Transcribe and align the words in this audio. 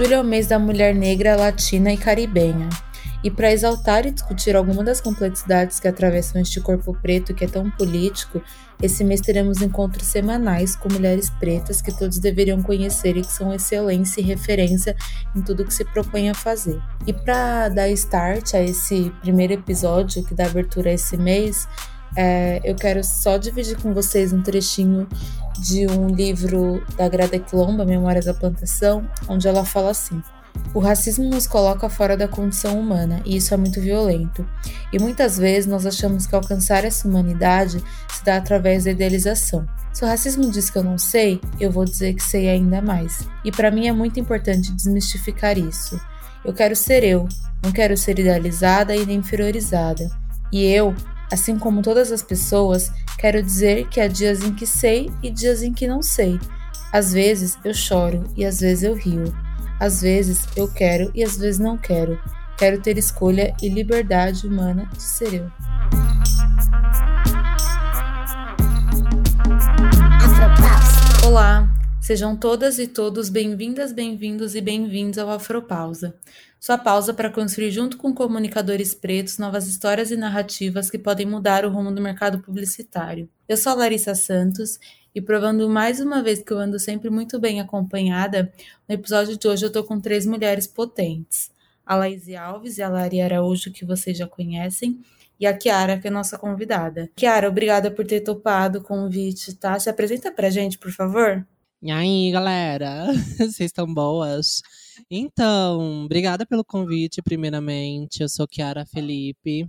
Julho 0.00 0.14
é 0.14 0.20
o 0.20 0.24
mês 0.24 0.46
da 0.46 0.58
mulher 0.58 0.94
negra, 0.94 1.36
latina 1.36 1.92
e 1.92 1.96
caribenha. 1.98 2.70
E 3.22 3.30
para 3.30 3.52
exaltar 3.52 4.06
e 4.06 4.10
discutir 4.10 4.56
alguma 4.56 4.82
das 4.82 4.98
complexidades 4.98 5.78
que 5.78 5.86
atravessam 5.86 6.40
este 6.40 6.58
corpo 6.58 6.96
preto 7.02 7.34
que 7.34 7.44
é 7.44 7.46
tão 7.46 7.70
político, 7.72 8.40
esse 8.82 9.04
mês 9.04 9.20
teremos 9.20 9.60
encontros 9.60 10.06
semanais 10.06 10.74
com 10.74 10.90
mulheres 10.90 11.28
pretas 11.28 11.82
que 11.82 11.92
todos 11.92 12.18
deveriam 12.18 12.62
conhecer 12.62 13.14
e 13.18 13.20
que 13.20 13.30
são 13.30 13.52
excelência 13.52 14.22
e 14.22 14.24
referência 14.24 14.96
em 15.36 15.42
tudo 15.42 15.66
que 15.66 15.74
se 15.74 15.84
propõe 15.84 16.30
a 16.30 16.34
fazer. 16.34 16.80
E 17.06 17.12
para 17.12 17.68
dar 17.68 17.90
start 17.90 18.54
a 18.54 18.62
esse 18.62 19.12
primeiro 19.20 19.52
episódio 19.52 20.24
que 20.24 20.34
dá 20.34 20.46
abertura 20.46 20.88
a 20.88 20.94
esse 20.94 21.18
mês, 21.18 21.68
é, 22.16 22.60
eu 22.64 22.74
quero 22.74 23.02
só 23.04 23.36
dividir 23.36 23.76
com 23.80 23.94
vocês 23.94 24.32
um 24.32 24.42
trechinho 24.42 25.08
de 25.58 25.86
um 25.86 26.08
livro 26.08 26.84
da 26.96 27.08
Grada 27.08 27.38
Quilomba, 27.38 27.84
Memórias 27.84 28.24
da 28.24 28.34
Plantação, 28.34 29.08
onde 29.28 29.46
ela 29.46 29.64
fala 29.64 29.90
assim. 29.90 30.20
O 30.72 30.80
racismo 30.80 31.28
nos 31.28 31.46
coloca 31.46 31.88
fora 31.88 32.16
da 32.16 32.28
condição 32.28 32.78
humana 32.78 33.20
e 33.24 33.36
isso 33.36 33.52
é 33.52 33.56
muito 33.56 33.80
violento. 33.80 34.46
E 34.92 34.98
muitas 34.98 35.36
vezes 35.36 35.66
nós 35.66 35.86
achamos 35.86 36.26
que 36.26 36.34
alcançar 36.34 36.84
essa 36.84 37.08
humanidade 37.08 37.82
se 38.08 38.24
dá 38.24 38.36
através 38.36 38.84
da 38.84 38.90
idealização. 38.90 39.66
Se 39.92 40.04
o 40.04 40.08
racismo 40.08 40.50
diz 40.50 40.70
que 40.70 40.78
eu 40.78 40.84
não 40.84 40.96
sei, 40.96 41.40
eu 41.58 41.70
vou 41.70 41.84
dizer 41.84 42.14
que 42.14 42.22
sei 42.22 42.48
ainda 42.48 42.80
mais. 42.80 43.26
E 43.44 43.50
para 43.50 43.70
mim 43.70 43.88
é 43.88 43.92
muito 43.92 44.20
importante 44.20 44.72
desmistificar 44.72 45.58
isso. 45.58 46.00
Eu 46.44 46.54
quero 46.54 46.76
ser 46.76 47.02
eu, 47.02 47.28
não 47.62 47.72
quero 47.72 47.96
ser 47.96 48.18
idealizada 48.18 48.94
e 48.94 49.04
nem 49.04 49.18
inferiorizada. 49.18 50.08
E 50.52 50.64
eu, 50.64 50.94
assim 51.30 51.56
como 51.56 51.80
todas 51.80 52.10
as 52.10 52.22
pessoas, 52.22 52.90
quero 53.16 53.42
dizer 53.42 53.88
que 53.88 54.00
há 54.00 54.08
dias 54.08 54.42
em 54.42 54.52
que 54.52 54.66
sei 54.66 55.08
e 55.22 55.30
dias 55.30 55.62
em 55.62 55.72
que 55.72 55.86
não 55.86 56.02
sei. 56.02 56.38
Às 56.92 57.12
vezes 57.12 57.56
eu 57.64 57.72
choro 57.72 58.24
e 58.36 58.44
às 58.44 58.58
vezes 58.58 58.82
eu 58.82 58.94
rio. 58.94 59.32
Às 59.78 60.02
vezes 60.02 60.46
eu 60.56 60.70
quero 60.70 61.10
e 61.14 61.22
às 61.22 61.36
vezes 61.36 61.60
não 61.60 61.78
quero. 61.78 62.20
Quero 62.58 62.80
ter 62.80 62.98
escolha 62.98 63.54
e 63.62 63.68
liberdade 63.68 64.46
humana 64.46 64.90
de 64.92 65.02
ser 65.02 65.34
eu. 65.34 65.50
Olá, 71.24 71.68
sejam 72.00 72.36
todas 72.36 72.78
e 72.80 72.88
todos 72.88 73.28
bem-vindas, 73.28 73.92
bem-vindos 73.92 74.56
e 74.56 74.60
bem-vindos 74.60 75.16
ao 75.16 75.30
Afropausa. 75.30 76.14
Sua 76.60 76.76
pausa 76.76 77.14
para 77.14 77.30
construir 77.30 77.70
junto 77.70 77.96
com 77.96 78.12
comunicadores 78.12 78.94
pretos 78.94 79.38
novas 79.38 79.66
histórias 79.66 80.10
e 80.10 80.16
narrativas 80.16 80.90
que 80.90 80.98
podem 80.98 81.24
mudar 81.24 81.64
o 81.64 81.70
rumo 81.70 81.90
do 81.90 82.02
mercado 82.02 82.40
publicitário. 82.40 83.30
Eu 83.48 83.56
sou 83.56 83.72
a 83.72 83.76
Larissa 83.76 84.14
Santos 84.14 84.78
e 85.14 85.22
provando 85.22 85.70
mais 85.70 86.00
uma 86.00 86.22
vez 86.22 86.42
que 86.42 86.52
eu 86.52 86.58
ando 86.58 86.78
sempre 86.78 87.08
muito 87.08 87.40
bem 87.40 87.62
acompanhada, 87.62 88.52
no 88.86 88.94
episódio 88.94 89.38
de 89.38 89.48
hoje 89.48 89.64
eu 89.64 89.72
tô 89.72 89.82
com 89.82 89.98
três 89.98 90.26
mulheres 90.26 90.66
potentes. 90.66 91.50
A 91.84 91.96
Laís 91.96 92.28
Alves 92.28 92.76
e 92.76 92.82
a 92.82 92.90
Lari 92.90 93.22
Araújo, 93.22 93.72
que 93.72 93.86
vocês 93.86 94.18
já 94.18 94.26
conhecem, 94.26 95.00
e 95.40 95.46
a 95.46 95.56
Kiara, 95.56 95.98
que 95.98 96.08
é 96.08 96.10
nossa 96.10 96.36
convidada. 96.36 97.10
Kiara, 97.16 97.48
obrigada 97.48 97.90
por 97.90 98.06
ter 98.06 98.20
topado 98.20 98.80
o 98.80 98.82
convite, 98.82 99.54
tá? 99.54 99.80
Se 99.80 99.88
apresenta 99.88 100.30
pra 100.30 100.50
gente, 100.50 100.76
por 100.76 100.92
favor. 100.92 101.42
E 101.82 101.90
aí, 101.90 102.30
galera? 102.30 103.06
Vocês 103.40 103.60
estão 103.60 103.92
boas? 103.92 104.62
Então, 105.10 106.04
obrigada 106.04 106.46
pelo 106.46 106.64
convite, 106.64 107.22
primeiramente. 107.22 108.22
Eu 108.22 108.28
sou 108.28 108.46
Kiara 108.46 108.86
Felipe 108.86 109.68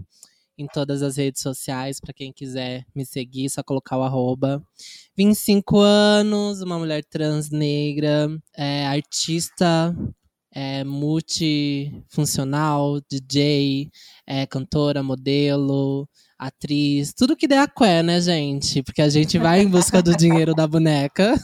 em 0.57 0.67
todas 0.67 1.01
as 1.01 1.17
redes 1.17 1.41
sociais, 1.41 1.99
para 1.99 2.13
quem 2.13 2.31
quiser 2.31 2.85
me 2.95 3.05
seguir, 3.05 3.49
só 3.49 3.63
colocar 3.63 3.97
o 3.97 4.03
arroba. 4.03 4.63
25 5.17 5.79
anos, 5.79 6.61
uma 6.61 6.77
mulher 6.77 7.03
trans 7.03 7.49
negra, 7.49 8.29
é, 8.55 8.85
artista, 8.85 9.95
é, 10.53 10.83
multifuncional, 10.83 12.99
DJ, 13.09 13.89
é, 14.27 14.45
cantora, 14.45 15.01
modelo, 15.01 16.07
atriz, 16.37 17.13
tudo 17.13 17.35
que 17.35 17.47
der 17.47 17.59
a 17.59 17.67
qué, 17.67 18.01
né, 18.01 18.19
gente? 18.19 18.81
Porque 18.81 19.01
a 19.01 19.09
gente 19.09 19.37
vai 19.37 19.61
em 19.61 19.67
busca 19.67 20.01
do 20.01 20.17
dinheiro 20.17 20.55
da 20.55 20.67
boneca. 20.67 21.35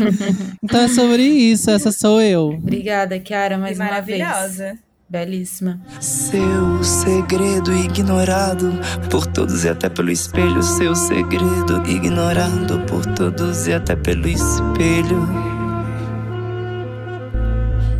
então 0.62 0.80
é 0.80 0.88
sobre 0.88 1.22
isso, 1.22 1.70
essa 1.70 1.92
sou 1.92 2.20
eu. 2.20 2.48
Obrigada, 2.48 3.18
Kiara, 3.20 3.56
mais 3.56 3.78
uma 3.78 4.00
vez. 4.00 4.18
Maravilhosa. 4.18 4.90
Belíssima. 5.10 5.80
Seu 6.00 6.84
segredo 6.84 7.74
ignorado 7.74 8.70
por 9.10 9.26
todos 9.26 9.64
e 9.64 9.68
até 9.68 9.88
pelo 9.88 10.08
espelho. 10.08 10.62
Seu 10.62 10.94
segredo 10.94 11.82
ignorado 11.88 12.78
por 12.86 13.04
todos 13.16 13.66
e 13.66 13.72
até 13.72 13.96
pelo 13.96 14.28
espelho. 14.28 15.26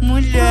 Mulher, 0.01 0.50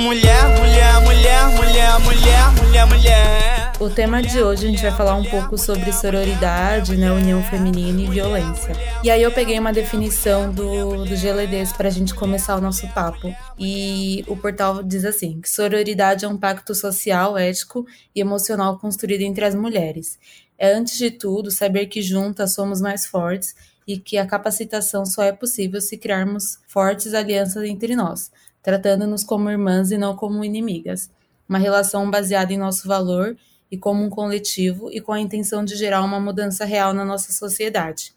mulher, 0.00 0.48
mulher, 0.58 1.00
mulher, 1.02 1.44
mulher, 1.50 2.00
mulher, 2.00 2.52
mulher, 2.56 2.86
mulher. 2.86 3.72
O 3.78 3.90
tema 3.90 4.22
de 4.22 4.42
hoje 4.42 4.66
a 4.66 4.70
gente 4.70 4.82
vai 4.82 4.92
falar 4.92 5.14
um 5.14 5.24
pouco 5.24 5.58
sobre 5.58 5.92
sororidade, 5.92 6.96
né, 6.96 7.12
união 7.12 7.42
feminina 7.44 8.00
e 8.00 8.06
violência. 8.06 8.72
E 9.04 9.10
aí 9.10 9.22
eu 9.22 9.30
peguei 9.30 9.58
uma 9.58 9.72
definição 9.72 10.50
do, 10.52 11.04
do 11.04 11.16
GLDs 11.16 11.72
para 11.72 11.88
a 11.88 11.90
gente 11.90 12.14
começar 12.14 12.56
o 12.56 12.60
nosso 12.60 12.88
papo. 12.88 13.34
E 13.58 14.24
o 14.26 14.36
portal 14.36 14.82
diz 14.82 15.04
assim, 15.04 15.40
que 15.40 15.48
sororidade 15.48 16.24
é 16.24 16.28
um 16.28 16.36
pacto 16.36 16.74
social, 16.74 17.36
ético 17.36 17.86
e 18.14 18.20
emocional 18.20 18.78
construído 18.78 19.22
entre 19.22 19.44
as 19.44 19.54
mulheres. 19.54 20.18
É, 20.58 20.72
antes 20.72 20.96
de 20.96 21.10
tudo, 21.10 21.50
saber 21.50 21.86
que 21.86 22.02
juntas 22.02 22.54
somos 22.54 22.80
mais 22.80 23.06
fortes 23.06 23.54
e 23.86 23.98
que 23.98 24.16
a 24.18 24.26
capacitação 24.26 25.04
só 25.04 25.22
é 25.22 25.32
possível 25.32 25.80
se 25.80 25.96
criarmos 25.98 26.58
fortes 26.68 27.12
alianças 27.12 27.64
entre 27.64 27.96
nós, 27.96 28.30
tratando-nos 28.62 29.24
como 29.24 29.50
irmãs 29.50 29.90
e 29.90 29.98
não 29.98 30.14
como 30.14 30.44
inimigas. 30.44 31.10
Uma 31.48 31.58
relação 31.58 32.10
baseada 32.10 32.52
em 32.52 32.58
nosso 32.58 32.86
valor 32.86 33.36
e 33.70 33.76
como 33.76 34.04
um 34.04 34.10
coletivo 34.10 34.90
e 34.92 35.00
com 35.00 35.12
a 35.12 35.20
intenção 35.20 35.64
de 35.64 35.76
gerar 35.76 36.02
uma 36.02 36.20
mudança 36.20 36.64
real 36.64 36.92
na 36.92 37.04
nossa 37.04 37.32
sociedade. 37.32 38.12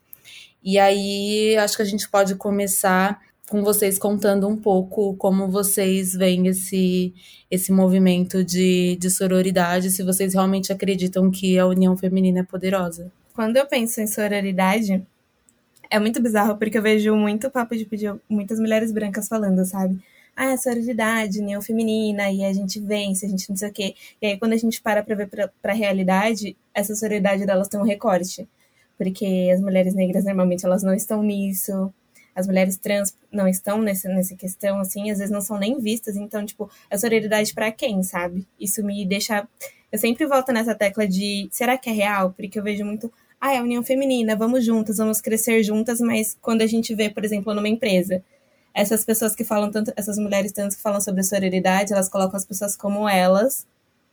E 0.63 0.79
aí, 0.79 1.57
acho 1.57 1.75
que 1.75 1.81
a 1.81 1.85
gente 1.85 2.09
pode 2.09 2.35
começar 2.35 3.19
com 3.49 3.61
vocês 3.63 3.99
contando 3.99 4.47
um 4.47 4.55
pouco 4.55 5.15
como 5.15 5.47
vocês 5.47 6.13
veem 6.13 6.47
esse, 6.47 7.13
esse 7.51 7.71
movimento 7.71 8.43
de, 8.43 8.95
de 8.95 9.09
sororidade, 9.09 9.91
se 9.91 10.01
vocês 10.01 10.33
realmente 10.33 10.71
acreditam 10.71 11.29
que 11.29 11.59
a 11.59 11.67
união 11.67 11.95
feminina 11.95 12.39
é 12.39 12.43
poderosa. 12.43 13.11
Quando 13.33 13.57
eu 13.57 13.67
penso 13.67 13.99
em 13.99 14.07
sororidade, 14.07 15.05
é 15.89 15.99
muito 15.99 16.21
bizarro 16.21 16.57
porque 16.57 16.77
eu 16.77 16.81
vejo 16.81 17.15
muito 17.15 17.51
papo 17.51 17.75
de 17.75 17.85
pedir 17.85 18.15
muitas 18.29 18.59
mulheres 18.59 18.91
brancas 18.91 19.27
falando, 19.27 19.63
sabe? 19.65 19.99
Ah, 20.35 20.53
é 20.53 20.57
sororidade, 20.57 21.39
união 21.39 21.61
feminina, 21.61 22.31
e 22.31 22.43
a 22.43 22.51
gente 22.51 22.79
vence, 22.79 23.25
a 23.25 23.29
gente 23.29 23.49
não 23.49 23.55
sei 23.55 23.69
o 23.69 23.73
quê. 23.73 23.95
E 24.21 24.27
aí, 24.27 24.37
quando 24.37 24.53
a 24.53 24.57
gente 24.57 24.81
para 24.81 25.03
pra 25.03 25.15
ver 25.15 25.27
pra, 25.27 25.49
pra 25.61 25.73
realidade, 25.73 26.57
essa 26.73 26.95
sororidade 26.95 27.45
delas 27.45 27.67
tem 27.67 27.79
um 27.79 27.83
recorte. 27.83 28.47
Porque 28.97 29.51
as 29.53 29.59
mulheres 29.61 29.93
negras, 29.93 30.23
normalmente, 30.23 30.65
elas 30.65 30.83
não 30.83 30.93
estão 30.93 31.21
nisso. 31.23 31.93
As 32.35 32.47
mulheres 32.47 32.77
trans 32.77 33.15
não 33.31 33.47
estão 33.47 33.81
nessa, 33.81 34.09
nessa 34.09 34.35
questão, 34.35 34.79
assim, 34.79 35.11
às 35.11 35.19
vezes 35.19 35.31
não 35.31 35.41
são 35.41 35.57
nem 35.59 35.79
vistas. 35.79 36.15
Então, 36.15 36.45
tipo, 36.45 36.69
a 36.89 36.97
sororidade 36.97 37.53
para 37.53 37.71
quem, 37.71 38.01
sabe? 38.03 38.47
Isso 38.59 38.83
me 38.83 39.05
deixa... 39.05 39.47
Eu 39.91 39.99
sempre 39.99 40.25
volto 40.25 40.51
nessa 40.51 40.73
tecla 40.73 41.07
de, 41.07 41.47
será 41.51 41.77
que 41.77 41.89
é 41.89 41.93
real? 41.93 42.33
Porque 42.35 42.57
eu 42.57 42.63
vejo 42.63 42.83
muito, 42.83 43.13
ah, 43.39 43.53
é 43.53 43.59
a 43.59 43.61
união 43.61 43.83
feminina, 43.83 44.35
vamos 44.35 44.65
juntas, 44.65 44.97
vamos 44.97 45.21
crescer 45.21 45.61
juntas, 45.61 45.99
mas 45.99 46.35
quando 46.41 46.63
a 46.63 46.65
gente 46.65 46.95
vê, 46.95 47.11
por 47.11 47.23
exemplo, 47.23 47.53
numa 47.53 47.69
empresa, 47.69 48.23
essas 48.73 49.05
pessoas 49.05 49.35
que 49.35 49.43
falam 49.43 49.69
tanto, 49.69 49.93
essas 49.95 50.17
mulheres 50.17 50.51
tanto 50.51 50.75
que 50.75 50.81
falam 50.81 50.99
sobre 50.99 51.23
sororidade, 51.23 51.93
elas 51.93 52.09
colocam 52.09 52.37
as 52.37 52.45
pessoas 52.45 52.75
como 52.75 53.07
elas. 53.07 53.67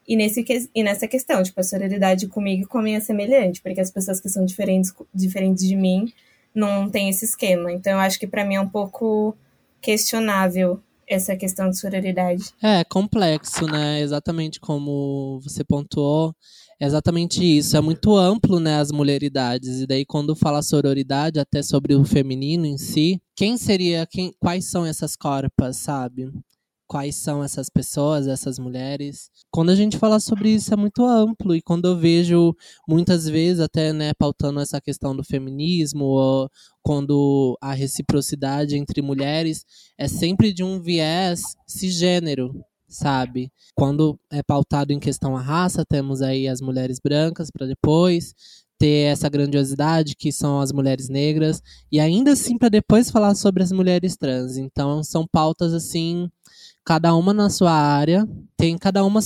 E, 0.07 0.17
nesse, 0.17 0.45
e 0.75 0.83
nessa 0.83 1.07
questão, 1.07 1.43
tipo, 1.43 1.61
a 1.61 1.63
sororidade 1.63 2.27
comigo 2.27 2.63
e 2.63 2.67
com 2.67 2.79
a 2.79 2.83
minha 2.83 2.99
é 2.99 3.01
semelhante, 3.01 3.63
porque 3.63 3.81
as 3.81 3.91
pessoas 3.91 4.21
que 4.21 4.29
são 4.29 4.45
diferentes, 4.45 4.93
diferentes 5.15 5.67
de 5.67 5.77
mim 5.77 6.13
não 6.55 6.91
tem 6.91 7.09
esse 7.09 7.25
esquema. 7.25 7.73
Então, 7.73 7.93
eu 7.93 7.99
acho 8.01 8.19
que 8.19 8.27
para 8.27 8.45
mim 8.45 8.57
é 8.57 8.61
um 8.61 8.69
pouco 8.69 9.37
questionável 9.81 10.81
essa 11.07 11.37
questão 11.37 11.71
de 11.71 11.79
sororidade. 11.79 12.45
É, 12.63 12.85
complexo, 12.85 13.67
né? 13.67 14.01
Exatamente 14.01 14.61
como 14.61 15.41
você 15.43 15.65
pontuou. 15.65 16.35
É 16.81 16.87
exatamente 16.87 17.45
isso. 17.45 17.77
É 17.77 17.81
muito 17.81 18.17
amplo, 18.17 18.59
né, 18.59 18.77
as 18.77 18.91
mulheridades. 18.91 19.83
E 19.83 19.87
daí, 19.87 20.07
quando 20.07 20.35
fala 20.35 20.63
sororidade, 20.63 21.39
até 21.39 21.63
sobre 21.63 21.95
o 21.95 22.05
feminino 22.05 22.65
em 22.65 22.79
si, 22.79 23.21
quem 23.37 23.59
seria, 23.59 24.07
quem, 24.07 24.33
quais 24.41 24.65
são 24.71 24.87
essas 24.87 25.15
corpas, 25.15 25.77
sabe? 25.77 26.33
Quais 26.89 27.15
são 27.17 27.45
essas 27.45 27.69
pessoas, 27.69 28.27
essas 28.27 28.59
mulheres? 28.59 29.31
Quando 29.51 29.71
a 29.71 29.75
gente 29.77 29.99
fala 29.99 30.19
sobre 30.19 30.51
isso 30.55 30.73
é 30.73 30.77
muito 30.77 31.05
amplo 31.05 31.55
e 31.55 31.63
quando 31.63 31.87
eu 31.87 31.97
vejo 31.97 32.53
muitas 32.89 33.27
vezes 33.29 33.61
até 33.61 33.93
né 33.93 34.13
pautando 34.19 34.59
essa 34.59 34.81
questão 34.81 35.15
do 35.15 35.23
feminismo 35.23 36.05
ou 36.05 36.51
quando 36.83 37.57
a 37.61 37.73
reciprocidade 37.73 38.77
entre 38.77 39.01
mulheres 39.03 39.65
é 39.97 40.09
sempre 40.09 40.53
de 40.53 40.65
um 40.65 40.81
viés 40.81 41.43
cisgênero, 41.65 42.53
sabe? 42.91 43.51
Quando 43.75 44.19
é 44.31 44.43
pautado 44.43 44.93
em 44.93 44.99
questão 44.99 45.37
a 45.37 45.41
raça, 45.41 45.85
temos 45.89 46.21
aí 46.21 46.49
as 46.49 46.61
mulheres 46.61 46.99
brancas 47.03 47.51
para 47.51 47.67
depois, 47.67 48.35
ter 48.81 49.13
essa 49.13 49.29
grandiosidade 49.29 50.17
que 50.17 50.33
são 50.33 50.59
as 50.59 50.73
mulheres 50.73 51.11
negras 51.11 51.61
e 51.93 52.01
ainda 52.01 52.33
assim 52.33 52.57
para 52.57 52.71
depois 52.71 53.11
falar 53.11 53.35
sobre 53.35 53.63
as 53.63 53.71
mulheres 53.71 54.17
trans. 54.17 54.57
Então 54.57 55.05
são 55.05 55.27
pautas 55.31 55.75
assim, 55.75 56.29
cada 56.85 57.15
uma 57.15 57.33
na 57.33 57.51
sua 57.51 57.73
área, 57.73 58.27
tem 58.57 58.77
cada 58.77 59.05
uma 59.05 59.21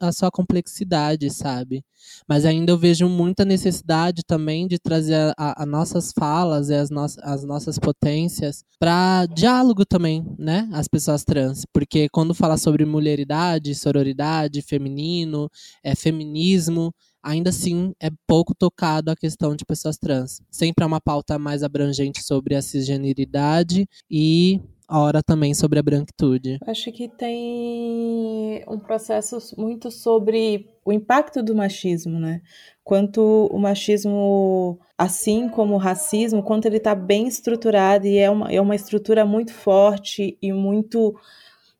a 0.00 0.12
sua 0.12 0.30
complexidade, 0.30 1.28
sabe? 1.30 1.84
Mas 2.28 2.44
ainda 2.44 2.70
eu 2.70 2.78
vejo 2.78 3.08
muita 3.08 3.44
necessidade 3.44 4.22
também 4.24 4.68
de 4.68 4.78
trazer 4.78 5.32
as 5.36 5.66
nossas 5.66 6.12
falas 6.12 6.68
e 6.68 6.74
as, 6.74 6.90
no 6.90 7.04
as 7.22 7.44
nossas 7.44 7.78
potências 7.78 8.64
para 8.78 9.26
diálogo 9.26 9.84
também, 9.84 10.24
né? 10.38 10.68
As 10.72 10.86
pessoas 10.86 11.24
trans. 11.24 11.64
Porque 11.72 12.08
quando 12.10 12.34
fala 12.34 12.56
sobre 12.56 12.84
mulheridade, 12.84 13.74
sororidade, 13.74 14.62
feminino, 14.62 15.50
é, 15.82 15.94
feminismo, 15.94 16.94
ainda 17.22 17.50
assim 17.50 17.92
é 18.00 18.08
pouco 18.26 18.54
tocado 18.54 19.10
a 19.10 19.16
questão 19.16 19.56
de 19.56 19.64
pessoas 19.64 19.98
trans. 19.98 20.40
Sempre 20.48 20.84
é 20.84 20.86
uma 20.86 21.00
pauta 21.00 21.38
mais 21.38 21.64
abrangente 21.64 22.22
sobre 22.22 22.54
a 22.54 22.62
cisgeneridade 22.62 23.88
e 24.08 24.60
hora 24.88 25.22
também 25.22 25.54
sobre 25.54 25.78
a 25.78 25.82
branquitude. 25.82 26.58
Acho 26.66 26.92
que 26.92 27.08
tem 27.08 28.64
um 28.68 28.78
processo 28.78 29.38
muito 29.56 29.90
sobre 29.90 30.68
o 30.84 30.92
impacto 30.92 31.42
do 31.42 31.54
machismo, 31.54 32.18
né? 32.18 32.40
Quanto 32.84 33.48
o 33.50 33.58
machismo, 33.58 34.78
assim 34.96 35.48
como 35.48 35.74
o 35.74 35.78
racismo, 35.78 36.42
quanto 36.42 36.66
ele 36.66 36.76
está 36.76 36.94
bem 36.94 37.26
estruturado 37.26 38.06
e 38.06 38.18
é 38.18 38.30
uma, 38.30 38.52
é 38.52 38.60
uma 38.60 38.76
estrutura 38.76 39.24
muito 39.24 39.52
forte 39.52 40.38
e 40.40 40.52
muito 40.52 41.14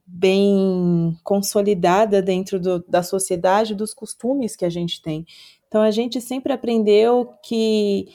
bem 0.06 1.17
consolidada 1.25 2.23
dentro 2.23 2.61
do, 2.61 2.85
da 2.88 3.03
sociedade, 3.03 3.75
dos 3.75 3.93
costumes 3.93 4.56
que 4.56 4.64
a 4.64 4.70
gente 4.70 5.03
tem. 5.03 5.26
Então 5.69 5.82
a 5.82 5.91
gente 5.91 6.20
sempre 6.20 6.53
aprendeu 6.53 7.35
que, 7.43 8.06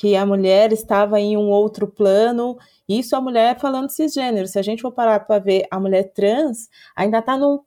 que 0.00 0.16
a 0.16 0.24
mulher 0.24 0.72
estava 0.72 1.20
em 1.20 1.36
um 1.36 1.50
outro 1.50 1.86
plano, 1.86 2.56
isso 2.88 3.14
a 3.14 3.20
mulher 3.20 3.60
falando 3.60 3.90
cisgênero. 3.90 4.48
Se 4.48 4.58
a 4.58 4.62
gente 4.62 4.80
for 4.80 4.92
parar 4.92 5.20
para 5.20 5.38
ver 5.38 5.66
a 5.70 5.78
mulher 5.78 6.04
trans, 6.14 6.70
ainda 6.96 7.18
está 7.18 7.36
num, 7.36 7.60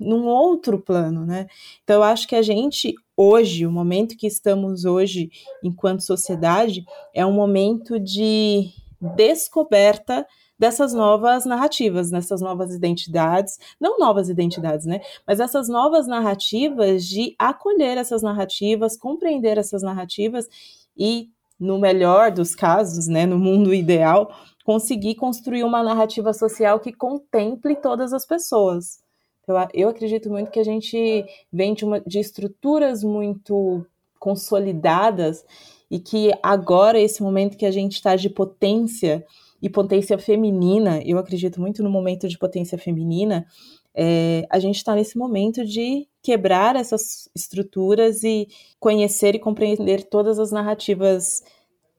num 0.00 0.26
outro 0.26 0.80
plano, 0.80 1.26
né? 1.26 1.46
Então 1.82 1.96
eu 1.96 2.02
acho 2.02 2.26
que 2.26 2.34
a 2.34 2.40
gente 2.40 2.94
hoje, 3.14 3.66
o 3.66 3.70
momento 3.70 4.16
que 4.16 4.26
estamos 4.26 4.86
hoje 4.86 5.28
enquanto 5.62 6.00
sociedade, 6.00 6.86
é 7.12 7.26
um 7.26 7.34
momento 7.34 8.00
de 8.00 8.70
descoberta 9.14 10.26
dessas 10.58 10.94
novas 10.94 11.44
narrativas, 11.44 12.10
nessas 12.10 12.40
novas 12.40 12.74
identidades, 12.74 13.58
não 13.78 13.98
novas 13.98 14.30
identidades, 14.30 14.86
né? 14.86 15.02
Mas 15.26 15.38
essas 15.38 15.68
novas 15.68 16.06
narrativas 16.06 17.04
de 17.04 17.34
acolher 17.38 17.98
essas 17.98 18.22
narrativas, 18.22 18.96
compreender 18.96 19.58
essas 19.58 19.82
narrativas 19.82 20.48
e, 20.96 21.28
no 21.58 21.78
melhor 21.78 22.30
dos 22.30 22.54
casos, 22.54 23.06
né, 23.06 23.26
no 23.26 23.38
mundo 23.38 23.72
ideal, 23.72 24.32
conseguir 24.64 25.14
construir 25.14 25.64
uma 25.64 25.82
narrativa 25.82 26.32
social 26.32 26.80
que 26.80 26.92
contemple 26.92 27.76
todas 27.76 28.12
as 28.12 28.26
pessoas. 28.26 28.98
Eu, 29.46 29.54
eu 29.72 29.88
acredito 29.88 30.30
muito 30.30 30.50
que 30.50 30.60
a 30.60 30.64
gente 30.64 31.24
vem 31.52 31.74
de, 31.74 31.84
uma, 31.84 32.00
de 32.00 32.18
estruturas 32.18 33.04
muito 33.04 33.86
consolidadas 34.18 35.44
e 35.90 35.98
que 36.00 36.32
agora, 36.42 36.98
esse 36.98 37.22
momento 37.22 37.58
que 37.58 37.66
a 37.66 37.70
gente 37.70 37.92
está 37.92 38.16
de 38.16 38.30
potência, 38.30 39.24
e 39.64 39.70
potência 39.70 40.18
feminina, 40.18 41.00
eu 41.06 41.16
acredito 41.16 41.58
muito 41.58 41.82
no 41.82 41.88
momento 41.88 42.28
de 42.28 42.36
potência 42.36 42.76
feminina, 42.76 43.46
é, 43.94 44.46
a 44.50 44.58
gente 44.58 44.76
está 44.76 44.94
nesse 44.94 45.16
momento 45.16 45.64
de 45.64 46.06
quebrar 46.22 46.76
essas 46.76 47.28
estruturas 47.34 48.22
e 48.24 48.48
conhecer 48.80 49.34
e 49.34 49.38
compreender 49.38 50.04
todas 50.04 50.38
as 50.38 50.50
narrativas 50.50 51.42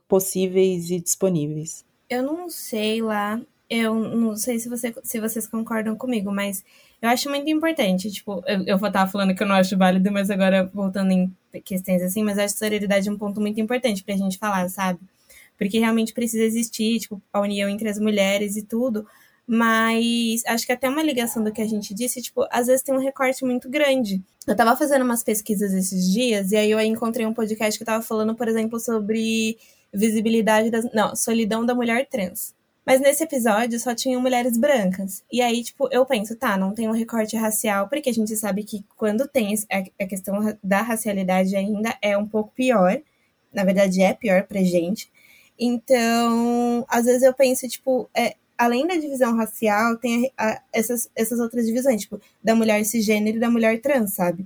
possíveis 0.08 0.90
e 0.90 1.00
disponíveis. 1.00 1.86
Eu 2.10 2.24
não 2.24 2.50
sei 2.50 3.02
lá, 3.02 3.40
eu 3.70 3.96
não 3.96 4.36
sei 4.36 4.60
se, 4.60 4.70
você, 4.70 4.94
se 5.04 5.20
vocês 5.20 5.48
concordam 5.48 5.96
comigo, 5.96 6.32
mas 6.32 6.64
eu 7.02 7.10
acho 7.10 7.30
muito 7.30 7.50
importante. 7.50 8.12
Tipo, 8.12 8.44
eu, 8.46 8.64
eu 8.66 8.78
vou 8.78 8.88
estar 8.88 9.08
falando 9.08 9.34
que 9.34 9.42
eu 9.42 9.48
não 9.48 9.56
acho 9.56 9.78
válido, 9.78 10.12
mas 10.12 10.30
agora 10.30 10.70
voltando 10.74 11.12
em 11.12 11.32
questões 11.64 12.02
assim, 12.02 12.24
mas 12.24 12.38
acho 12.38 12.58
sororidade 12.58 13.08
é 13.08 13.12
um 13.12 13.18
ponto 13.18 13.40
muito 13.40 13.60
importante 13.60 14.04
pra 14.04 14.18
gente 14.18 14.38
falar, 14.38 14.70
sabe? 14.70 15.00
porque 15.58 15.80
realmente 15.80 16.14
precisa 16.14 16.44
existir, 16.44 17.00
tipo, 17.00 17.22
a 17.32 17.40
união 17.40 17.70
entre 17.70 17.90
as 17.90 18.00
mulheres 18.00 18.56
e 18.56 18.64
tudo. 18.64 19.08
Mas 19.48 20.44
acho 20.48 20.66
que 20.66 20.72
até 20.72 20.90
uma 20.90 21.04
ligação 21.04 21.44
do 21.44 21.52
que 21.52 21.62
a 21.62 21.68
gente 21.68 21.94
disse, 21.94 22.22
tipo, 22.22 22.46
às 22.50 22.68
vezes 22.68 22.82
tem 22.82 22.96
um 22.96 23.00
recorte 23.00 23.46
muito 23.46 23.70
grande. 23.70 24.24
Eu 24.48 24.56
tava 24.56 24.76
fazendo 24.76 25.04
umas 25.04 25.24
pesquisas 25.24 25.74
esses 25.74 26.12
dias, 26.12 26.52
e 26.52 26.56
aí 26.56 26.72
eu 26.72 26.80
encontrei 26.82 27.26
um 27.26 27.34
podcast 27.34 27.78
que 27.78 27.86
tava 27.86 28.02
falando, 28.04 28.36
por 28.36 28.48
exemplo, 28.48 28.80
sobre 28.80 29.58
visibilidade 29.94 30.70
das. 30.72 30.92
Não, 30.94 31.16
solidão 31.16 31.66
da 31.66 31.76
mulher 31.76 32.08
trans. 32.10 32.56
Mas 32.86 33.02
nesse 33.02 33.24
episódio 33.24 33.80
só 33.80 33.96
tinham 33.96 34.22
mulheres 34.22 34.58
brancas. 34.58 35.24
E 35.32 35.42
aí, 35.42 35.64
tipo, 35.64 35.88
eu 35.92 36.06
penso, 36.06 36.36
tá, 36.36 36.56
não 36.56 36.74
tem 36.74 36.88
um 36.88 36.92
recorte 36.92 37.36
racial, 37.36 37.90
porque 37.90 38.10
a 38.12 38.14
gente 38.14 38.36
sabe 38.36 38.64
que 38.64 38.86
quando 38.96 39.28
tem 39.28 39.56
a 39.72 40.06
questão 40.06 40.56
da 40.64 40.82
racialidade 40.84 41.56
ainda 41.56 41.98
é 42.02 42.16
um 42.16 42.28
pouco 42.28 42.52
pior. 42.54 43.02
Na 43.52 43.64
verdade, 43.64 44.02
é 44.02 44.14
pior 44.14 44.44
pra 44.44 44.62
gente. 44.62 45.10
Então, 45.58 46.86
às 46.88 47.06
vezes 47.06 47.24
eu 47.24 47.34
penso, 47.34 47.68
tipo, 47.68 48.08
é, 48.16 48.36
além 48.58 48.88
da 48.88 48.96
divisão 48.96 49.36
racial, 49.36 49.98
tem 49.98 50.32
a, 50.38 50.52
a, 50.52 50.62
essas, 50.74 51.10
essas 51.16 51.40
outras 51.40 51.66
divisões, 51.66 52.02
tipo, 52.02 52.20
da 52.44 52.56
mulher 52.56 52.84
cisgênero 52.86 53.38
e 53.38 53.40
da 53.40 53.50
mulher 53.50 53.82
trans, 53.82 54.14
sabe? 54.14 54.46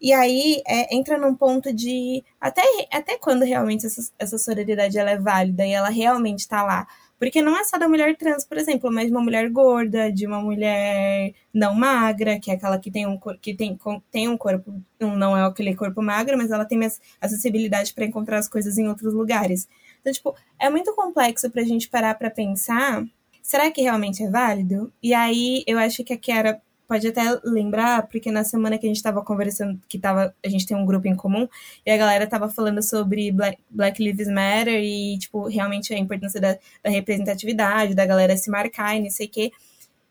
E 0.00 0.12
aí 0.12 0.62
é, 0.66 0.94
entra 0.94 1.18
num 1.18 1.34
ponto 1.34 1.72
de 1.72 2.22
até, 2.40 2.62
até 2.92 3.16
quando 3.18 3.44
realmente 3.44 3.86
essa, 3.86 4.10
essa 4.18 4.38
sororidade 4.38 4.98
ela 4.98 5.10
é 5.10 5.18
válida 5.18 5.66
e 5.66 5.72
ela 5.72 5.88
realmente 5.88 6.40
está 6.40 6.62
lá. 6.62 6.86
Porque 7.18 7.40
não 7.40 7.58
é 7.58 7.64
só 7.64 7.78
da 7.78 7.88
mulher 7.88 8.14
trans, 8.16 8.44
por 8.44 8.58
exemplo, 8.58 8.92
mas 8.92 9.06
de 9.06 9.10
uma 9.10 9.22
mulher 9.22 9.48
gorda, 9.48 10.12
de 10.12 10.26
uma 10.26 10.38
mulher 10.40 11.32
não 11.52 11.74
magra, 11.74 12.38
que 12.38 12.50
é 12.50 12.54
aquela 12.54 12.78
que 12.78 12.90
tem 12.90 13.06
um, 13.06 13.18
que 13.40 13.54
tem, 13.54 13.78
tem 14.10 14.28
um 14.28 14.36
corpo, 14.36 14.82
não 15.00 15.34
é 15.34 15.42
aquele 15.46 15.74
corpo 15.74 16.02
magro, 16.02 16.36
mas 16.36 16.50
ela 16.50 16.66
tem 16.66 16.76
mais 16.76 17.00
acessibilidade 17.18 17.94
para 17.94 18.04
encontrar 18.04 18.38
as 18.38 18.48
coisas 18.48 18.76
em 18.76 18.86
outros 18.86 19.14
lugares. 19.14 19.66
Então, 20.00 20.12
tipo, 20.12 20.36
é 20.58 20.68
muito 20.68 20.94
complexo 20.94 21.50
pra 21.50 21.64
gente 21.64 21.88
parar 21.88 22.14
pra 22.16 22.30
pensar. 22.30 23.02
Será 23.46 23.70
que 23.70 23.80
realmente 23.80 24.24
é 24.24 24.28
válido? 24.28 24.92
E 25.00 25.14
aí, 25.14 25.62
eu 25.68 25.78
acho 25.78 26.02
que 26.02 26.12
a 26.12 26.18
Kiara 26.18 26.60
pode 26.88 27.06
até 27.06 27.22
lembrar, 27.44 28.08
porque 28.08 28.28
na 28.28 28.42
semana 28.42 28.76
que 28.76 28.84
a 28.86 28.88
gente 28.88 28.96
estava 28.96 29.22
conversando, 29.22 29.80
que 29.88 30.00
tava, 30.00 30.34
a 30.44 30.48
gente 30.48 30.66
tem 30.66 30.76
um 30.76 30.84
grupo 30.84 31.06
em 31.06 31.14
comum, 31.14 31.48
e 31.86 31.90
a 31.92 31.96
galera 31.96 32.26
tava 32.26 32.48
falando 32.48 32.82
sobre 32.82 33.30
Black, 33.30 33.62
Black 33.70 34.02
Lives 34.02 34.26
Matter 34.26 34.82
e, 34.82 35.16
tipo, 35.18 35.46
realmente 35.46 35.94
a 35.94 35.98
importância 35.98 36.40
da, 36.40 36.58
da 36.82 36.90
representatividade, 36.90 37.94
da 37.94 38.04
galera 38.04 38.36
se 38.36 38.50
marcar 38.50 38.96
e 38.96 39.02
não 39.04 39.10
sei 39.10 39.28
o 39.28 39.30
quê. 39.30 39.52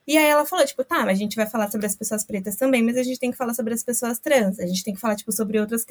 E 0.07 0.17
aí 0.17 0.25
ela 0.25 0.45
falou, 0.45 0.63
tipo, 0.65 0.83
tá, 0.83 0.99
mas 0.99 1.17
a 1.17 1.21
gente 1.21 1.35
vai 1.35 1.47
falar 1.47 1.71
sobre 1.71 1.87
as 1.87 1.95
pessoas 1.95 2.23
pretas 2.23 2.55
também, 2.55 2.83
mas 2.83 2.95
a 2.95 3.01
gente 3.01 3.19
tem 3.19 3.31
que 3.31 3.37
falar 3.37 3.55
sobre 3.55 3.73
as 3.73 3.83
pessoas 3.83 4.19
trans, 4.19 4.59
a 4.59 4.65
gente 4.67 4.83
tem 4.83 4.93
que 4.93 4.99
falar, 4.99 5.15
tipo, 5.15 5.31
sobre 5.31 5.59
outras 5.59 5.83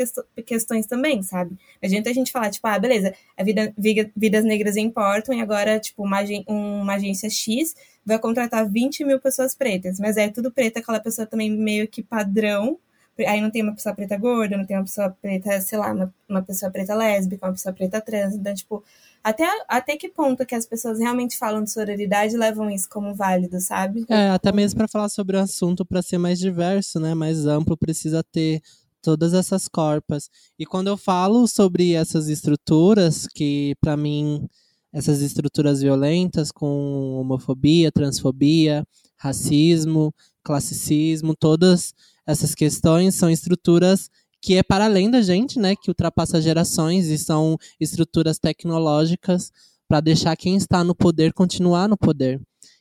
questões 0.46 0.86
também, 0.86 1.20
sabe? 1.22 1.50
Não 1.50 1.88
adianta 1.88 2.10
a 2.10 2.12
gente 2.12 2.30
falar, 2.30 2.50
tipo, 2.50 2.64
ah, 2.66 2.78
beleza, 2.78 3.12
a 3.36 3.42
vida, 3.42 3.74
vidas 4.16 4.44
negras 4.44 4.76
importam 4.76 5.34
e 5.34 5.40
agora, 5.40 5.80
tipo, 5.80 6.04
uma, 6.04 6.20
uma 6.46 6.94
agência 6.94 7.28
X 7.28 7.74
vai 8.06 8.18
contratar 8.18 8.70
20 8.70 9.04
mil 9.04 9.18
pessoas 9.18 9.54
pretas, 9.54 9.98
mas 9.98 10.16
é 10.16 10.28
tudo 10.28 10.52
preta, 10.52 10.78
aquela 10.78 11.00
pessoa 11.00 11.26
também 11.26 11.50
meio 11.50 11.88
que 11.88 12.02
padrão, 12.02 12.78
aí 13.18 13.40
não 13.40 13.50
tem 13.50 13.62
uma 13.62 13.74
pessoa 13.74 13.94
preta 13.94 14.16
gorda, 14.16 14.56
não 14.56 14.64
tem 14.64 14.76
uma 14.76 14.84
pessoa 14.84 15.10
preta, 15.20 15.60
sei 15.60 15.78
lá, 15.78 15.92
uma, 15.92 16.14
uma 16.28 16.42
pessoa 16.42 16.70
preta 16.70 16.94
lésbica, 16.94 17.46
uma 17.46 17.52
pessoa 17.52 17.72
preta 17.72 18.00
trans, 18.00 18.34
então, 18.34 18.54
tipo, 18.54 18.82
até, 19.22 19.46
até 19.68 19.96
que 19.96 20.08
ponto 20.08 20.44
que 20.44 20.54
as 20.54 20.66
pessoas 20.66 20.98
realmente 20.98 21.38
falam 21.38 21.64
de 21.64 21.70
sororidade 21.70 22.34
e 22.34 22.38
levam 22.38 22.70
isso 22.70 22.88
como 22.88 23.14
válido, 23.14 23.60
sabe? 23.60 24.04
É, 24.08 24.28
até 24.30 24.52
mesmo 24.52 24.78
para 24.78 24.88
falar 24.88 25.08
sobre 25.08 25.36
o 25.36 25.40
assunto, 25.40 25.84
para 25.84 26.02
ser 26.02 26.18
mais 26.18 26.38
diverso, 26.38 27.00
né, 27.00 27.14
mais 27.14 27.46
amplo, 27.46 27.76
precisa 27.76 28.22
ter 28.22 28.60
todas 29.00 29.34
essas 29.34 29.68
corpas. 29.68 30.28
E 30.58 30.66
quando 30.66 30.88
eu 30.88 30.96
falo 30.96 31.46
sobre 31.46 31.92
essas 31.92 32.28
estruturas, 32.28 33.26
que 33.26 33.74
para 33.80 33.96
mim 33.96 34.48
essas 34.92 35.20
estruturas 35.20 35.82
violentas 35.82 36.52
com 36.52 37.16
homofobia, 37.18 37.90
transfobia, 37.90 38.86
racismo, 39.24 40.14
classicismo, 40.42 41.34
todas 41.34 41.94
essas 42.26 42.54
questões 42.54 43.14
são 43.14 43.30
estruturas 43.30 44.10
que 44.42 44.56
é 44.56 44.62
para 44.62 44.84
além 44.84 45.10
da 45.10 45.22
gente, 45.22 45.58
né, 45.58 45.74
que 45.74 45.90
ultrapassa 45.90 46.38
gerações 46.38 47.06
e 47.06 47.16
são 47.16 47.56
estruturas 47.80 48.38
tecnológicas 48.38 49.50
para 49.88 50.00
deixar 50.00 50.36
quem 50.36 50.54
está 50.54 50.84
no 50.84 50.94
poder 50.94 51.32
continuar 51.32 51.88
no 51.88 51.96
poder. 51.96 52.38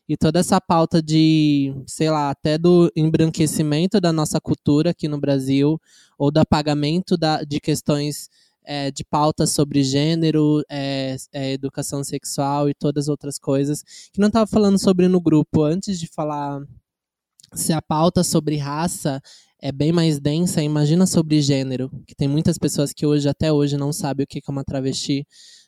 E 0.10 0.18
toda 0.18 0.42
essa 0.42 0.60
pauta 0.60 1.02
de, 1.02 1.74
sei 1.88 2.10
lá, 2.10 2.30
até 2.30 2.58
do 2.58 2.92
embranquecimento 2.94 4.02
da 4.02 4.12
nossa 4.12 4.42
cultura 4.42 4.90
aqui 4.90 5.08
no 5.08 5.18
Brasil, 5.18 5.80
ou 6.18 6.30
do 6.30 6.40
apagamento 6.40 7.16
da, 7.18 7.42
de 7.44 7.62
questões 7.62 8.30
é, 8.66 8.92
de 8.92 9.04
pautas 9.04 9.52
sobre 9.52 9.84
gênero, 9.84 10.64
é, 10.70 11.16
é, 11.32 11.54
educação 11.54 12.04
sexual 12.04 12.70
e 12.70 12.74
todas 12.74 13.06
as 13.06 13.10
outras 13.10 13.38
coisas, 13.38 13.84
que 14.12 14.20
não 14.20 14.28
estava 14.28 14.48
falando 14.48 14.80
sobre 14.80 15.08
no 15.08 15.22
grupo 15.22 15.64
antes 15.64 16.00
de 16.00 16.08
falar 16.08 16.62
se 17.54 17.72
a 17.72 17.82
pauta 17.82 18.24
sobre 18.24 18.58
raça 18.58 19.22
é 19.62 19.72
bem 19.72 19.92
mais 19.92 20.20
densa, 20.20 20.62
imagina 20.62 21.06
sobre 21.06 21.42
gênero, 21.42 21.90
que 22.06 22.16
tem 22.16 22.28
muitas 22.28 22.58
pessoas 22.58 22.92
que 22.92 23.06
hoje, 23.06 23.30
até 23.30 23.52
hoje, 23.52 23.78
não 23.78 23.94
sabem 23.94 24.24
o 24.26 24.28
que 24.28 24.40
é 24.40 24.52
uma 24.52 24.64
travesti, 24.64 25.26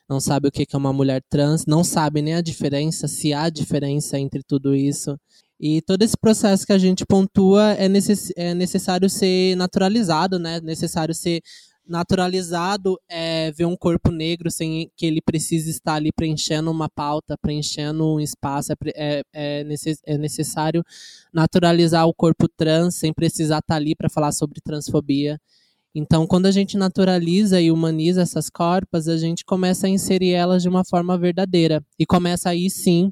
não 0.08 0.20
sabem 0.20 0.48
o 0.48 0.52
que 0.52 0.66
é 0.70 0.76
uma 0.76 0.92
mulher 0.92 1.22
trans, 1.30 1.64
não 1.66 1.82
sabem 1.82 2.22
nem 2.22 2.34
a 2.34 2.40
diferença, 2.40 3.08
se 3.08 3.32
há 3.32 3.48
diferença 3.48 4.18
entre 4.18 4.42
tudo 4.42 4.74
isso. 4.74 5.18
E 5.58 5.80
todo 5.80 6.02
esse 6.02 6.16
processo 6.16 6.66
que 6.66 6.72
a 6.72 6.78
gente 6.78 7.06
pontua 7.06 7.72
é, 7.72 7.88
necess 7.88 8.30
é 8.36 8.52
necessário 8.52 9.08
ser 9.08 9.56
naturalizado, 9.56 10.38
né? 10.38 10.60
Necessário 10.60 11.14
ser 11.14 11.40
naturalizado 11.86 12.98
é 13.08 13.50
ver 13.52 13.64
um 13.64 13.76
corpo 13.76 14.10
negro 14.10 14.50
sem 14.50 14.90
que 14.96 15.06
ele 15.06 15.20
precise 15.20 15.70
estar 15.70 15.94
ali 15.94 16.10
preenchendo 16.12 16.70
uma 16.70 16.88
pauta, 16.88 17.36
preenchendo 17.38 18.14
um 18.14 18.20
espaço. 18.20 18.72
É, 18.72 18.76
é, 18.94 19.24
é, 19.34 19.64
é 20.06 20.18
necessário 20.18 20.84
naturalizar 21.32 22.06
o 22.06 22.14
corpo 22.14 22.48
trans 22.48 22.94
sem 22.96 23.12
precisar 23.12 23.58
estar 23.58 23.76
ali 23.76 23.94
para 23.94 24.08
falar 24.08 24.32
sobre 24.32 24.60
transfobia. 24.60 25.40
Então, 25.94 26.26
quando 26.26 26.44
a 26.44 26.50
gente 26.50 26.76
naturaliza 26.76 27.58
e 27.58 27.70
humaniza 27.70 28.20
essas 28.20 28.50
corpas, 28.50 29.08
a 29.08 29.16
gente 29.16 29.44
começa 29.44 29.86
a 29.86 29.90
inserir 29.90 30.32
elas 30.32 30.62
de 30.62 30.68
uma 30.68 30.84
forma 30.84 31.16
verdadeira. 31.16 31.82
E 31.98 32.04
começa 32.04 32.50
aí 32.50 32.68
sim 32.68 33.10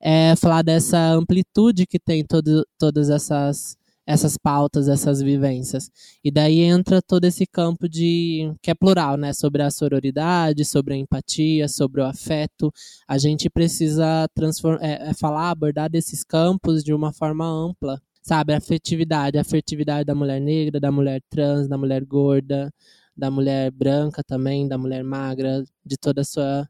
é, 0.00 0.36
falar 0.36 0.62
dessa 0.62 0.96
amplitude 1.12 1.86
que 1.86 1.98
tem 1.98 2.24
todo, 2.24 2.64
todas 2.78 3.10
essas 3.10 3.76
essas 4.10 4.36
pautas, 4.36 4.88
essas 4.88 5.22
vivências. 5.22 5.88
E 6.24 6.30
daí 6.32 6.60
entra 6.60 7.00
todo 7.00 7.24
esse 7.24 7.46
campo 7.46 7.88
de 7.88 8.52
que 8.60 8.70
é 8.70 8.74
plural, 8.74 9.16
né, 9.16 9.32
sobre 9.32 9.62
a 9.62 9.70
sororidade, 9.70 10.64
sobre 10.64 10.94
a 10.94 10.96
empatia, 10.96 11.68
sobre 11.68 12.00
o 12.00 12.04
afeto. 12.04 12.72
A 13.06 13.16
gente 13.18 13.48
precisa 13.48 14.26
transformar, 14.34 14.82
é, 14.84 15.10
é 15.10 15.14
falar, 15.14 15.50
abordar 15.50 15.88
desses 15.88 16.24
campos 16.24 16.82
de 16.82 16.92
uma 16.92 17.12
forma 17.12 17.46
ampla, 17.46 18.02
sabe? 18.20 18.52
A 18.52 18.58
afetividade, 18.58 19.38
a 19.38 19.42
afetividade 19.42 20.04
da 20.06 20.14
mulher 20.14 20.40
negra, 20.40 20.80
da 20.80 20.90
mulher 20.90 21.22
trans, 21.30 21.68
da 21.68 21.78
mulher 21.78 22.04
gorda, 22.04 22.72
da 23.16 23.30
mulher 23.30 23.70
branca 23.70 24.24
também, 24.24 24.66
da 24.66 24.76
mulher 24.76 25.04
magra, 25.04 25.62
de 25.86 25.96
toda 25.96 26.22
a 26.22 26.24
sua 26.24 26.68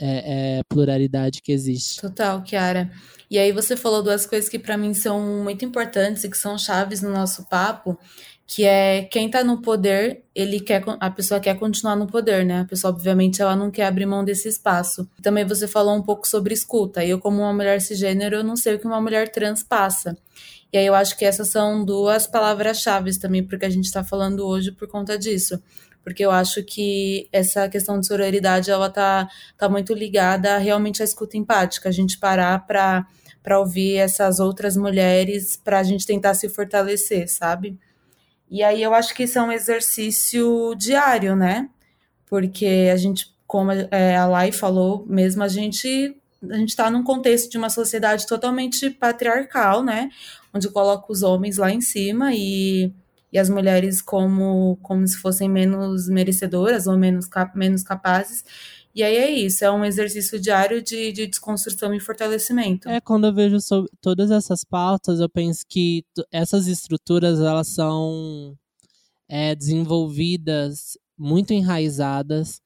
é, 0.00 0.58
é, 0.58 0.62
pluralidade 0.68 1.42
que 1.42 1.52
existe. 1.52 2.00
Total, 2.00 2.42
Kiara. 2.42 2.90
E 3.30 3.38
aí 3.38 3.52
você 3.52 3.76
falou 3.76 4.02
duas 4.02 4.26
coisas 4.26 4.48
que 4.48 4.58
para 4.58 4.76
mim 4.76 4.94
são 4.94 5.42
muito 5.42 5.64
importantes 5.64 6.24
e 6.24 6.30
que 6.30 6.36
são 6.36 6.58
chaves 6.58 7.02
no 7.02 7.10
nosso 7.10 7.48
papo, 7.48 7.98
que 8.46 8.64
é 8.64 9.04
quem 9.04 9.26
está 9.26 9.42
no 9.42 9.62
poder, 9.62 10.22
ele 10.34 10.60
quer 10.60 10.84
a 11.00 11.10
pessoa 11.10 11.40
quer 11.40 11.58
continuar 11.58 11.96
no 11.96 12.06
poder, 12.06 12.44
né? 12.44 12.60
A 12.60 12.64
pessoa 12.64 12.92
obviamente 12.92 13.40
ela 13.40 13.56
não 13.56 13.70
quer 13.70 13.86
abrir 13.86 14.06
mão 14.06 14.24
desse 14.24 14.48
espaço. 14.48 15.08
Também 15.22 15.44
você 15.44 15.66
falou 15.66 15.96
um 15.96 16.02
pouco 16.02 16.28
sobre 16.28 16.52
escuta. 16.52 17.04
Eu 17.04 17.18
como 17.18 17.40
uma 17.40 17.52
mulher 17.52 17.80
cisgênero, 17.80 18.36
eu 18.36 18.44
não 18.44 18.56
sei 18.56 18.74
o 18.74 18.78
que 18.78 18.86
uma 18.86 19.00
mulher 19.00 19.30
trans 19.30 19.62
passa. 19.62 20.16
E 20.72 20.76
aí 20.76 20.86
eu 20.86 20.94
acho 20.94 21.16
que 21.16 21.24
essas 21.24 21.48
são 21.48 21.84
duas 21.84 22.26
palavras-chave 22.26 23.18
também 23.18 23.42
porque 23.42 23.64
a 23.64 23.70
gente 23.70 23.86
está 23.86 24.04
falando 24.04 24.46
hoje 24.46 24.72
por 24.72 24.88
conta 24.88 25.16
disso 25.18 25.62
porque 26.04 26.24
eu 26.24 26.30
acho 26.30 26.62
que 26.62 27.26
essa 27.32 27.68
questão 27.68 27.98
de 27.98 28.06
sororidade 28.06 28.70
ela 28.70 28.90
tá, 28.90 29.28
tá 29.56 29.68
muito 29.68 29.94
ligada 29.94 30.58
realmente 30.58 31.02
à 31.02 31.04
escuta 31.04 31.36
empática, 31.36 31.88
a 31.88 31.92
gente 31.92 32.18
parar 32.18 32.66
para 32.66 33.06
para 33.42 33.60
ouvir 33.60 33.96
essas 33.96 34.40
outras 34.40 34.74
mulheres, 34.74 35.54
para 35.54 35.78
a 35.78 35.82
gente 35.82 36.06
tentar 36.06 36.32
se 36.32 36.48
fortalecer, 36.48 37.28
sabe? 37.28 37.78
E 38.50 38.62
aí 38.62 38.82
eu 38.82 38.94
acho 38.94 39.14
que 39.14 39.24
isso 39.24 39.38
é 39.38 39.42
um 39.42 39.52
exercício 39.52 40.74
diário, 40.76 41.36
né? 41.36 41.68
Porque 42.24 42.88
a 42.90 42.96
gente, 42.96 43.26
como 43.46 43.70
é, 43.70 44.16
a 44.16 44.26
Lai 44.26 44.50
falou, 44.50 45.04
mesmo 45.06 45.42
a 45.42 45.48
gente 45.48 46.16
a 46.50 46.56
gente 46.56 46.70
está 46.70 46.90
num 46.90 47.02
contexto 47.02 47.50
de 47.50 47.58
uma 47.58 47.68
sociedade 47.68 48.26
totalmente 48.26 48.88
patriarcal, 48.88 49.82
né? 49.82 50.08
Onde 50.52 50.70
coloca 50.70 51.12
os 51.12 51.22
homens 51.22 51.58
lá 51.58 51.70
em 51.70 51.82
cima 51.82 52.34
e 52.34 52.92
e 53.34 53.38
as 53.38 53.50
mulheres 53.50 54.00
como, 54.00 54.78
como 54.80 55.04
se 55.08 55.16
fossem 55.16 55.50
menos 55.50 56.08
merecedoras 56.08 56.86
ou 56.86 56.96
menos, 56.96 57.28
menos 57.52 57.82
capazes. 57.82 58.44
E 58.94 59.02
aí 59.02 59.16
é 59.16 59.28
isso, 59.28 59.64
é 59.64 59.70
um 59.72 59.84
exercício 59.84 60.38
diário 60.38 60.80
de, 60.80 61.10
de 61.10 61.26
desconstrução 61.26 61.92
e 61.92 61.98
fortalecimento. 61.98 62.88
É, 62.88 63.00
quando 63.00 63.26
eu 63.26 63.34
vejo 63.34 63.56
todas 64.00 64.30
essas 64.30 64.62
pautas, 64.62 65.18
eu 65.18 65.28
penso 65.28 65.64
que 65.68 66.04
essas 66.30 66.68
estruturas, 66.68 67.40
elas 67.40 67.66
são 67.66 68.56
é, 69.28 69.52
desenvolvidas, 69.56 70.96
muito 71.18 71.52
enraizadas 71.52 72.60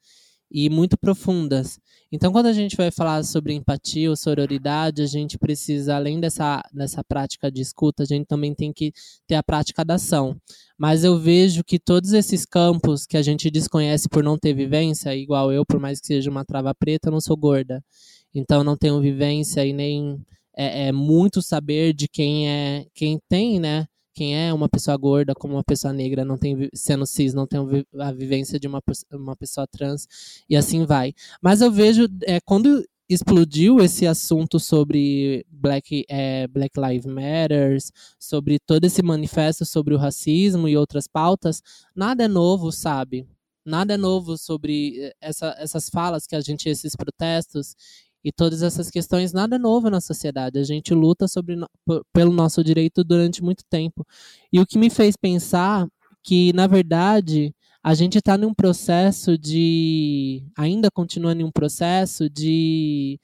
e 0.51 0.69
muito 0.69 0.99
profundas. 0.99 1.81
Então, 2.11 2.33
quando 2.33 2.47
a 2.47 2.53
gente 2.53 2.75
vai 2.75 2.91
falar 2.91 3.23
sobre 3.23 3.53
empatia 3.53 4.09
ou 4.09 4.17
sororidade, 4.17 5.03
a 5.03 5.07
gente 5.07 5.37
precisa, 5.39 5.95
além 5.95 6.19
dessa, 6.19 6.63
dessa 6.73 7.05
prática 7.05 7.51
de 7.51 7.61
escuta, 7.61 8.03
a 8.03 8.07
gente 8.07 8.27
também 8.27 8.55
tem 8.55 8.73
que 8.73 8.93
ter 9.27 9.35
a 9.35 9.43
prática 9.43 9.85
da 9.85 9.95
ação. 9.97 10.35
Mas 10.79 11.05
eu 11.05 11.19
vejo 11.19 11.63
que 11.63 11.79
todos 11.79 12.13
esses 12.15 12.47
campos 12.47 13.05
que 13.05 13.17
a 13.17 13.23
gente 13.23 13.51
desconhece 13.51 14.09
por 14.09 14.25
não 14.25 14.39
ter 14.39 14.55
vivência, 14.55 15.15
igual 15.15 15.53
eu, 15.53 15.67
por 15.67 15.79
mais 15.79 16.01
que 16.01 16.07
seja 16.07 16.31
uma 16.31 16.47
trava 16.47 16.75
preta, 16.75 17.09
eu 17.09 17.13
não 17.13 17.21
sou 17.21 17.37
gorda. 17.37 17.85
Então, 18.35 18.65
não 18.65 18.77
tenho 18.77 19.01
vivência 19.01 19.65
e 19.67 19.73
nem 19.75 20.19
é, 20.57 20.89
é 20.89 20.93
muito 20.93 21.43
saber 21.43 21.93
de 21.93 22.09
quem 22.09 22.49
é 22.49 22.87
quem 22.95 23.19
tem, 23.29 23.61
né? 23.61 23.87
Quem 24.19 24.37
é 24.37 24.53
uma 24.53 24.69
pessoa 24.69 24.97
gorda 24.97 25.33
como 25.33 25.55
uma 25.55 25.63
pessoa 25.63 25.93
negra, 25.93 26.25
não 26.25 26.37
tem 26.37 26.69
sendo 26.75 27.07
cis, 27.07 27.33
não 27.33 27.47
tem 27.47 27.61
a 28.01 28.11
vivência 28.11 28.59
de 28.59 28.67
uma, 28.67 28.83
uma 29.13 29.37
pessoa 29.37 29.65
trans 29.65 30.09
e 30.51 30.57
assim 30.57 30.85
vai. 30.85 31.15
Mas 31.41 31.61
eu 31.61 31.71
vejo 31.71 32.09
é, 32.25 32.41
quando 32.41 32.85
explodiu 33.09 33.79
esse 33.79 34.09
assunto 34.09 34.59
sobre 34.59 35.47
Black, 35.49 36.05
é, 36.09 36.49
Black 36.49 36.73
Lives 36.81 37.07
Matters, 37.07 37.93
sobre 38.19 38.59
todo 38.59 38.85
esse 38.85 39.03
manifesto 39.03 39.65
sobre 39.65 39.95
o 39.95 39.99
racismo 39.99 40.67
e 40.67 40.77
outras 40.77 41.07
pautas, 41.07 41.63
nada 41.95 42.25
é 42.25 42.29
novo, 42.29 42.73
sabe? 42.73 43.25
Nada 43.65 43.95
é 43.95 43.97
novo 43.97 44.37
sobre 44.37 44.99
é, 45.01 45.15
essa, 45.21 45.55
essas 45.61 45.89
falas 45.89 46.27
que 46.27 46.35
a 46.35 46.41
gente, 46.41 46.69
esses 46.69 46.97
protestos 46.97 47.77
e 48.29 48.33
todas 48.33 48.63
essas 48.63 48.91
questões, 48.91 49.33
nada 49.33 49.59
novo 49.59 49.89
na 49.89 50.03
sociedade. 50.03 50.59
A 50.59 50.63
gente 50.63 50.93
luta 50.93 51.27
sobre, 51.27 51.57
pelo 52.13 52.31
nosso 52.31 52.63
direito 52.63 53.03
durante 53.03 53.43
muito 53.43 53.65
tempo. 53.71 54.07
E 54.53 54.61
o 54.61 54.67
que 54.67 54.77
me 54.77 54.91
fez 54.91 55.17
pensar 55.17 55.89
que, 56.23 56.53
na 56.53 56.67
verdade, 56.67 57.55
a 57.83 57.95
gente 57.95 58.19
está 58.19 58.37
num 58.37 58.53
processo 58.53 59.39
de. 59.39 60.45
ainda 60.55 60.91
continua 60.91 61.33
em 61.33 61.43
um 61.43 61.51
processo 61.51 62.29
de 62.29 63.19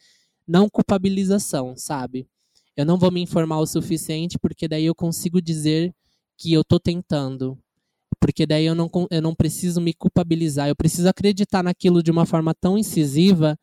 não 0.49 0.71
culpabilização, 0.71 1.77
sabe? 1.77 2.27
Eu 2.75 2.87
não 2.87 2.99
vou 2.99 3.11
me 3.11 3.21
informar 3.21 3.59
o 3.59 3.67
suficiente, 3.67 4.39
porque 4.39 4.67
daí 4.67 4.87
eu 4.87 4.95
consigo 4.95 5.41
dizer 5.43 5.93
que 6.39 6.51
eu 6.51 6.63
estou 6.63 6.81
tentando. 6.81 7.59
Porque 8.19 8.47
daí 8.47 8.65
eu 8.65 8.75
não, 8.75 8.91
eu 9.11 9.21
não 9.21 9.35
preciso 9.35 9.83
me 9.83 9.93
culpabilizar, 9.93 10.67
eu 10.67 10.75
preciso 10.75 11.11
acreditar 11.11 11.63
naquilo 11.63 12.03
de 12.03 12.11
uma 12.11 12.25
forma 12.25 12.55
tão 12.55 12.79
incisiva 12.79 13.59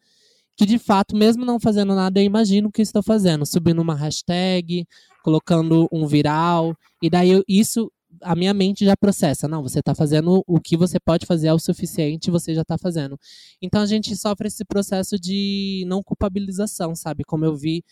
que 0.58 0.66
de 0.66 0.78
fato, 0.78 1.16
mesmo 1.16 1.46
não 1.46 1.60
fazendo 1.60 1.96
nada, 1.96 2.20
eu 2.20 2.24
imagino 2.24 2.70
o 2.70 2.72
que 2.72 2.82
estou 2.82 3.02
fazendo, 3.02 3.46
subindo 3.46 3.82
uma 3.82 3.96
hashtag, 3.96 4.86
colocando 5.24 5.88
um 5.92 6.06
viral, 6.06 6.76
e 7.02 7.10
daí 7.10 7.32
eu, 7.32 7.44
isso 7.48 7.92
a 8.22 8.36
minha 8.36 8.54
mente 8.54 8.86
já 8.86 8.96
processa. 8.96 9.48
Não, 9.48 9.64
você 9.64 9.80
está 9.80 9.96
fazendo 9.96 10.44
o 10.46 10.60
que 10.60 10.76
você 10.76 11.00
pode 11.00 11.26
fazer 11.26 11.48
é 11.48 11.54
o 11.54 11.60
suficiente, 11.60 12.30
você 12.30 12.54
já 12.54 12.62
está 12.62 12.78
fazendo. 12.78 13.18
Então 13.62 13.82
a 13.82 13.86
gente 13.86 14.16
sofre 14.16 14.48
esse 14.48 14.66
processo 14.66 15.18
de 15.20 15.86
não 15.88 16.04
culpabilização, 16.04 16.96
sabe? 16.96 17.24
Como 17.24 17.46
eu 17.46 17.56
vi 17.56 17.84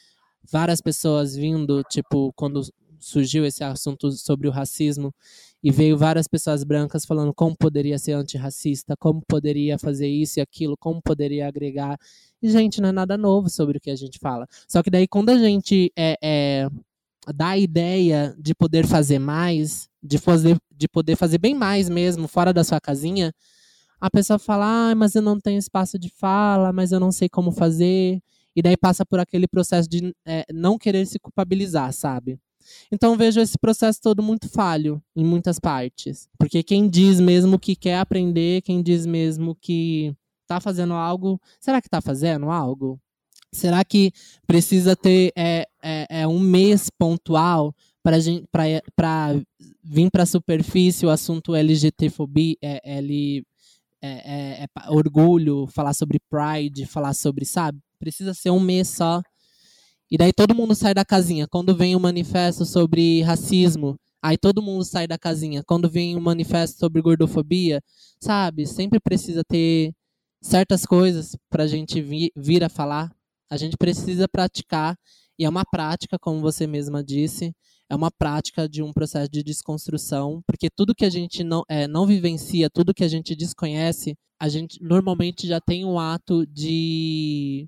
várias 0.52 0.82
pessoas 0.82 1.36
vindo, 1.36 1.84
tipo, 1.84 2.34
quando 2.36 2.62
surgiu 3.00 3.46
esse 3.46 3.64
assunto 3.64 4.12
sobre 4.12 4.48
o 4.48 4.52
racismo 4.52 5.14
e 5.64 5.72
veio 5.72 5.98
várias 5.98 6.28
pessoas 6.28 6.64
brancas 6.64 7.06
falando 7.06 7.34
como 7.34 7.56
poderia 7.56 7.98
ser 7.98 8.14
antirracista, 8.14 8.96
como 8.98 9.22
poderia 9.28 9.78
fazer 9.78 10.08
isso 10.08 10.40
e 10.40 10.42
aquilo, 10.42 10.78
como 10.78 11.02
poderia 11.02 11.48
agregar. 11.48 11.98
E, 12.42 12.50
gente, 12.50 12.80
não 12.80 12.90
é 12.90 12.92
nada 12.92 13.18
novo 13.18 13.50
sobre 13.50 13.78
o 13.78 13.82
que 13.82 13.92
a 13.92 13.96
gente 13.96 14.20
fala. 14.20 14.48
Só 14.68 14.82
que 14.82 14.90
daí, 14.90 15.08
quando 15.08 15.30
a 15.30 15.38
gente 15.38 15.92
é, 15.98 16.18
é, 16.24 16.70
dá 17.34 17.50
a 17.50 17.58
ideia 17.58 18.36
de 18.40 18.56
poder 18.56 18.88
fazer 18.88 19.20
mais, 19.20 19.90
de, 20.02 20.18
fazer, 20.18 20.58
de 20.72 20.88
poder 20.88 21.16
fazer 21.18 21.38
bem 21.38 21.54
mais 21.54 21.90
mesmo, 21.90 22.28
fora 22.28 22.54
da 22.54 22.64
sua 22.64 22.80
casinha, 22.80 23.34
a 24.00 24.10
pessoa 24.10 24.40
fala, 24.40 24.92
ah, 24.92 24.96
mas 24.96 25.14
eu 25.16 25.22
não 25.22 25.38
tenho 25.40 25.60
espaço 25.60 26.00
de 26.00 26.10
fala, 26.10 26.72
mas 26.72 26.94
eu 26.94 27.00
não 27.00 27.12
sei 27.12 27.28
como 27.28 27.52
fazer. 27.52 28.22
E 28.56 28.62
daí 28.62 28.78
passa 28.78 29.06
por 29.06 29.20
aquele 29.20 29.48
processo 29.48 29.90
de 29.90 30.14
é, 30.26 30.46
não 30.54 30.78
querer 30.78 31.06
se 31.06 31.20
culpabilizar, 31.20 31.92
sabe? 31.92 32.40
Então 32.92 33.16
vejo 33.16 33.40
esse 33.40 33.58
processo 33.58 34.00
todo 34.02 34.24
muito 34.24 34.50
falho 34.50 35.02
em 35.16 35.24
muitas 35.24 35.60
partes. 35.60 36.28
Porque 36.38 36.64
quem 36.64 36.90
diz 36.90 37.20
mesmo 37.20 37.60
que 37.60 37.76
quer 37.76 38.00
aprender, 38.00 38.62
quem 38.62 38.82
diz 38.82 39.06
mesmo 39.06 39.56
que 39.56 40.16
está 40.44 40.60
fazendo 40.60 40.94
algo, 40.94 41.40
será 41.60 41.82
que 41.82 41.88
está 41.88 42.02
fazendo 42.02 42.50
algo? 42.50 43.00
Será 43.52 43.84
que 43.84 44.12
precisa 44.46 44.96
ter 44.96 45.32
é, 45.36 45.68
é, 45.82 46.22
é 46.22 46.28
um 46.28 46.40
mês 46.40 46.90
pontual 46.90 47.74
para 48.04 48.18
vir 48.20 48.48
para 50.12 50.24
a 50.24 50.26
superfície 50.26 51.06
o 51.06 51.10
assunto 51.10 51.56
LGTfobia, 51.56 52.56
é, 52.62 52.98
L, 52.98 53.44
é, 54.02 54.08
é, 54.10 54.64
é, 54.64 54.68
orgulho, 54.90 55.68
falar 55.68 55.94
sobre 55.94 56.20
pride, 56.30 56.86
falar 56.86 57.14
sobre, 57.14 57.46
sabe? 57.46 57.80
Precisa 58.00 58.34
ser 58.34 58.50
um 58.50 58.60
mês 58.60 58.88
só 58.88 59.22
E 60.12 60.18
daí 60.18 60.34
todo 60.34 60.56
mundo 60.56 60.74
sai 60.76 60.94
da 60.94 61.06
casinha. 61.06 61.48
Quando 61.48 61.76
vem 61.76 61.96
um 61.96 62.00
manifesto 62.00 62.66
sobre 62.66 63.22
racismo, 63.22 63.96
aí 64.22 64.38
todo 64.38 64.62
mundo 64.62 64.84
sai 64.84 65.08
da 65.08 65.18
casinha. 65.18 65.64
Quando 65.66 65.90
vem 65.90 66.16
um 66.18 66.22
manifesto 66.22 66.80
sobre 66.80 67.02
gordofobia, 67.02 67.82
sabe? 68.20 68.66
Sempre 68.66 69.00
precisa 69.00 69.44
ter 69.48 69.94
certas 70.42 70.86
coisas 70.86 71.36
para 71.50 71.64
a 71.64 71.68
gente 71.68 72.02
vir, 72.02 72.32
vir 72.36 72.64
a 72.64 72.70
falar. 72.70 73.12
A 73.50 73.58
gente 73.58 73.78
precisa 73.78 74.28
praticar. 74.28 74.98
E 75.38 75.46
é 75.46 75.50
uma 75.50 75.64
prática, 75.64 76.18
como 76.20 76.42
você 76.42 76.68
mesma 76.68 77.04
disse, 77.04 77.54
é 77.90 77.96
uma 77.96 78.12
prática 78.12 78.70
de 78.70 78.84
um 78.84 78.94
processo 78.94 79.32
de 79.32 79.42
desconstrução, 79.42 80.44
porque 80.46 80.70
tudo 80.70 80.94
que 80.94 81.06
a 81.06 81.10
gente 81.10 81.44
não, 81.44 81.64
é, 81.68 81.88
não 81.88 82.06
vivencia, 82.06 82.70
tudo 82.70 82.94
que 82.94 83.04
a 83.04 83.08
gente 83.08 83.36
desconhece, 83.36 84.16
a 84.40 84.48
gente 84.48 84.82
normalmente 84.82 85.48
já 85.48 85.60
tem 85.60 85.84
um 85.86 85.98
ato 85.98 86.46
de 86.46 87.68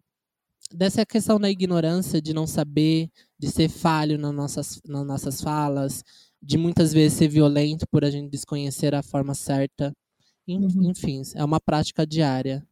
dessa 0.74 1.06
questão 1.06 1.40
da 1.40 1.50
ignorância, 1.50 2.22
de 2.22 2.34
não 2.34 2.48
saber, 2.48 3.10
de 3.38 3.50
ser 3.50 3.70
falho 3.70 4.18
nas 4.18 4.34
nossas, 4.34 4.82
nas 4.86 5.06
nossas 5.06 5.42
falas, 5.42 6.04
de 6.42 6.58
muitas 6.58 6.92
vezes 6.92 7.18
ser 7.18 7.28
violento 7.28 7.86
por 7.90 8.04
a 8.04 8.10
gente 8.10 8.30
desconhecer 8.30 8.96
a 8.96 9.04
forma 9.04 9.34
certa. 9.34 9.92
Uhum. 10.48 10.90
Enfim, 10.90 11.22
é 11.36 11.44
uma 11.44 11.60
prática 11.60 12.06
diária. 12.06 12.66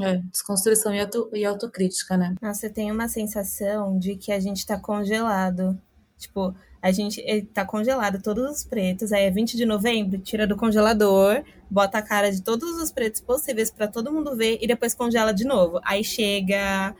É, 0.00 0.18
desconstrução 0.30 0.94
e, 0.94 1.00
auto, 1.00 1.30
e 1.32 1.44
autocrítica, 1.44 2.16
né? 2.16 2.34
Nossa, 2.42 2.66
eu 2.66 2.72
tenho 2.72 2.92
uma 2.92 3.08
sensação 3.08 3.98
de 3.98 4.16
que 4.16 4.32
a 4.32 4.40
gente 4.40 4.66
tá 4.66 4.78
congelado. 4.78 5.80
Tipo, 6.18 6.54
a 6.82 6.90
gente 6.92 7.22
tá 7.54 7.64
congelado 7.64 8.20
todos 8.22 8.50
os 8.50 8.64
pretos. 8.64 9.12
Aí 9.12 9.24
é 9.24 9.30
20 9.30 9.56
de 9.56 9.64
novembro, 9.64 10.18
tira 10.18 10.46
do 10.46 10.56
congelador, 10.56 11.42
bota 11.70 11.98
a 11.98 12.02
cara 12.02 12.30
de 12.30 12.42
todos 12.42 12.80
os 12.80 12.90
pretos 12.90 13.20
possíveis 13.20 13.70
para 13.70 13.88
todo 13.88 14.12
mundo 14.12 14.36
ver 14.36 14.58
e 14.60 14.66
depois 14.66 14.94
congela 14.94 15.32
de 15.32 15.44
novo. 15.44 15.80
Aí 15.84 16.04
chega 16.04 16.94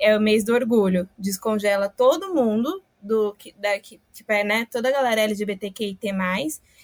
é 0.00 0.16
o 0.16 0.20
mês 0.20 0.44
do 0.44 0.54
orgulho, 0.54 1.08
descongela 1.18 1.88
todo 1.88 2.34
mundo 2.34 2.82
do 3.00 3.34
que 3.34 3.52
da 3.52 3.78
que 3.78 4.00
tipo 4.12 4.32
é, 4.32 4.42
né, 4.42 4.66
toda 4.70 4.88
a 4.88 4.92
galera 4.92 5.20
LGBTQIT+, 5.22 6.08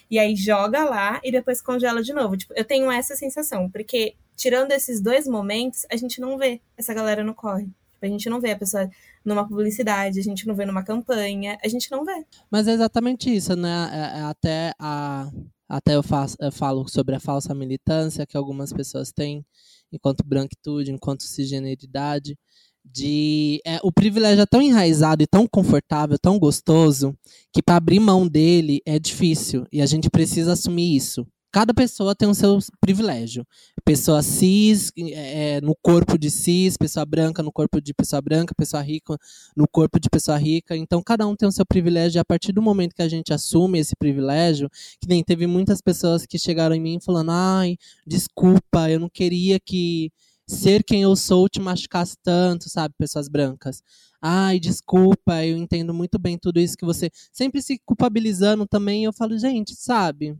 e 0.09 0.19
aí 0.19 0.35
joga 0.35 0.83
lá 0.85 1.19
e 1.23 1.31
depois 1.31 1.61
congela 1.61 2.01
de 2.01 2.13
novo. 2.13 2.37
Tipo, 2.37 2.53
eu 2.55 2.63
tenho 2.63 2.91
essa 2.91 3.15
sensação, 3.15 3.69
porque 3.69 4.15
tirando 4.35 4.71
esses 4.71 5.01
dois 5.01 5.27
momentos, 5.27 5.85
a 5.91 5.95
gente 5.95 6.21
não 6.21 6.37
vê 6.37 6.61
essa 6.77 6.93
galera 6.93 7.23
no 7.23 7.33
corre. 7.33 7.67
A 8.01 8.07
gente 8.07 8.29
não 8.29 8.39
vê 8.39 8.51
a 8.51 8.57
pessoa 8.57 8.87
numa 9.23 9.47
publicidade, 9.47 10.19
a 10.19 10.23
gente 10.23 10.45
não 10.45 10.53
vê 10.53 10.63
numa 10.65 10.83
campanha, 10.83 11.57
a 11.63 11.67
gente 11.67 11.89
não 11.89 12.05
vê. 12.05 12.23
Mas 12.51 12.67
é 12.67 12.73
exatamente 12.73 13.33
isso, 13.35 13.55
né? 13.55 13.89
É, 13.91 14.19
é 14.19 14.21
até 14.21 14.73
a 14.79 15.31
até 15.67 15.95
eu, 15.95 16.03
faço, 16.03 16.37
eu 16.39 16.51
falo 16.51 16.87
sobre 16.87 17.15
a 17.15 17.19
falsa 17.19 17.53
militância 17.55 18.25
que 18.27 18.37
algumas 18.37 18.71
pessoas 18.71 19.11
têm 19.11 19.43
enquanto 19.91 20.23
branquitude, 20.23 20.91
enquanto 20.91 21.23
cisgeneridade, 21.23 22.37
de 22.85 23.61
é, 23.65 23.79
o 23.83 23.91
privilégio 23.91 24.41
é 24.41 24.45
tão 24.45 24.61
enraizado 24.61 25.23
e 25.23 25.27
tão 25.27 25.47
confortável, 25.47 26.17
tão 26.17 26.39
gostoso, 26.39 27.17
que 27.53 27.61
para 27.61 27.75
abrir 27.75 27.99
mão 27.99 28.27
dele 28.27 28.81
é 28.85 28.99
difícil 28.99 29.65
e 29.71 29.81
a 29.81 29.85
gente 29.85 30.09
precisa 30.09 30.53
assumir 30.53 30.95
isso 30.95 31.25
cada 31.55 31.73
pessoa 31.73 32.13
tem 32.13 32.27
o 32.27 32.35
seu 32.35 32.59
privilégio. 32.81 33.47
Pessoa 33.85 34.21
cis 34.21 34.91
é, 34.97 35.55
é, 35.55 35.61
no 35.61 35.73
corpo 35.81 36.17
de 36.17 36.29
cis, 36.29 36.75
pessoa 36.75 37.05
branca 37.05 37.41
no 37.41 37.49
corpo 37.49 37.79
de 37.79 37.93
pessoa 37.93 38.21
branca, 38.21 38.53
pessoa 38.53 38.83
rica 38.83 39.17
no 39.55 39.65
corpo 39.65 39.97
de 39.97 40.09
pessoa 40.09 40.37
rica. 40.37 40.75
Então, 40.75 41.01
cada 41.01 41.25
um 41.25 41.33
tem 41.33 41.47
o 41.47 41.51
seu 41.53 41.65
privilégio. 41.65 42.17
E 42.17 42.19
a 42.19 42.25
partir 42.25 42.51
do 42.51 42.61
momento 42.61 42.93
que 42.93 43.01
a 43.01 43.07
gente 43.07 43.31
assume 43.31 43.79
esse 43.79 43.95
privilégio, 43.95 44.69
que 44.99 45.07
nem 45.07 45.23
teve 45.23 45.47
muitas 45.47 45.79
pessoas 45.79 46.25
que 46.25 46.37
chegaram 46.37 46.75
em 46.75 46.81
mim 46.81 46.99
falando: 46.99 47.31
ai, 47.31 47.77
desculpa, 48.05 48.91
eu 48.91 48.99
não 48.99 49.07
queria 49.07 49.57
que 49.57 50.11
ser 50.47 50.83
quem 50.83 51.01
eu 51.01 51.15
sou 51.15 51.49
te 51.49 51.59
machucasse 51.59 52.15
tanto, 52.23 52.69
sabe? 52.69 52.93
Pessoas 52.97 53.27
brancas. 53.27 53.81
Ai, 54.21 54.59
desculpa, 54.59 55.45
eu 55.45 55.57
entendo 55.57 55.93
muito 55.93 56.17
bem 56.17 56.37
tudo 56.37 56.59
isso 56.59 56.77
que 56.77 56.85
você. 56.85 57.09
Sempre 57.31 57.61
se 57.61 57.79
culpabilizando 57.85 58.65
também. 58.65 59.03
Eu 59.03 59.13
falo, 59.13 59.37
gente, 59.37 59.75
sabe? 59.75 60.37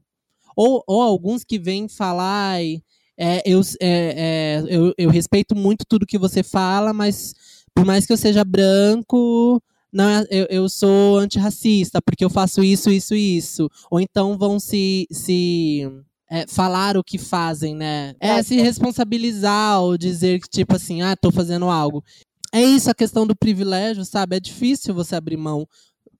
Ou, 0.55 0.83
ou 0.87 1.01
alguns 1.01 1.43
que 1.43 1.59
vêm 1.59 1.87
falar, 1.87 2.61
é, 3.17 3.41
eu, 3.45 3.61
é, 3.81 4.61
é, 4.61 4.63
eu, 4.67 4.93
eu 4.97 5.09
respeito 5.09 5.55
muito 5.55 5.85
tudo 5.87 6.05
que 6.05 6.17
você 6.17 6.43
fala, 6.43 6.93
mas 6.93 7.33
por 7.73 7.85
mais 7.85 8.05
que 8.05 8.13
eu 8.13 8.17
seja 8.17 8.43
branco, 8.43 9.61
não, 9.91 10.09
é, 10.09 10.25
eu, 10.29 10.47
eu 10.49 10.69
sou 10.69 11.17
antirracista, 11.17 12.01
porque 12.01 12.23
eu 12.23 12.29
faço 12.29 12.63
isso, 12.63 12.89
isso 12.89 13.15
isso. 13.15 13.69
Ou 13.89 13.99
então 13.99 14.37
vão 14.37 14.59
se, 14.59 15.07
se 15.11 15.89
é, 16.29 16.45
falar 16.47 16.97
o 16.97 17.03
que 17.03 17.17
fazem, 17.17 17.75
né? 17.75 18.15
É 18.19 18.41
se 18.41 18.55
responsabilizar 18.55 19.81
ou 19.81 19.97
dizer 19.97 20.39
que, 20.39 20.49
tipo 20.49 20.75
assim, 20.75 21.01
ah, 21.01 21.15
tô 21.15 21.31
fazendo 21.31 21.65
algo. 21.65 22.03
É 22.53 22.61
isso 22.61 22.89
a 22.89 22.95
questão 22.95 23.27
do 23.27 23.35
privilégio, 23.35 24.05
sabe? 24.05 24.35
É 24.35 24.39
difícil 24.39 24.93
você 24.93 25.15
abrir 25.15 25.37
mão 25.37 25.67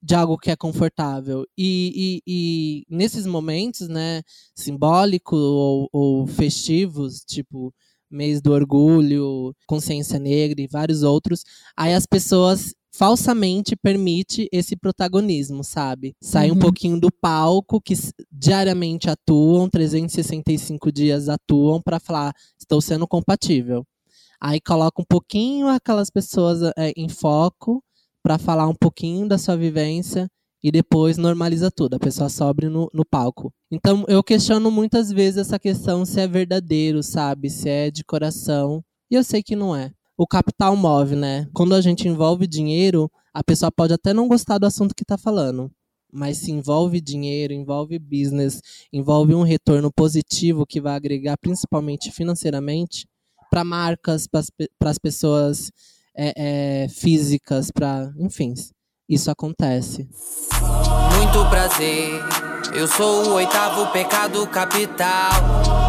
de 0.02 0.14
algo 0.14 0.38
que 0.38 0.50
é 0.50 0.56
confortável. 0.56 1.44
E, 1.58 2.22
e, 2.26 2.82
e 2.84 2.84
nesses 2.88 3.26
momentos, 3.26 3.88
né, 3.88 4.22
simbólicos 4.54 5.38
ou, 5.38 5.88
ou, 5.92 6.26
festivos, 6.26 7.22
tipo 7.26 7.74
mês 8.08 8.40
do 8.40 8.52
orgulho, 8.52 9.52
consciência 9.66 10.18
negra 10.18 10.60
e 10.60 10.68
vários 10.68 11.02
outros, 11.02 11.42
aí 11.76 11.92
as 11.92 12.06
pessoas 12.06 12.72
falsamente 12.96 13.76
permite 13.76 14.48
esse 14.50 14.74
protagonismo, 14.74 15.62
sabe? 15.62 16.14
Sai 16.20 16.50
uhum. 16.50 16.56
um 16.56 16.58
pouquinho 16.58 16.98
do 16.98 17.12
palco 17.12 17.78
que 17.80 17.94
diariamente 18.32 19.10
atuam, 19.10 19.68
365 19.68 20.90
dias 20.90 21.28
atuam 21.28 21.80
para 21.82 22.00
falar, 22.00 22.32
estou 22.58 22.80
sendo 22.80 23.06
compatível. 23.06 23.84
Aí 24.40 24.60
coloca 24.60 25.02
um 25.02 25.04
pouquinho 25.04 25.68
aquelas 25.68 26.08
pessoas 26.10 26.62
é, 26.76 26.92
em 26.96 27.08
foco 27.08 27.82
para 28.22 28.38
falar 28.38 28.66
um 28.66 28.74
pouquinho 28.74 29.28
da 29.28 29.36
sua 29.36 29.56
vivência 29.56 30.26
e 30.62 30.70
depois 30.70 31.18
normaliza 31.18 31.70
tudo, 31.70 31.94
a 31.94 31.98
pessoa 31.98 32.28
sobe 32.30 32.66
no, 32.66 32.90
no 32.92 33.04
palco. 33.04 33.52
Então 33.70 34.04
eu 34.08 34.22
questiono 34.22 34.70
muitas 34.70 35.12
vezes 35.12 35.38
essa 35.38 35.58
questão 35.58 36.04
se 36.06 36.18
é 36.18 36.26
verdadeiro, 36.26 37.02
sabe? 37.02 37.50
Se 37.50 37.68
é 37.68 37.90
de 37.90 38.02
coração. 38.02 38.82
E 39.10 39.14
eu 39.14 39.22
sei 39.22 39.42
que 39.42 39.54
não 39.54 39.76
é. 39.76 39.92
O 40.16 40.26
capital 40.26 40.74
move, 40.76 41.14
né? 41.14 41.46
Quando 41.52 41.74
a 41.74 41.80
gente 41.80 42.08
envolve 42.08 42.46
dinheiro, 42.46 43.10
a 43.34 43.44
pessoa 43.44 43.70
pode 43.70 43.92
até 43.92 44.14
não 44.14 44.26
gostar 44.28 44.56
do 44.56 44.66
assunto 44.66 44.94
que 44.94 45.02
está 45.02 45.18
falando. 45.18 45.70
Mas 46.10 46.38
se 46.38 46.50
envolve 46.50 47.00
dinheiro, 47.00 47.52
envolve 47.52 47.98
business, 47.98 48.62
envolve 48.90 49.34
um 49.34 49.42
retorno 49.42 49.92
positivo 49.92 50.64
que 50.64 50.80
vai 50.80 50.94
agregar 50.94 51.36
principalmente 51.36 52.10
financeiramente 52.10 53.06
para 53.50 53.62
marcas, 53.62 54.26
para 54.26 54.90
as 54.90 54.98
pessoas 54.98 55.70
é, 56.16 56.84
é, 56.84 56.88
físicas 56.88 57.70
para, 57.70 58.10
enfim, 58.18 58.54
isso 59.08 59.30
acontece. 59.30 60.08
Muito 61.18 61.48
prazer, 61.50 62.22
eu 62.74 62.88
sou 62.88 63.26
o 63.26 63.34
oitavo 63.34 63.92
pecado 63.92 64.46
capital. 64.46 65.30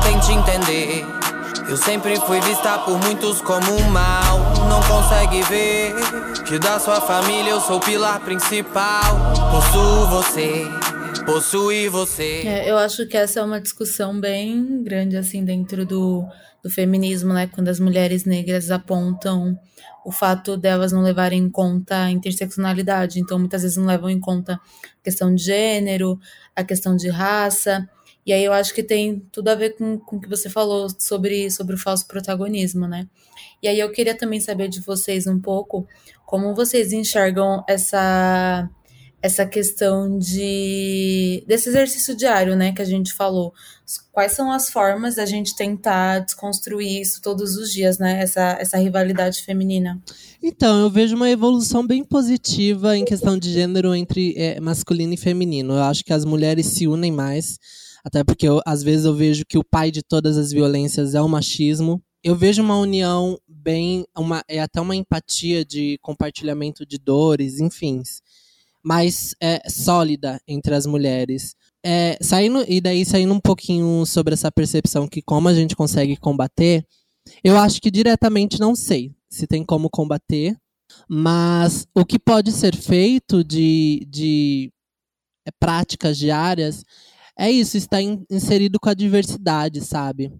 Tente 0.03 0.31
entender. 0.31 1.26
Eu 1.69 1.75
sempre 1.75 2.15
fui 2.21 2.39
vista 2.39 2.79
por 2.79 2.97
muitos 2.97 3.41
como 3.41 3.73
um 3.73 3.89
mal. 3.89 4.39
Não 4.69 4.81
consegue 4.83 5.41
ver 5.43 5.93
que 6.45 6.57
da 6.57 6.79
sua 6.79 7.01
família 7.01 7.51
eu 7.51 7.59
sou 7.59 7.75
o 7.75 7.79
pilar 7.81 8.21
principal. 8.21 9.33
Possuo 9.51 10.07
você, 10.07 10.63
possui 11.25 11.89
você. 11.89 12.43
É, 12.45 12.71
eu 12.71 12.77
acho 12.77 13.05
que 13.05 13.17
essa 13.17 13.41
é 13.41 13.43
uma 13.43 13.59
discussão 13.59 14.17
bem 14.17 14.81
grande 14.81 15.17
assim 15.17 15.43
dentro 15.43 15.85
do, 15.85 16.25
do 16.63 16.69
feminismo, 16.69 17.33
né? 17.33 17.47
Quando 17.47 17.67
as 17.67 17.81
mulheres 17.81 18.23
negras 18.23 18.71
apontam 18.71 19.59
o 20.05 20.11
fato 20.11 20.55
delas 20.55 20.93
não 20.93 21.01
levarem 21.01 21.43
em 21.43 21.49
conta 21.49 22.03
a 22.03 22.11
interseccionalidade, 22.11 23.19
então 23.19 23.37
muitas 23.37 23.63
vezes 23.63 23.75
não 23.75 23.87
levam 23.87 24.09
em 24.09 24.21
conta 24.21 24.53
a 24.53 25.03
questão 25.03 25.35
de 25.35 25.43
gênero, 25.43 26.17
a 26.55 26.63
questão 26.63 26.95
de 26.95 27.09
raça, 27.09 27.85
e 28.27 28.33
aí 28.33 28.43
eu 28.43 28.51
acho 28.51 28.73
que 28.73 28.83
tem 28.83 29.25
tudo 29.31 29.47
a 29.47 29.55
ver 29.55 29.77
com, 29.77 29.97
com 29.97 30.17
o 30.17 30.19
que 30.19 30.27
você 30.27 30.49
falou 30.49 30.89
sobre, 30.99 31.49
sobre 31.49 31.75
o 31.75 31.79
falso 31.79 32.05
protagonismo, 32.05 32.85
né? 32.85 33.07
E 33.63 33.69
aí 33.69 33.79
eu 33.79 33.89
queria 33.89 34.15
também 34.15 34.41
saber 34.41 34.67
de 34.67 34.81
vocês 34.81 35.25
um 35.27 35.39
pouco 35.39 35.87
como 36.25 36.53
vocês 36.53 36.91
enxergam 36.91 37.63
essa 37.69 38.69
essa 39.19 39.45
questão 39.45 40.19
de 40.19 41.43
desse 41.47 41.69
exercício 41.69 42.15
diário, 42.15 42.55
né, 42.55 42.71
que 42.71 42.81
a 42.81 42.85
gente 42.85 43.13
falou. 43.13 43.53
Quais 44.11 44.33
são 44.33 44.51
as 44.51 44.69
formas 44.69 45.15
da 45.15 45.25
gente 45.25 45.55
tentar 45.55 46.19
desconstruir 46.19 47.01
isso 47.01 47.21
todos 47.21 47.55
os 47.55 47.71
dias, 47.71 47.97
né, 47.97 48.21
essa, 48.21 48.57
essa 48.59 48.77
rivalidade 48.77 49.41
feminina? 49.41 49.99
Então, 50.43 50.81
eu 50.81 50.89
vejo 50.89 51.15
uma 51.15 51.29
evolução 51.29 51.85
bem 51.85 52.03
positiva 52.03 52.95
em 52.95 53.05
questão 53.05 53.37
de 53.39 53.51
gênero 53.51 53.95
entre 53.95 54.35
é, 54.37 54.59
masculino 54.59 55.13
e 55.13 55.17
feminino. 55.17 55.73
Eu 55.73 55.83
acho 55.83 56.03
que 56.03 56.13
as 56.13 56.23
mulheres 56.23 56.67
se 56.67 56.87
unem 56.87 57.11
mais, 57.11 57.57
até 58.07 58.23
porque 58.23 58.47
eu, 58.47 58.61
às 58.65 58.81
vezes 58.81 59.05
eu 59.05 59.13
vejo 59.13 59.45
que 59.45 59.57
o 59.57 59.63
pai 59.63 59.91
de 59.91 60.01
todas 60.01 60.37
as 60.37 60.51
violências 60.51 61.13
é 61.13 61.21
o 61.21 61.27
machismo. 61.27 62.01
Eu 62.23 62.35
vejo 62.35 62.63
uma 62.63 62.77
união 62.77 63.37
bem, 63.47 64.05
uma, 64.17 64.41
é 64.47 64.61
até 64.61 64.79
uma 64.79 64.95
empatia 64.95 65.65
de 65.65 65.97
compartilhamento 66.01 66.85
de 66.85 66.97
dores, 66.97 67.59
enfim 67.59 68.01
mais 68.87 69.35
é, 69.41 69.69
sólida 69.69 70.41
entre 70.47 70.73
as 70.73 70.85
mulheres. 70.85 71.53
É, 71.85 72.17
saindo, 72.21 72.63
e 72.69 72.79
daí 72.79 73.05
saindo 73.05 73.33
um 73.33 73.39
pouquinho 73.39 74.05
sobre 74.05 74.33
essa 74.33 74.49
percepção 74.49 75.09
que 75.09 75.21
como 75.21 75.49
a 75.49 75.53
gente 75.53 75.75
consegue 75.75 76.15
combater, 76.15 76.85
eu 77.43 77.57
acho 77.57 77.81
que 77.81 77.91
diretamente 77.91 78.61
não 78.61 78.73
sei 78.73 79.13
se 79.29 79.45
tem 79.45 79.61
como 79.65 79.89
combater. 79.89 80.55
Mas 81.09 81.85
o 81.93 82.05
que 82.05 82.17
pode 82.17 82.53
ser 82.53 82.77
feito 82.77 83.43
de, 83.43 84.07
de 84.09 84.71
é, 85.45 85.51
práticas 85.59 86.17
diárias 86.17 86.85
é 87.37 87.51
isso, 87.51 87.77
está 87.77 88.01
in, 88.01 88.25
inserido 88.29 88.79
com 88.79 88.89
a 88.89 88.93
diversidade, 88.93 89.81
sabe? 89.81 90.31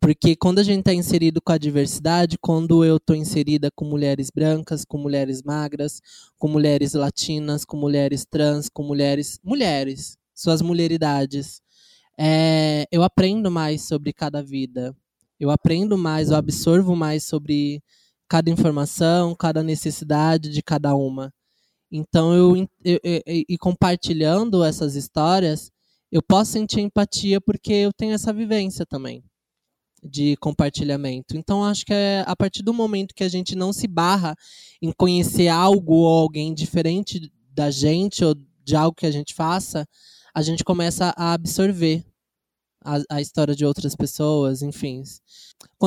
Porque 0.00 0.34
quando 0.34 0.60
a 0.60 0.62
gente 0.62 0.80
está 0.80 0.94
inserido 0.94 1.42
com 1.42 1.52
a 1.52 1.58
diversidade, 1.58 2.38
quando 2.38 2.84
eu 2.84 2.96
estou 2.96 3.14
inserida 3.14 3.70
com 3.70 3.84
mulheres 3.84 4.30
brancas, 4.34 4.84
com 4.84 4.96
mulheres 4.96 5.42
magras, 5.42 6.00
com 6.38 6.48
mulheres 6.48 6.94
latinas, 6.94 7.66
com 7.66 7.76
mulheres 7.76 8.24
trans, 8.24 8.68
com 8.70 8.82
mulheres. 8.82 9.38
mulheres, 9.44 10.16
suas 10.34 10.62
mulheridades, 10.62 11.60
é, 12.18 12.86
eu 12.90 13.02
aprendo 13.02 13.50
mais 13.50 13.82
sobre 13.82 14.12
cada 14.12 14.42
vida. 14.42 14.96
Eu 15.38 15.50
aprendo 15.50 15.98
mais, 15.98 16.30
eu 16.30 16.36
absorvo 16.36 16.96
mais 16.96 17.24
sobre 17.24 17.82
cada 18.28 18.50
informação, 18.50 19.34
cada 19.34 19.62
necessidade 19.62 20.50
de 20.50 20.62
cada 20.62 20.94
uma. 20.94 21.32
Então, 21.90 22.34
eu, 22.34 22.68
e 22.84 23.58
compartilhando 23.58 24.62
essas 24.64 24.94
histórias, 24.94 25.70
eu 26.10 26.22
posso 26.22 26.52
sentir 26.52 26.80
empatia 26.80 27.40
porque 27.40 27.72
eu 27.72 27.92
tenho 27.92 28.12
essa 28.12 28.32
vivência 28.32 28.84
também 28.84 29.22
de 30.02 30.36
compartilhamento. 30.38 31.36
Então, 31.36 31.62
acho 31.64 31.84
que 31.84 31.92
é 31.92 32.24
a 32.26 32.34
partir 32.34 32.62
do 32.62 32.72
momento 32.72 33.14
que 33.14 33.24
a 33.24 33.28
gente 33.28 33.54
não 33.54 33.72
se 33.72 33.86
barra 33.86 34.34
em 34.80 34.92
conhecer 34.92 35.48
algo 35.48 35.94
ou 35.94 36.20
alguém 36.20 36.54
diferente 36.54 37.30
da 37.52 37.70
gente 37.70 38.24
ou 38.24 38.34
de 38.64 38.74
algo 38.74 38.96
que 38.96 39.06
a 39.06 39.10
gente 39.10 39.34
faça, 39.34 39.86
a 40.34 40.42
gente 40.42 40.64
começa 40.64 41.12
a 41.16 41.32
absorver 41.34 42.04
a, 42.82 43.16
a 43.16 43.20
história 43.20 43.54
de 43.54 43.64
outras 43.64 43.94
pessoas, 43.94 44.62
enfim. 44.62 45.02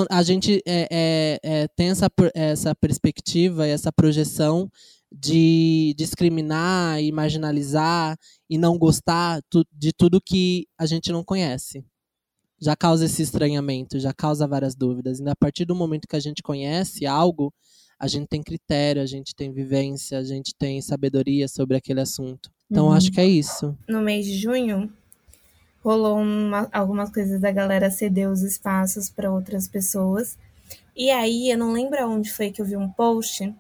A 0.09 0.21
gente 0.21 0.61
é, 0.65 0.87
é, 0.91 1.39
é, 1.43 1.67
tem 1.69 1.89
essa, 1.89 2.07
essa 2.35 2.75
perspectiva 2.75 3.65
essa 3.65 3.91
projeção 3.91 4.69
de 5.13 5.93
discriminar 5.97 7.01
e 7.01 7.11
marginalizar 7.11 8.17
e 8.49 8.57
não 8.57 8.77
gostar 8.77 9.41
de 9.71 9.93
tudo 9.93 10.19
que 10.19 10.67
a 10.77 10.85
gente 10.85 11.11
não 11.11 11.23
conhece 11.23 11.85
já 12.63 12.77
causa 12.77 13.05
esse 13.05 13.21
estranhamento, 13.21 13.99
já 13.99 14.13
causa 14.13 14.47
várias 14.47 14.73
dúvidas. 14.73 15.19
E 15.19 15.29
a 15.29 15.35
partir 15.35 15.65
do 15.65 15.75
momento 15.75 16.07
que 16.07 16.15
a 16.15 16.19
gente 16.19 16.41
conhece 16.41 17.05
algo, 17.05 17.53
a 17.99 18.07
gente 18.07 18.27
tem 18.27 18.41
critério, 18.41 19.01
a 19.01 19.05
gente 19.05 19.35
tem 19.35 19.51
vivência, 19.51 20.17
a 20.17 20.23
gente 20.23 20.55
tem 20.57 20.81
sabedoria 20.81 21.47
sobre 21.49 21.75
aquele 21.75 21.99
assunto. 21.99 22.49
Então, 22.71 22.87
uhum. 22.87 22.93
acho 22.93 23.11
que 23.11 23.19
é 23.19 23.25
isso. 23.25 23.77
No 23.87 24.01
mês 24.01 24.25
de 24.25 24.37
junho, 24.37 24.91
rolou 25.83 26.17
uma, 26.17 26.69
algumas 26.71 27.11
coisas 27.11 27.41
da 27.41 27.51
galera 27.51 27.91
ceder 27.91 28.29
os 28.29 28.41
espaços 28.41 29.09
para 29.09 29.31
outras 29.31 29.67
pessoas. 29.67 30.37
E 30.95 31.11
aí, 31.11 31.51
eu 31.51 31.57
não 31.57 31.73
lembro 31.73 32.09
onde 32.09 32.31
foi 32.31 32.49
que 32.49 32.61
eu 32.61 32.65
vi 32.65 32.77
um 32.77 32.89
post 32.89 33.53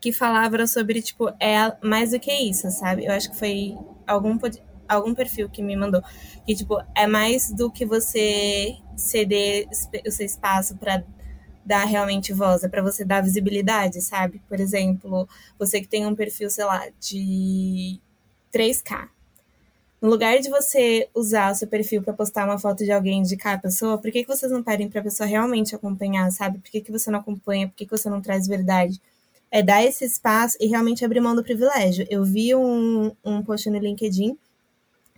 que 0.00 0.12
falava 0.12 0.66
sobre, 0.66 1.02
tipo, 1.02 1.28
é 1.40 1.76
mais 1.82 2.10
do 2.10 2.20
que 2.20 2.32
isso, 2.32 2.70
sabe? 2.70 3.06
Eu 3.06 3.12
acho 3.12 3.30
que 3.30 3.36
foi 3.36 3.76
algum 4.06 4.38
algum 4.88 5.14
perfil 5.14 5.48
que 5.48 5.62
me 5.62 5.76
mandou. 5.76 6.02
Que, 6.46 6.54
tipo, 6.54 6.78
é 6.94 7.06
mais 7.06 7.50
do 7.50 7.70
que 7.70 7.84
você 7.84 8.76
ceder 8.96 9.68
o 10.06 10.10
seu 10.10 10.26
espaço 10.26 10.76
para 10.76 11.02
dar 11.64 11.84
realmente 11.84 12.32
voz, 12.32 12.62
é 12.62 12.68
para 12.68 12.80
você 12.80 13.04
dar 13.04 13.20
visibilidade, 13.20 14.00
sabe? 14.00 14.40
Por 14.48 14.60
exemplo, 14.60 15.28
você 15.58 15.80
que 15.80 15.88
tem 15.88 16.06
um 16.06 16.14
perfil, 16.14 16.48
sei 16.48 16.64
lá, 16.64 16.86
de 17.00 18.00
3K. 18.52 19.08
No 20.00 20.08
lugar 20.08 20.38
de 20.38 20.48
você 20.48 21.08
usar 21.12 21.50
o 21.50 21.54
seu 21.56 21.66
perfil 21.66 22.02
para 22.02 22.12
postar 22.12 22.44
uma 22.44 22.58
foto 22.58 22.84
de 22.84 22.92
alguém, 22.92 23.18
indicar 23.18 23.54
a 23.54 23.58
pessoa, 23.58 23.98
por 23.98 24.12
que, 24.12 24.22
que 24.22 24.28
vocês 24.28 24.52
não 24.52 24.62
pedem 24.62 24.88
para 24.88 25.02
pessoa 25.02 25.26
realmente 25.26 25.74
acompanhar, 25.74 26.30
sabe? 26.30 26.58
Por 26.58 26.70
que, 26.70 26.80
que 26.80 26.92
você 26.92 27.10
não 27.10 27.18
acompanha? 27.18 27.66
Por 27.66 27.74
que, 27.74 27.86
que 27.86 27.90
você 27.90 28.08
não 28.08 28.20
traz 28.20 28.46
verdade? 28.46 29.00
É 29.50 29.62
dar 29.62 29.84
esse 29.84 30.04
espaço 30.04 30.56
e 30.60 30.66
realmente 30.66 31.04
abrir 31.04 31.20
mão 31.20 31.34
do 31.34 31.42
privilégio. 31.42 32.06
Eu 32.10 32.24
vi 32.24 32.54
um, 32.54 33.12
um 33.24 33.42
post 33.42 33.70
no 33.70 33.78
LinkedIn 33.78 34.36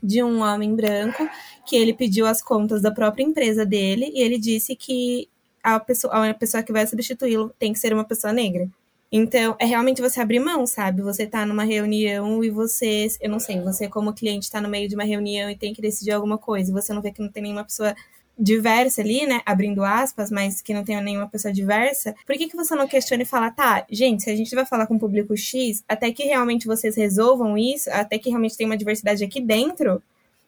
de 0.02 0.22
um 0.22 0.40
homem 0.42 0.74
branco 0.74 1.28
que 1.66 1.76
ele 1.76 1.92
pediu 1.92 2.26
as 2.26 2.42
contas 2.42 2.82
da 2.82 2.90
própria 2.90 3.24
empresa 3.24 3.66
dele 3.66 4.10
e 4.14 4.20
ele 4.20 4.38
disse 4.38 4.76
que 4.76 5.28
a 5.62 5.80
pessoa, 5.80 6.28
a 6.28 6.34
pessoa 6.34 6.62
que 6.62 6.72
vai 6.72 6.86
substituí-lo 6.86 7.52
tem 7.58 7.72
que 7.72 7.78
ser 7.78 7.92
uma 7.92 8.04
pessoa 8.04 8.32
negra. 8.32 8.68
Então, 9.10 9.56
é 9.58 9.64
realmente 9.64 10.02
você 10.02 10.20
abrir 10.20 10.38
mão, 10.38 10.66
sabe? 10.66 11.00
Você 11.00 11.26
tá 11.26 11.46
numa 11.46 11.64
reunião 11.64 12.44
e 12.44 12.50
você, 12.50 13.08
eu 13.20 13.30
não 13.30 13.40
sei, 13.40 13.60
você 13.62 13.88
como 13.88 14.12
cliente 14.12 14.50
tá 14.50 14.60
no 14.60 14.68
meio 14.68 14.86
de 14.86 14.94
uma 14.94 15.04
reunião 15.04 15.48
e 15.48 15.56
tem 15.56 15.72
que 15.72 15.80
decidir 15.80 16.10
alguma 16.10 16.36
coisa, 16.36 16.70
e 16.70 16.74
você 16.74 16.92
não 16.92 17.00
vê 17.00 17.10
que 17.10 17.22
não 17.22 17.30
tem 17.30 17.42
nenhuma 17.42 17.64
pessoa 17.64 17.94
diversa 18.38 19.02
ali, 19.02 19.26
né? 19.26 19.40
Abrindo 19.44 19.82
aspas, 19.82 20.30
mas 20.30 20.60
que 20.60 20.72
não 20.72 20.84
tenha 20.84 21.00
nenhuma 21.00 21.28
pessoa 21.28 21.52
diversa, 21.52 22.14
por 22.26 22.36
que, 22.36 22.46
que 22.46 22.56
você 22.56 22.74
não 22.74 22.86
questiona 22.86 23.22
e 23.22 23.26
fala, 23.26 23.50
tá, 23.50 23.84
gente, 23.90 24.22
se 24.22 24.30
a 24.30 24.36
gente 24.36 24.54
vai 24.54 24.64
falar 24.64 24.86
com 24.86 24.94
o 24.94 24.98
público 24.98 25.36
X, 25.36 25.82
até 25.88 26.12
que 26.12 26.24
realmente 26.24 26.66
vocês 26.66 26.96
resolvam 26.96 27.58
isso, 27.58 27.90
até 27.90 28.18
que 28.18 28.28
realmente 28.28 28.56
tem 28.56 28.66
uma 28.66 28.76
diversidade 28.76 29.24
aqui 29.24 29.40
dentro, 29.40 30.00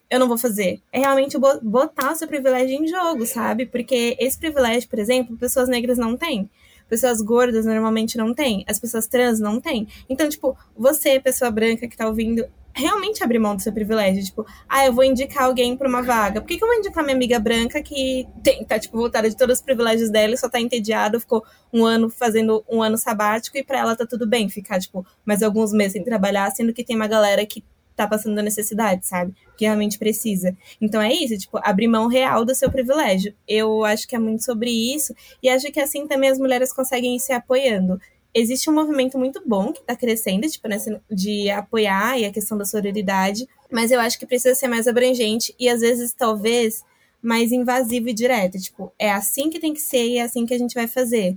eu 0.08 0.18
não 0.18 0.28
vou 0.28 0.36
fazer. 0.36 0.80
É 0.92 0.98
realmente 0.98 1.38
botar 1.62 2.12
o 2.12 2.16
seu 2.16 2.26
privilégio 2.26 2.82
em 2.82 2.86
jogo, 2.86 3.24
sabe? 3.26 3.66
Porque 3.66 4.16
esse 4.18 4.36
privilégio, 4.36 4.88
por 4.88 4.98
exemplo, 4.98 5.36
pessoas 5.36 5.68
negras 5.68 5.98
não 5.98 6.16
têm. 6.16 6.50
Pessoas 6.88 7.20
gordas 7.20 7.64
normalmente 7.64 8.18
não 8.18 8.34
têm. 8.34 8.64
As 8.66 8.80
pessoas 8.80 9.06
trans 9.06 9.38
não 9.38 9.60
têm. 9.60 9.86
Então, 10.08 10.28
tipo, 10.28 10.58
você, 10.76 11.20
pessoa 11.20 11.48
branca 11.48 11.86
que 11.86 11.96
tá 11.96 12.08
ouvindo, 12.08 12.44
realmente 12.74 13.22
abrir 13.22 13.38
mão 13.38 13.56
do 13.56 13.62
seu 13.62 13.72
privilégio. 13.72 14.24
Tipo, 14.24 14.46
ah, 14.68 14.86
eu 14.86 14.92
vou 14.92 15.04
indicar 15.04 15.44
alguém 15.44 15.76
para 15.76 15.88
uma 15.88 16.02
vaga. 16.02 16.40
Por 16.40 16.46
que, 16.48 16.56
que 16.56 16.64
eu 16.64 16.68
vou 16.68 16.76
indicar 16.76 17.02
minha 17.02 17.16
amiga 17.16 17.38
branca 17.38 17.82
que 17.82 18.26
tem, 18.42 18.64
tá, 18.64 18.78
tipo, 18.78 18.96
voltada 18.96 19.28
de 19.28 19.36
todos 19.36 19.58
os 19.58 19.64
privilégios 19.64 20.10
dela 20.10 20.34
e 20.34 20.38
só 20.38 20.48
tá 20.48 20.60
entediada, 20.60 21.20
ficou 21.20 21.44
um 21.72 21.84
ano 21.84 22.08
fazendo 22.08 22.64
um 22.68 22.82
ano 22.82 22.96
sabático 22.96 23.56
e 23.56 23.64
para 23.64 23.78
ela 23.78 23.96
tá 23.96 24.06
tudo 24.06 24.26
bem 24.26 24.48
ficar, 24.48 24.78
tipo, 24.80 25.06
mais 25.24 25.42
alguns 25.42 25.72
meses 25.72 25.92
sem 25.92 26.04
trabalhar, 26.04 26.50
sendo 26.50 26.72
que 26.72 26.84
tem 26.84 26.96
uma 26.96 27.08
galera 27.08 27.44
que 27.44 27.64
tá 28.00 28.06
passando 28.06 28.34
da 28.34 28.42
necessidade, 28.42 29.06
sabe? 29.06 29.34
Que 29.58 29.64
realmente 29.66 29.98
precisa. 29.98 30.56
Então 30.80 31.02
é 31.02 31.12
isso, 31.12 31.36
tipo, 31.36 31.58
abrir 31.62 31.86
mão 31.86 32.06
real 32.06 32.44
do 32.44 32.54
seu 32.54 32.70
privilégio. 32.70 33.34
Eu 33.46 33.84
acho 33.84 34.08
que 34.08 34.16
é 34.16 34.18
muito 34.18 34.42
sobre 34.42 34.70
isso 34.70 35.14
e 35.42 35.48
acho 35.48 35.70
que 35.70 35.80
assim 35.80 36.06
também 36.06 36.30
as 36.30 36.38
mulheres 36.38 36.72
conseguem 36.72 37.16
ir 37.16 37.20
se 37.20 37.32
apoiando 37.32 38.00
existe 38.34 38.68
um 38.70 38.72
movimento 38.72 39.18
muito 39.18 39.42
bom 39.46 39.72
que 39.72 39.80
está 39.80 39.96
crescendo, 39.96 40.48
tipo, 40.48 40.68
nessa, 40.68 41.00
de 41.10 41.50
apoiar 41.50 42.18
e 42.18 42.24
a 42.24 42.32
questão 42.32 42.56
da 42.56 42.64
sororidade, 42.64 43.48
mas 43.70 43.90
eu 43.90 44.00
acho 44.00 44.18
que 44.18 44.26
precisa 44.26 44.54
ser 44.54 44.68
mais 44.68 44.86
abrangente 44.86 45.54
e 45.58 45.68
às 45.68 45.80
vezes, 45.80 46.12
talvez, 46.12 46.84
mais 47.22 47.52
invasivo 47.52 48.08
e 48.08 48.12
direto. 48.12 48.58
Tipo, 48.58 48.92
é 48.98 49.10
assim 49.10 49.50
que 49.50 49.58
tem 49.58 49.74
que 49.74 49.80
ser 49.80 50.04
e 50.04 50.18
é 50.18 50.22
assim 50.22 50.46
que 50.46 50.54
a 50.54 50.58
gente 50.58 50.74
vai 50.74 50.86
fazer 50.86 51.36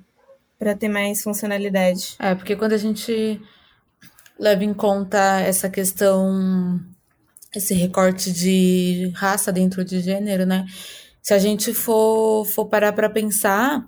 para 0.57 0.75
ter 0.75 0.87
mais 0.87 1.21
funcionalidade. 1.21 2.15
É, 2.19 2.33
porque 2.35 2.55
quando 2.55 2.73
a 2.73 2.77
gente 2.77 3.41
leva 4.39 4.63
em 4.63 4.73
conta 4.73 5.41
essa 5.41 5.69
questão, 5.69 6.79
esse 7.53 7.73
recorte 7.73 8.31
de 8.31 9.11
raça 9.15 9.51
dentro 9.51 9.83
de 9.83 9.99
gênero, 9.99 10.45
né? 10.45 10.65
Se 11.21 11.33
a 11.33 11.37
gente 11.37 11.73
for, 11.73 12.45
for 12.45 12.65
parar 12.65 12.93
para 12.93 13.09
pensar, 13.09 13.85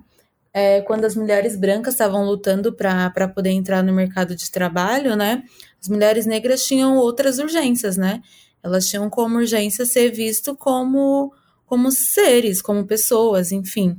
é, 0.58 0.80
quando 0.84 1.04
as 1.04 1.18
mulheres 1.18 1.58
brancas 1.58 1.96
estavam 1.96 2.24
lutando 2.24 2.72
para 2.72 3.28
poder 3.28 3.50
entrar 3.50 3.84
no 3.84 3.91
mercado 3.91 4.34
de 4.34 4.50
trabalho, 4.50 5.13
né? 5.13 5.44
As 5.82 5.89
mulheres 5.89 6.26
negras 6.26 6.63
tinham 6.65 6.96
outras 6.96 7.39
urgências, 7.39 7.98
né? 7.98 8.22
Elas 8.63 8.88
tinham 8.88 9.10
como 9.10 9.36
urgência 9.36 9.86
ser 9.86 10.12
visto 10.12 10.56
como, 10.56 11.34
como 11.65 11.91
seres, 11.91 12.62
como 12.62 12.86
pessoas, 12.86 13.52
enfim. 13.52 13.98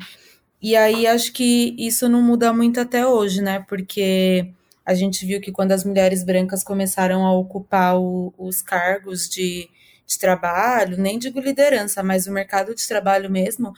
E 0.63 0.75
aí 0.75 1.07
acho 1.07 1.31
que 1.35 1.77
isso 1.79 2.09
não 2.09 2.23
muda 2.23 2.51
muito 2.55 2.81
até 2.81 3.07
hoje, 3.07 3.43
né? 3.43 3.63
Porque 3.69 4.51
a 4.83 4.95
gente 4.95 5.27
viu 5.27 5.43
que 5.43 5.53
quando 5.53 5.73
as 5.73 5.85
mulheres 5.85 6.25
brancas 6.25 6.65
começaram 6.65 7.27
a 7.27 7.35
ocupar 7.35 8.01
o, 8.01 8.33
os 8.39 8.63
cargos 8.63 9.29
de, 9.29 9.69
de 10.07 10.19
trabalho, 10.19 10.97
nem 10.97 11.19
digo 11.19 11.39
liderança, 11.39 12.03
mas 12.03 12.27
o 12.27 12.33
mercado 12.33 12.75
de 12.75 12.89
trabalho 12.89 13.31
mesmo, 13.31 13.75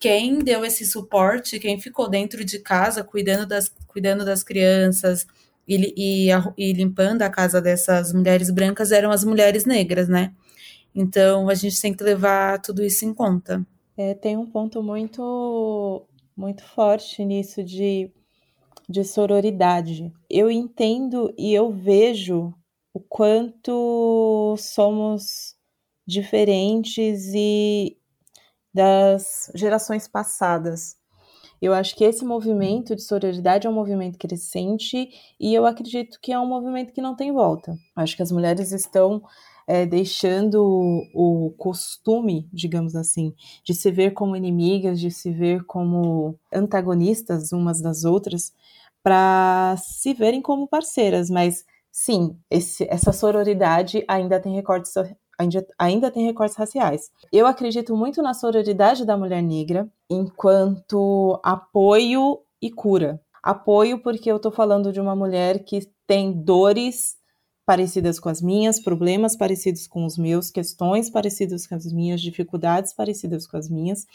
quem 0.00 0.38
deu 0.38 0.64
esse 0.64 0.86
suporte, 0.86 1.60
quem 1.60 1.78
ficou 1.78 2.08
dentro 2.08 2.42
de 2.42 2.58
casa 2.58 3.04
cuidando 3.04 3.46
das, 3.46 3.68
cuidando 3.86 4.24
das 4.24 4.42
crianças 4.42 5.26
e, 5.68 6.26
e, 6.26 6.28
e 6.56 6.72
limpando 6.72 7.20
a 7.20 7.28
casa 7.28 7.60
dessas 7.60 8.12
mulheres 8.12 8.50
brancas 8.50 8.90
eram 8.90 9.10
as 9.10 9.22
mulheres 9.22 9.66
negras, 9.66 10.08
né? 10.08 10.32
Então 10.94 11.50
a 11.50 11.54
gente 11.54 11.80
tem 11.80 11.94
que 11.94 12.02
levar 12.02 12.60
tudo 12.62 12.82
isso 12.82 13.04
em 13.04 13.12
conta. 13.12 13.64
É, 13.96 14.14
tem 14.14 14.38
um 14.38 14.46
ponto 14.46 14.82
muito 14.82 16.02
muito 16.34 16.64
forte 16.64 17.22
nisso 17.22 17.62
de, 17.62 18.10
de 18.88 19.04
sororidade. 19.04 20.10
Eu 20.30 20.50
entendo 20.50 21.32
e 21.36 21.52
eu 21.52 21.70
vejo 21.70 22.54
o 22.94 23.00
quanto 23.00 24.56
somos 24.58 25.54
diferentes 26.06 27.32
e, 27.34 27.99
das 28.72 29.50
gerações 29.54 30.06
passadas. 30.06 30.96
Eu 31.60 31.74
acho 31.74 31.94
que 31.94 32.04
esse 32.04 32.24
movimento 32.24 32.96
de 32.96 33.02
sororidade 33.02 33.66
é 33.66 33.70
um 33.70 33.74
movimento 33.74 34.18
crescente 34.18 35.10
e 35.38 35.54
eu 35.54 35.66
acredito 35.66 36.18
que 36.20 36.32
é 36.32 36.38
um 36.38 36.46
movimento 36.46 36.92
que 36.92 37.02
não 37.02 37.14
tem 37.14 37.32
volta. 37.32 37.76
Acho 37.94 38.16
que 38.16 38.22
as 38.22 38.32
mulheres 38.32 38.72
estão 38.72 39.22
é, 39.66 39.84
deixando 39.84 40.64
o, 41.14 41.54
costume, 41.58 42.48
digamos 42.52 42.96
assim, 42.96 43.34
de 43.62 43.74
se 43.74 43.90
ver 43.90 44.12
como 44.12 44.34
inimigas, 44.34 44.98
de 44.98 45.10
se 45.10 45.30
ver 45.30 45.64
como 45.64 46.36
antagonistas 46.52 47.52
umas 47.52 47.80
das 47.80 48.04
outras, 48.04 48.52
para 49.02 49.76
se 49.78 50.14
verem 50.14 50.42
como 50.42 50.66
parceiras, 50.66 51.30
mas 51.30 51.64
sim, 51.92 52.36
esse, 52.50 52.86
essa 52.90 53.12
sororidade 53.12 54.04
ainda 54.08 54.40
tem 54.40 54.54
recortes 54.54 54.92
ainda, 55.40 55.66
ainda 55.78 56.10
tem 56.10 56.26
recortes 56.26 56.56
raciais. 56.56 57.10
Eu 57.32 57.46
acredito 57.46 57.96
muito 57.96 58.22
na 58.22 58.34
sororidade 58.34 59.04
da 59.04 59.16
mulher 59.16 59.42
negra 59.42 59.88
enquanto 60.08 61.40
apoio 61.42 62.40
e 62.60 62.70
cura. 62.70 63.20
Apoio 63.42 64.02
porque 64.02 64.30
eu 64.30 64.36
estou 64.36 64.52
falando 64.52 64.92
de 64.92 65.00
uma 65.00 65.16
mulher 65.16 65.64
que 65.64 65.88
tem 66.06 66.30
dores 66.32 67.16
parecidas 67.64 68.20
com 68.20 68.28
as 68.28 68.42
minhas, 68.42 68.80
problemas 68.80 69.36
parecidos 69.36 69.86
com 69.86 70.04
os 70.04 70.18
meus, 70.18 70.50
questões 70.50 71.08
parecidas 71.08 71.66
com 71.66 71.74
as 71.74 71.90
minhas, 71.90 72.20
dificuldades 72.20 72.92
parecidas 72.92 73.46
com 73.46 73.56
as 73.56 73.68
minhas, 73.68 74.06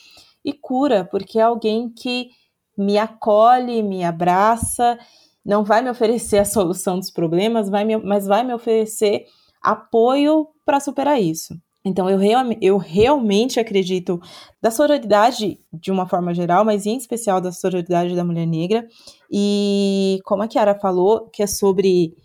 e 0.43 0.53
cura, 0.53 1.05
porque 1.05 1.39
é 1.39 1.43
alguém 1.43 1.89
que 1.89 2.29
me 2.77 2.97
acolhe, 2.97 3.81
me 3.81 4.03
abraça, 4.03 4.99
não 5.43 5.63
vai 5.63 5.81
me 5.81 5.89
oferecer 5.89 6.37
a 6.37 6.45
solução 6.45 6.99
dos 6.99 7.09
problemas, 7.09 7.69
vai 7.69 7.85
me, 7.85 7.95
mas 7.97 8.27
vai 8.27 8.43
me 8.43 8.53
oferecer 8.53 9.25
apoio 9.63 10.49
para 10.65 10.79
superar 10.79 11.21
isso. 11.21 11.55
Então, 11.85 12.09
eu, 12.09 12.17
real, 12.17 12.43
eu 12.59 12.77
realmente 12.77 13.59
acredito 13.59 14.19
da 14.59 14.71
sororidade 14.71 15.59
de 15.71 15.91
uma 15.91 16.07
forma 16.07 16.33
geral, 16.33 16.65
mas 16.65 16.87
em 16.87 16.97
especial 16.97 17.39
da 17.39 17.51
sororidade 17.51 18.15
da 18.15 18.25
mulher 18.25 18.47
negra. 18.47 18.87
E 19.31 20.19
como 20.25 20.41
a 20.41 20.47
Kiara 20.47 20.73
falou, 20.73 21.29
que 21.29 21.43
é 21.43 21.47
sobre 21.47 22.17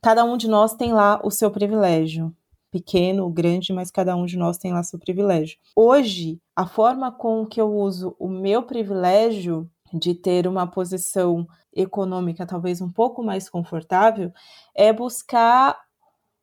cada 0.00 0.24
um 0.24 0.36
de 0.36 0.46
nós 0.46 0.74
tem 0.74 0.92
lá 0.92 1.20
o 1.24 1.32
seu 1.32 1.50
privilégio. 1.50 2.32
Pequeno, 2.70 3.28
grande, 3.28 3.72
mas 3.72 3.90
cada 3.90 4.14
um 4.14 4.24
de 4.24 4.36
nós 4.36 4.56
tem 4.56 4.72
lá 4.72 4.84
seu 4.84 5.00
privilégio. 5.00 5.58
Hoje, 5.74 6.38
a 6.54 6.66
forma 6.66 7.10
com 7.10 7.44
que 7.44 7.60
eu 7.60 7.74
uso 7.74 8.14
o 8.20 8.28
meu 8.28 8.62
privilégio 8.62 9.68
de 9.92 10.14
ter 10.14 10.46
uma 10.46 10.66
posição 10.66 11.46
econômica 11.74 12.46
talvez 12.46 12.80
um 12.80 12.90
pouco 12.90 13.22
mais 13.22 13.48
confortável 13.48 14.32
é 14.76 14.92
buscar 14.92 15.78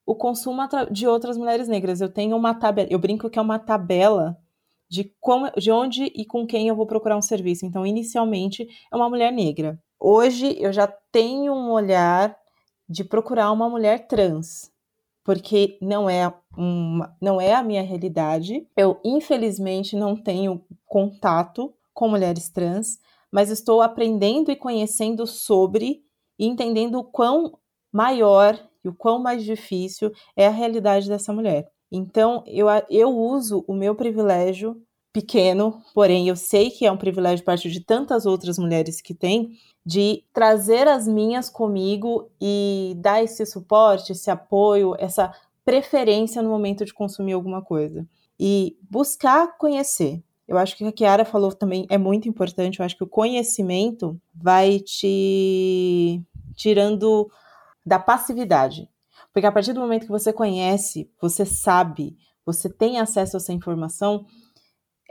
o 0.06 0.16
consumo 0.16 0.62
de 0.92 1.08
outras 1.08 1.38
mulheres 1.38 1.68
negras. 1.68 2.00
Eu 2.00 2.10
tenho 2.10 2.36
uma 2.38 2.54
tabela, 2.54 2.88
eu 2.92 3.00
brinco 3.00 3.30
que 3.30 3.40
é 3.40 3.42
uma 3.42 3.58
tabela 3.58 4.38
de 4.90 5.12
como, 5.20 5.50
de 5.58 5.72
onde 5.72 6.06
e 6.16 6.26
com 6.26 6.46
quem 6.46 6.68
eu 6.68 6.76
vou 6.76 6.86
procurar 6.86 7.18
um 7.18 7.22
serviço. 7.22 7.66
Então, 7.66 7.86
inicialmente 7.86 8.68
é 8.92 8.96
uma 8.96 9.10
mulher 9.10 9.32
negra. 9.32 9.80
Hoje 10.00 10.56
eu 10.60 10.72
já 10.72 10.88
tenho 11.12 11.54
um 11.54 11.72
olhar 11.72 12.38
de 12.88 13.04
procurar 13.04 13.52
uma 13.52 13.68
mulher 13.68 14.08
trans, 14.08 14.72
porque 15.24 15.78
não 15.82 16.08
é 16.08 16.32
uma, 16.56 17.16
não 17.20 17.42
é 17.42 17.56
a 17.56 17.64
minha 17.64 17.82
realidade. 17.82 18.68
Eu 18.78 19.00
infelizmente 19.04 19.96
não 19.96 20.16
tenho 20.16 20.64
contato 20.86 21.74
com 21.94 22.08
mulheres 22.08 22.50
trans, 22.50 23.00
mas 23.32 23.50
estou 23.50 23.82
aprendendo 23.82 24.52
e 24.52 24.56
conhecendo 24.56 25.26
sobre 25.26 26.04
e 26.38 26.46
entendendo 26.46 27.00
o 27.00 27.04
quão 27.04 27.58
maior 27.96 28.60
e 28.84 28.90
o 28.90 28.94
quão 28.94 29.20
mais 29.20 29.42
difícil 29.42 30.12
é 30.36 30.46
a 30.46 30.52
realidade 30.52 31.08
dessa 31.08 31.32
mulher. 31.32 31.66
Então, 31.90 32.44
eu, 32.46 32.68
eu 32.90 33.10
uso 33.10 33.64
o 33.70 33.74
meu 33.74 33.96
privilégio 33.96 34.76
pequeno, 35.14 35.82
porém 35.94 36.28
eu 36.28 36.36
sei 36.36 36.70
que 36.70 36.86
é 36.86 36.92
um 36.92 36.98
privilégio 36.98 37.46
parte 37.46 37.72
de 37.72 37.80
tantas 37.80 38.26
outras 38.26 38.58
mulheres 38.58 39.00
que 39.00 39.14
têm, 39.14 39.52
de 39.86 40.26
trazer 40.34 40.90
as 40.90 41.08
minhas 41.08 41.50
comigo 41.50 42.30
e 42.42 42.96
dar 42.98 43.24
esse 43.24 43.46
suporte, 43.46 44.12
esse 44.12 44.30
apoio, 44.30 44.94
essa 45.00 45.34
preferência 45.64 46.42
no 46.42 46.50
momento 46.50 46.84
de 46.84 46.94
consumir 46.94 47.32
alguma 47.32 47.62
coisa. 47.62 48.06
E 48.38 48.78
buscar 48.92 49.58
conhecer. 49.58 50.22
Eu 50.46 50.58
acho 50.58 50.76
que 50.76 50.84
a 50.84 50.92
Kiara 50.92 51.24
falou 51.24 51.54
também 51.54 51.88
é 51.90 51.98
muito 51.98 52.28
importante. 52.28 52.80
Eu 52.80 52.86
acho 52.86 52.98
que 52.98 53.06
o 53.06 53.08
conhecimento 53.08 54.20
vai 54.36 54.80
te 54.80 56.22
tirando 56.56 57.30
da 57.86 58.00
passividade. 58.00 58.90
Porque 59.34 59.46
a 59.46 59.52
partir 59.52 59.74
do 59.74 59.80
momento 59.80 60.06
que 60.06 60.12
você 60.12 60.34
conhece, 60.34 61.12
você 61.22 61.46
sabe, 61.46 62.18
você 62.46 62.70
tem 62.70 63.00
acesso 63.00 63.38
a 63.38 63.40
essa 63.40 63.54
informação, 63.54 64.26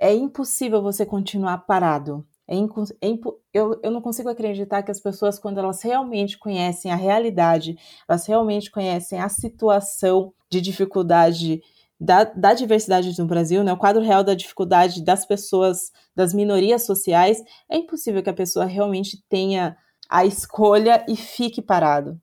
é 0.00 0.12
impossível 0.12 0.82
você 0.82 1.06
continuar 1.06 1.58
parado. 1.58 2.26
É 2.46 2.56
é 2.56 3.18
eu, 3.52 3.80
eu 3.82 3.90
não 3.90 4.02
consigo 4.02 4.28
acreditar 4.28 4.82
que 4.82 4.90
as 4.90 5.00
pessoas, 5.00 5.38
quando 5.38 5.58
elas 5.58 5.82
realmente 5.82 6.38
conhecem 6.38 6.90
a 6.90 6.96
realidade, 6.96 7.76
elas 8.06 8.26
realmente 8.26 8.70
conhecem 8.70 9.18
a 9.18 9.28
situação 9.28 10.32
de 10.50 10.60
dificuldade 10.60 11.62
da, 11.98 12.24
da 12.24 12.52
diversidade 12.52 13.18
no 13.18 13.26
Brasil, 13.26 13.64
né, 13.64 13.72
o 13.72 13.78
quadro 13.78 14.02
real 14.02 14.22
da 14.22 14.34
dificuldade 14.34 15.02
das 15.02 15.24
pessoas, 15.24 15.90
das 16.14 16.34
minorias 16.34 16.84
sociais, 16.84 17.42
é 17.70 17.78
impossível 17.78 18.22
que 18.22 18.30
a 18.30 18.34
pessoa 18.34 18.66
realmente 18.66 19.24
tenha 19.28 19.76
a 20.08 20.26
escolha 20.26 21.04
e 21.08 21.16
fique 21.16 21.62
parado. 21.62 22.20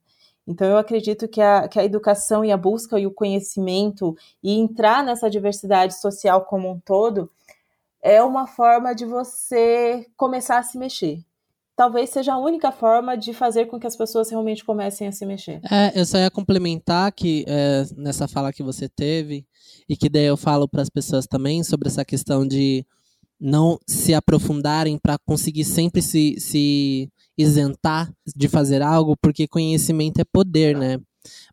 Então, 0.47 0.67
eu 0.67 0.77
acredito 0.77 1.27
que 1.27 1.41
a, 1.41 1.67
que 1.67 1.79
a 1.79 1.83
educação 1.83 2.43
e 2.43 2.51
a 2.51 2.57
busca 2.57 2.99
e 2.99 3.05
o 3.05 3.11
conhecimento 3.11 4.15
e 4.43 4.53
entrar 4.53 5.03
nessa 5.03 5.29
diversidade 5.29 5.99
social 5.99 6.45
como 6.45 6.69
um 6.71 6.79
todo 6.79 7.29
é 8.01 8.21
uma 8.23 8.47
forma 8.47 8.93
de 8.93 9.05
você 9.05 10.07
começar 10.17 10.57
a 10.57 10.63
se 10.63 10.77
mexer. 10.77 11.23
Talvez 11.75 12.09
seja 12.09 12.33
a 12.33 12.37
única 12.37 12.71
forma 12.71 13.15
de 13.15 13.33
fazer 13.33 13.65
com 13.65 13.79
que 13.79 13.87
as 13.87 13.95
pessoas 13.95 14.29
realmente 14.29 14.63
comecem 14.65 15.07
a 15.07 15.11
se 15.11 15.25
mexer. 15.25 15.61
É, 15.71 15.99
eu 15.99 16.05
só 16.05 16.17
ia 16.17 16.29
complementar 16.29 17.11
que 17.11 17.45
é, 17.47 17.85
nessa 17.95 18.27
fala 18.27 18.51
que 18.51 18.61
você 18.61 18.89
teve, 18.89 19.45
e 19.87 19.95
que 19.95 20.09
daí 20.09 20.25
eu 20.25 20.37
falo 20.37 20.67
para 20.67 20.81
as 20.81 20.89
pessoas 20.89 21.25
também 21.27 21.63
sobre 21.63 21.89
essa 21.89 22.05
questão 22.05 22.47
de 22.47 22.85
não 23.41 23.79
se 23.87 24.13
aprofundarem 24.13 24.99
para 24.99 25.17
conseguir 25.25 25.65
sempre 25.65 25.99
se, 25.99 26.35
se 26.39 27.09
isentar 27.35 28.13
de 28.35 28.47
fazer 28.47 28.83
algo, 28.83 29.17
porque 29.19 29.47
conhecimento 29.47 30.19
é 30.19 30.23
poder, 30.23 30.77
né? 30.77 30.99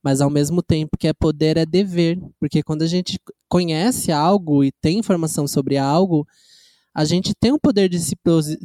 Mas 0.02 0.20
ao 0.20 0.28
mesmo 0.28 0.62
tempo 0.62 0.98
que 0.98 1.08
é 1.08 1.14
poder, 1.14 1.56
é 1.56 1.64
dever. 1.64 2.18
Porque 2.38 2.62
quando 2.62 2.82
a 2.82 2.86
gente 2.86 3.18
conhece 3.48 4.12
algo 4.12 4.62
e 4.62 4.70
tem 4.82 4.98
informação 4.98 5.48
sobre 5.48 5.78
algo, 5.78 6.26
a 6.94 7.04
gente 7.04 7.32
tem 7.38 7.52
o 7.52 7.60
poder 7.60 7.88
de 7.88 7.98
se, 7.98 8.14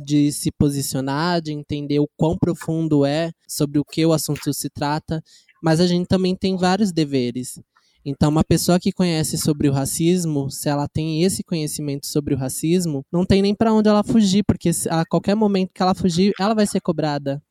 de 0.04 0.32
se 0.32 0.52
posicionar, 0.52 1.42
de 1.42 1.54
entender 1.54 2.00
o 2.00 2.10
quão 2.18 2.38
profundo 2.38 3.06
é, 3.06 3.32
sobre 3.48 3.80
o 3.80 3.86
que 3.86 4.06
o 4.06 4.12
assunto 4.12 4.54
se 4.54 4.70
trata, 4.70 5.24
mas 5.62 5.80
a 5.80 5.88
gente 5.88 6.08
também 6.08 6.36
tem 6.36 6.58
vários 6.58 6.92
deveres. 6.92 7.60
Então, 8.06 8.30
uma 8.30 8.44
pessoa 8.44 8.80
que 8.80 8.92
conhece 8.92 9.38
sobre 9.38 9.70
o 9.70 9.72
racismo, 9.72 10.50
se 10.50 10.68
ela 10.68 10.88
tem 10.88 11.24
esse 11.24 11.44
conhecimento 11.44 12.06
sobre 12.06 12.34
o 12.34 12.38
racismo, 12.38 13.06
não 13.12 13.26
tem 13.26 13.42
nem 13.42 13.56
para 13.56 13.74
onde 13.74 13.88
ela 13.88 14.04
fugir, 14.04 14.44
porque 14.44 14.72
a 14.90 15.06
qualquer 15.06 15.36
momento 15.36 15.72
que 15.74 15.82
ela 15.82 15.96
fugir, 15.96 16.34
ela 16.40 16.54
vai 16.54 16.68
ser 16.68 16.82
cobrada. 16.82 17.42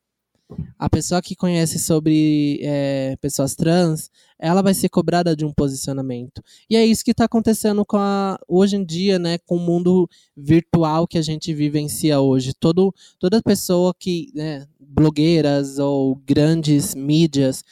A 0.77 0.89
pessoa 0.89 1.21
que 1.21 1.35
conhece 1.35 1.79
sobre 1.79 2.59
é, 2.61 3.15
pessoas 3.19 3.55
trans, 3.55 4.11
ela 4.37 4.61
vai 4.61 4.73
ser 4.73 4.89
cobrada 4.89 5.35
de 5.35 5.45
um 5.45 5.51
posicionamento. 5.51 6.43
E 6.69 6.75
é 6.75 6.85
isso 6.85 7.03
que 7.03 7.11
está 7.11 7.25
acontecendo 7.25 7.83
com 7.85 7.97
a, 7.97 8.37
hoje 8.47 8.75
em 8.75 8.85
dia, 8.85 9.17
né, 9.17 9.37
com 9.39 9.55
o 9.55 9.59
mundo 9.59 10.07
virtual 10.35 11.07
que 11.07 11.17
a 11.17 11.21
gente 11.21 11.53
vivencia 11.53 12.19
hoje. 12.19 12.53
Todo, 12.53 12.93
toda 13.17 13.41
pessoa 13.41 13.93
que, 13.97 14.27
né, 14.35 14.67
blogueiras 14.79 15.79
ou 15.79 16.15
grandes 16.15 16.93
mídias, 16.93 17.63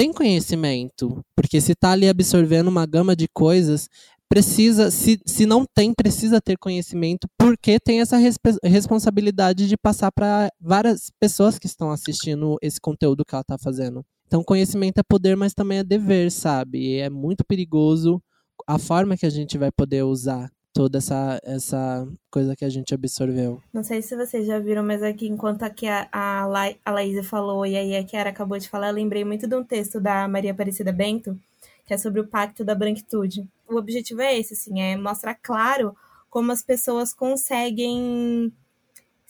tem 0.00 0.14
conhecimento, 0.14 1.22
porque 1.36 1.60
se 1.60 1.72
está 1.72 1.90
ali 1.90 2.08
absorvendo 2.08 2.68
uma 2.68 2.86
gama 2.86 3.14
de 3.14 3.28
coisas, 3.28 3.86
precisa, 4.30 4.90
se, 4.90 5.20
se 5.26 5.44
não 5.44 5.66
tem, 5.66 5.92
precisa 5.92 6.40
ter 6.40 6.56
conhecimento, 6.56 7.28
porque 7.36 7.78
tem 7.78 8.00
essa 8.00 8.16
resp 8.16 8.40
responsabilidade 8.64 9.68
de 9.68 9.76
passar 9.76 10.10
para 10.10 10.50
várias 10.58 11.10
pessoas 11.20 11.58
que 11.58 11.66
estão 11.66 11.90
assistindo 11.90 12.56
esse 12.62 12.80
conteúdo 12.80 13.26
que 13.26 13.34
ela 13.34 13.42
está 13.42 13.58
fazendo. 13.58 14.02
Então, 14.26 14.42
conhecimento 14.42 14.96
é 15.00 15.02
poder, 15.02 15.36
mas 15.36 15.52
também 15.52 15.80
é 15.80 15.84
dever, 15.84 16.32
sabe? 16.32 16.78
E 16.78 16.96
é 17.00 17.10
muito 17.10 17.44
perigoso 17.44 18.22
a 18.66 18.78
forma 18.78 19.18
que 19.18 19.26
a 19.26 19.30
gente 19.30 19.58
vai 19.58 19.70
poder 19.70 20.02
usar 20.02 20.50
toda 20.72 20.98
essa, 20.98 21.40
essa 21.42 22.06
coisa 22.30 22.54
que 22.54 22.64
a 22.64 22.68
gente 22.68 22.94
absorveu. 22.94 23.60
Não 23.72 23.82
sei 23.82 24.02
se 24.02 24.16
vocês 24.16 24.46
já 24.46 24.58
viram, 24.58 24.84
mas 24.84 25.02
aqui, 25.02 25.26
enquanto 25.26 25.62
aqui 25.62 25.86
a, 25.86 26.08
a, 26.12 26.46
La, 26.46 26.72
a 26.84 26.90
Laísa 26.90 27.22
falou 27.22 27.66
e 27.66 27.76
aí 27.76 27.96
a 27.96 28.04
Kiara 28.04 28.30
acabou 28.30 28.58
de 28.58 28.68
falar, 28.68 28.88
eu 28.88 28.94
lembrei 28.94 29.24
muito 29.24 29.46
de 29.46 29.54
um 29.54 29.64
texto 29.64 30.00
da 30.00 30.26
Maria 30.28 30.52
Aparecida 30.52 30.92
Bento, 30.92 31.38
que 31.84 31.94
é 31.94 31.98
sobre 31.98 32.20
o 32.20 32.26
Pacto 32.26 32.64
da 32.64 32.74
Branquitude. 32.74 33.46
O 33.68 33.76
objetivo 33.76 34.20
é 34.20 34.38
esse, 34.38 34.54
assim, 34.54 34.80
é 34.80 34.96
mostrar 34.96 35.34
claro 35.34 35.94
como 36.28 36.52
as 36.52 36.62
pessoas 36.62 37.12
conseguem 37.12 38.52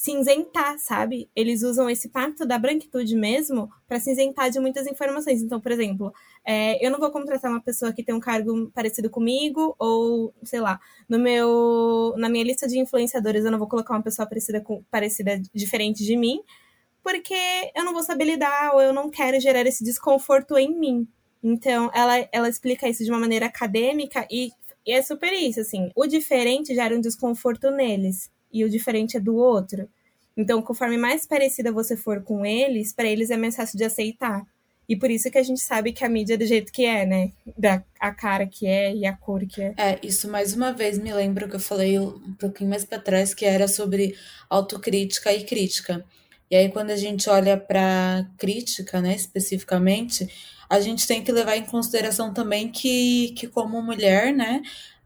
cinzentar, 0.01 0.79
sabe? 0.79 1.29
Eles 1.37 1.63
usam 1.63 1.91
esse 1.91 2.09
pacto 2.09 2.47
da 2.47 2.59
branquitude 2.59 3.15
mesmo 3.15 3.69
para 3.87 4.01
cinzentar 4.01 4.49
de 4.49 4.59
muitas 4.59 4.87
informações. 4.87 5.43
Então, 5.43 5.61
por 5.61 5.71
exemplo, 5.71 6.11
é, 6.43 6.83
eu 6.85 6.91
não 6.91 6.99
vou 6.99 7.11
contratar 7.11 7.51
uma 7.51 7.61
pessoa 7.61 7.93
que 7.93 8.03
tem 8.03 8.15
um 8.15 8.19
cargo 8.19 8.71
parecido 8.71 9.11
comigo, 9.11 9.77
ou, 9.79 10.33
sei 10.43 10.59
lá, 10.59 10.81
no 11.07 11.19
meu, 11.19 12.15
na 12.17 12.31
minha 12.31 12.43
lista 12.43 12.67
de 12.67 12.79
influenciadores 12.79 13.45
eu 13.45 13.51
não 13.51 13.59
vou 13.59 13.69
colocar 13.69 13.93
uma 13.93 14.03
pessoa 14.03 14.27
parecida, 14.27 14.59
com, 14.63 14.83
parecida 14.91 15.39
diferente 15.55 16.03
de 16.03 16.17
mim, 16.17 16.41
porque 17.03 17.35
eu 17.77 17.85
não 17.85 17.93
vou 17.93 18.03
saber 18.03 18.25
lidar, 18.25 18.73
ou 18.73 18.81
eu 18.81 18.95
não 18.95 19.11
quero 19.11 19.39
gerar 19.39 19.67
esse 19.67 19.85
desconforto 19.85 20.57
em 20.57 20.75
mim. 20.75 21.07
Então, 21.43 21.91
ela, 21.93 22.27
ela 22.33 22.49
explica 22.49 22.89
isso 22.89 23.05
de 23.05 23.11
uma 23.11 23.21
maneira 23.21 23.45
acadêmica 23.45 24.27
e, 24.31 24.51
e 24.87 24.93
é 24.93 25.03
super 25.03 25.31
isso, 25.35 25.61
assim. 25.61 25.91
O 25.95 26.07
diferente 26.07 26.75
gera 26.75 26.97
um 26.97 27.03
desconforto 27.03 27.71
neles 27.71 28.31
e 28.53 28.65
o 28.65 28.71
diferente 28.71 29.17
é 29.17 29.21
do 29.21 29.37
outro. 29.37 29.89
Então, 30.37 30.63
conforme 30.63 30.97
mais 30.97 31.27
parecida 31.27 31.73
você 31.73 31.97
for 31.97 32.23
com 32.23 32.45
eles, 32.45 32.93
para 32.93 33.07
eles 33.07 33.31
é 33.31 33.37
mais 33.37 33.57
fácil 33.57 33.77
de 33.77 33.85
aceitar. 33.85 34.47
E 34.89 34.97
por 34.97 35.09
isso 35.09 35.31
que 35.31 35.39
a 35.39 35.43
gente 35.43 35.61
sabe 35.61 35.93
que 35.93 36.05
a 36.05 36.09
mídia 36.09 36.35
é 36.35 36.37
do 36.37 36.45
jeito 36.45 36.73
que 36.73 36.85
é, 36.85 37.07
né? 37.07 37.31
Da 37.57 37.81
a 38.01 38.13
cara 38.13 38.45
que 38.45 38.67
é 38.67 38.93
e 38.93 39.07
a 39.07 39.13
cor 39.13 39.47
que 39.47 39.63
é. 39.63 39.75
É, 39.77 39.99
isso 40.03 40.29
mais 40.29 40.53
uma 40.53 40.73
vez 40.73 40.99
me 40.99 41.13
lembra 41.13 41.47
que 41.49 41.55
eu 41.55 41.61
falei 41.61 41.97
um 41.97 42.35
pouquinho 42.35 42.71
mais 42.71 42.85
para 42.85 42.99
trás, 42.99 43.33
que 43.33 43.45
era 43.45 43.69
sobre 43.69 44.17
autocrítica 44.49 45.33
e 45.33 45.45
crítica. 45.45 46.05
E 46.51 46.57
aí, 46.57 46.69
quando 46.69 46.91
a 46.91 46.97
gente 46.97 47.31
olha 47.31 47.57
para 47.57 48.27
crítica, 48.37 49.01
né, 49.01 49.15
especificamente, 49.15 50.29
a 50.69 50.81
gente 50.81 51.07
tem 51.07 51.23
que 51.23 51.31
levar 51.31 51.57
em 51.57 51.65
consideração 51.65 52.35
também 52.35 52.69
que, 52.69 53.33
que, 53.37 53.47
como 53.47 53.81
mulher, 53.81 54.33
né, 54.33 54.61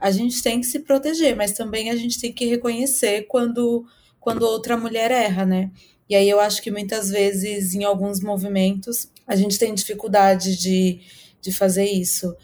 a 0.05 0.11
gente 0.11 0.43
tem 0.43 0.61
que 0.61 0.67
se 0.67 0.81
proteger, 0.81 1.35
mas 1.35 1.53
também 1.53 1.89
a 1.89 1.97
gente 1.97 2.21
tem 2.21 2.31
que 2.31 2.45
reconhecer 2.45 3.23
quando, 3.23 3.87
quando 4.21 4.43
outra 4.43 4.77
mulher 4.77 5.11
erra, 5.11 5.47
né? 5.47 5.71
E 6.07 6.15
aí 6.15 6.29
eu 6.29 6.39
acho 6.41 6.61
que 6.61 6.71
muitas 6.71 7.09
vezes, 7.09 7.75
em 7.75 7.85
alguns 7.85 8.21
movimentos, 8.21 9.09
a 9.27 9.35
gente 9.35 9.59
tem 9.59 9.73
dificuldade 9.73 10.59
de, 10.59 11.01
de 11.41 11.51
fazer 11.51 11.87
isso. 11.87 12.37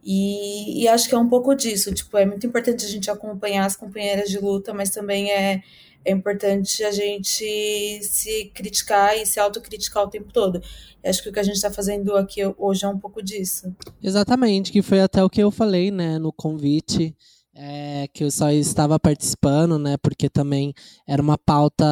E, 0.00 0.84
e 0.84 0.86
acho 0.86 1.08
que 1.08 1.14
é 1.16 1.18
um 1.18 1.28
pouco 1.28 1.56
disso. 1.56 1.92
Tipo, 1.92 2.16
é 2.18 2.24
muito 2.24 2.46
importante 2.46 2.86
a 2.86 2.88
gente 2.88 3.10
acompanhar 3.10 3.66
as 3.66 3.74
companheiras 3.74 4.30
de 4.30 4.38
luta, 4.38 4.72
mas 4.72 4.90
também 4.90 5.32
é, 5.32 5.64
é 6.04 6.12
importante 6.12 6.82
a 6.84 6.90
gente 6.90 8.00
se 8.02 8.50
criticar 8.54 9.16
e 9.16 9.26
se 9.26 9.38
autocriticar 9.38 10.04
o 10.04 10.10
tempo 10.10 10.32
todo. 10.32 10.60
E 11.02 11.08
acho 11.08 11.22
que 11.22 11.28
o 11.28 11.32
que 11.32 11.40
a 11.40 11.42
gente 11.42 11.56
está 11.56 11.70
fazendo 11.70 12.16
aqui 12.16 12.40
hoje 12.56 12.84
é 12.84 12.88
um 12.88 12.98
pouco 12.98 13.22
disso. 13.22 13.74
Exatamente, 14.02 14.72
que 14.72 14.82
foi 14.82 15.00
até 15.00 15.22
o 15.22 15.30
que 15.30 15.42
eu 15.42 15.50
falei, 15.50 15.90
né, 15.90 16.18
no 16.18 16.32
convite. 16.32 17.14
É, 17.60 18.06
que 18.14 18.22
eu 18.22 18.30
só 18.30 18.52
estava 18.52 19.00
participando, 19.00 19.80
né? 19.80 19.96
Porque 20.00 20.30
também 20.30 20.72
era 21.04 21.20
uma 21.20 21.36
pauta 21.36 21.84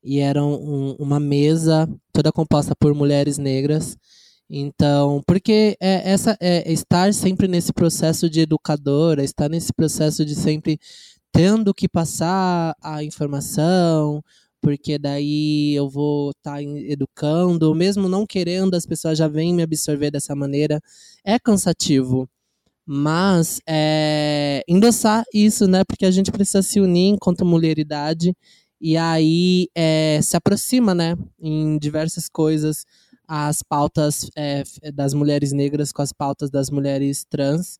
e 0.00 0.20
era 0.20 0.40
um, 0.44 0.92
uma 0.92 1.18
mesa 1.18 1.88
toda 2.12 2.30
composta 2.30 2.72
por 2.76 2.94
mulheres 2.94 3.36
negras. 3.36 3.96
Então, 4.48 5.20
porque 5.26 5.76
é, 5.80 6.08
essa 6.08 6.36
é 6.40 6.72
estar 6.72 7.12
sempre 7.12 7.48
nesse 7.48 7.72
processo 7.72 8.30
de 8.30 8.40
educadora, 8.42 9.24
estar 9.24 9.48
nesse 9.48 9.72
processo 9.72 10.24
de 10.24 10.36
sempre 10.36 10.78
tendo 11.36 11.74
que 11.74 11.86
passar 11.86 12.74
a 12.82 13.04
informação, 13.04 14.24
porque 14.58 14.98
daí 14.98 15.74
eu 15.74 15.86
vou 15.86 16.30
estar 16.30 16.54
tá 16.54 16.62
educando, 16.62 17.74
mesmo 17.74 18.08
não 18.08 18.26
querendo, 18.26 18.74
as 18.74 18.86
pessoas 18.86 19.18
já 19.18 19.28
vêm 19.28 19.52
me 19.52 19.62
absorver 19.62 20.10
dessa 20.10 20.34
maneira, 20.34 20.80
é 21.22 21.38
cansativo. 21.38 22.26
Mas 22.86 23.60
é, 23.68 24.62
endossar 24.66 25.24
isso, 25.34 25.66
né? 25.66 25.84
Porque 25.84 26.06
a 26.06 26.10
gente 26.10 26.32
precisa 26.32 26.62
se 26.62 26.80
unir 26.80 27.08
enquanto 27.10 27.44
mulheridade 27.44 28.34
e 28.80 28.96
aí 28.96 29.68
é, 29.74 30.20
se 30.22 30.38
aproxima, 30.38 30.94
né, 30.94 31.16
em 31.40 31.78
diversas 31.78 32.28
coisas, 32.30 32.86
as 33.28 33.62
pautas 33.62 34.30
é, 34.36 34.62
das 34.94 35.12
mulheres 35.12 35.52
negras 35.52 35.92
com 35.92 36.00
as 36.00 36.12
pautas 36.12 36.50
das 36.50 36.70
mulheres 36.70 37.26
trans 37.28 37.78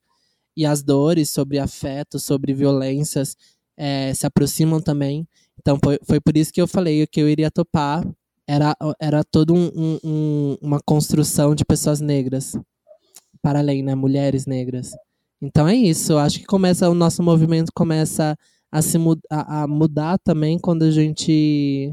e 0.56 0.64
as 0.64 0.82
dores 0.82 1.30
sobre 1.30 1.58
afeto, 1.58 2.18
sobre 2.18 2.54
violências 2.54 3.36
é, 3.76 4.12
se 4.14 4.26
aproximam 4.26 4.80
também. 4.80 5.28
Então 5.60 5.78
foi, 5.82 5.98
foi 6.04 6.20
por 6.20 6.36
isso 6.36 6.52
que 6.52 6.60
eu 6.60 6.66
falei 6.66 7.06
que 7.06 7.20
eu 7.20 7.28
iria 7.28 7.50
topar. 7.50 8.06
Era, 8.48 8.76
era 9.00 9.24
toda 9.24 9.52
um, 9.52 9.98
um, 10.04 10.56
uma 10.62 10.80
construção 10.80 11.54
de 11.54 11.64
pessoas 11.64 12.00
negras, 12.00 12.56
para 13.42 13.58
além, 13.58 13.82
né? 13.82 13.94
Mulheres 13.94 14.46
negras. 14.46 14.92
Então 15.42 15.66
é 15.68 15.74
isso. 15.74 16.12
Eu 16.12 16.18
acho 16.18 16.38
que 16.38 16.46
começa 16.46 16.88
o 16.88 16.94
nosso 16.94 17.22
movimento 17.22 17.72
começa 17.74 18.36
a, 18.70 18.82
se 18.82 18.98
a, 19.30 19.62
a 19.62 19.66
mudar 19.66 20.18
também 20.18 20.58
quando 20.58 20.84
a 20.84 20.90
gente 20.90 21.92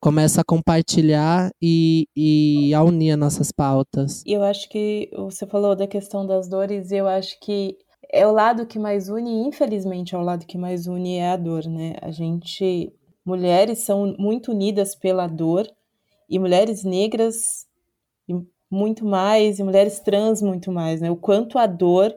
começa 0.00 0.40
a 0.40 0.44
compartilhar 0.44 1.50
e, 1.60 2.06
e 2.14 2.74
a 2.74 2.82
unir 2.82 3.12
as 3.12 3.18
nossas 3.18 3.52
pautas. 3.52 4.22
Eu 4.26 4.42
acho 4.42 4.68
que 4.68 5.10
você 5.16 5.46
falou 5.46 5.74
da 5.74 5.86
questão 5.86 6.26
das 6.26 6.48
dores, 6.48 6.90
eu 6.90 7.06
acho 7.06 7.38
que 7.40 7.76
é 8.12 8.26
o 8.26 8.32
lado 8.32 8.66
que 8.66 8.78
mais 8.78 9.08
une, 9.08 9.46
infelizmente 9.46 10.14
é 10.14 10.18
o 10.18 10.22
lado 10.22 10.46
que 10.46 10.58
mais 10.58 10.86
une 10.86 11.16
é 11.16 11.30
a 11.30 11.36
dor, 11.36 11.66
né? 11.66 11.96
A 12.00 12.10
gente, 12.10 12.92
mulheres 13.24 13.80
são 13.80 14.14
muito 14.18 14.52
unidas 14.52 14.94
pela 14.94 15.26
dor, 15.26 15.66
e 16.28 16.38
mulheres 16.38 16.84
negras 16.84 17.66
muito 18.70 19.04
mais, 19.04 19.58
e 19.58 19.62
mulheres 19.62 20.00
trans 20.00 20.42
muito 20.42 20.72
mais, 20.72 21.00
né? 21.00 21.10
O 21.10 21.16
quanto 21.16 21.58
a 21.58 21.66
dor, 21.66 22.14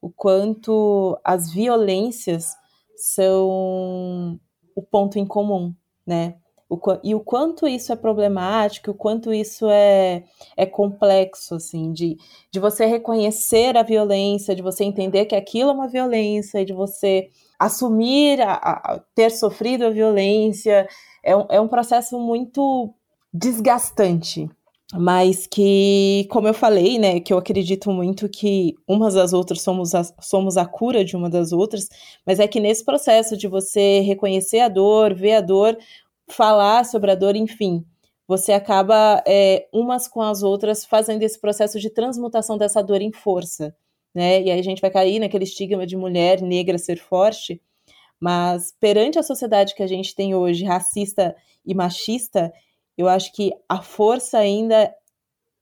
o 0.00 0.10
quanto 0.10 1.18
as 1.22 1.52
violências 1.52 2.54
são 2.96 4.40
o 4.74 4.82
ponto 4.82 5.18
em 5.18 5.26
comum, 5.26 5.74
né? 6.06 6.36
O, 6.72 6.80
e 7.04 7.14
o 7.14 7.20
quanto 7.20 7.68
isso 7.68 7.92
é 7.92 7.96
problemático, 7.96 8.92
o 8.92 8.94
quanto 8.94 9.30
isso 9.30 9.68
é, 9.68 10.24
é 10.56 10.64
complexo, 10.64 11.56
assim, 11.56 11.92
de, 11.92 12.16
de 12.50 12.58
você 12.58 12.86
reconhecer 12.86 13.76
a 13.76 13.82
violência, 13.82 14.54
de 14.54 14.62
você 14.62 14.82
entender 14.82 15.26
que 15.26 15.34
aquilo 15.34 15.68
é 15.68 15.74
uma 15.74 15.86
violência, 15.86 16.64
de 16.64 16.72
você 16.72 17.28
assumir, 17.58 18.40
a, 18.40 18.54
a 18.54 19.00
ter 19.14 19.30
sofrido 19.30 19.84
a 19.84 19.90
violência, 19.90 20.88
é 21.22 21.36
um, 21.36 21.46
é 21.50 21.60
um 21.60 21.68
processo 21.68 22.18
muito 22.18 22.94
desgastante, 23.30 24.48
mas 24.94 25.46
que, 25.46 26.26
como 26.30 26.48
eu 26.48 26.54
falei, 26.54 26.98
né, 26.98 27.18
que 27.18 27.32
eu 27.32 27.38
acredito 27.38 27.90
muito 27.90 28.28
que 28.28 28.74
umas 28.86 29.14
das 29.14 29.32
outras 29.32 29.62
somos 29.62 29.94
a, 29.94 30.04
somos 30.20 30.56
a 30.58 30.66
cura 30.66 31.04
de 31.04 31.16
uma 31.16 31.30
das 31.30 31.50
outras, 31.50 31.88
mas 32.26 32.38
é 32.38 32.46
que 32.46 32.60
nesse 32.60 32.84
processo 32.84 33.36
de 33.36 33.48
você 33.48 34.00
reconhecer 34.00 34.60
a 34.60 34.68
dor, 34.68 35.14
ver 35.14 35.34
a 35.34 35.40
dor, 35.40 35.78
falar 36.32 36.84
sobre 36.84 37.10
a 37.10 37.14
dor, 37.14 37.36
enfim, 37.36 37.84
você 38.26 38.52
acaba 38.52 39.22
é, 39.26 39.68
umas 39.72 40.08
com 40.08 40.22
as 40.22 40.42
outras 40.42 40.84
fazendo 40.84 41.22
esse 41.22 41.40
processo 41.40 41.78
de 41.78 41.90
transmutação 41.90 42.56
dessa 42.56 42.82
dor 42.82 43.02
em 43.02 43.12
força, 43.12 43.74
né, 44.14 44.42
e 44.42 44.50
aí 44.50 44.58
a 44.58 44.62
gente 44.62 44.80
vai 44.80 44.90
cair 44.90 45.18
naquele 45.18 45.44
estigma 45.44 45.86
de 45.86 45.96
mulher 45.96 46.40
negra 46.42 46.78
ser 46.78 46.98
forte, 46.98 47.60
mas 48.20 48.72
perante 48.78 49.18
a 49.18 49.22
sociedade 49.22 49.74
que 49.74 49.82
a 49.82 49.86
gente 49.86 50.14
tem 50.14 50.34
hoje, 50.34 50.64
racista 50.64 51.34
e 51.66 51.74
machista, 51.74 52.52
eu 52.96 53.08
acho 53.08 53.32
que 53.32 53.52
a 53.68 53.82
força 53.82 54.38
ainda 54.38 54.94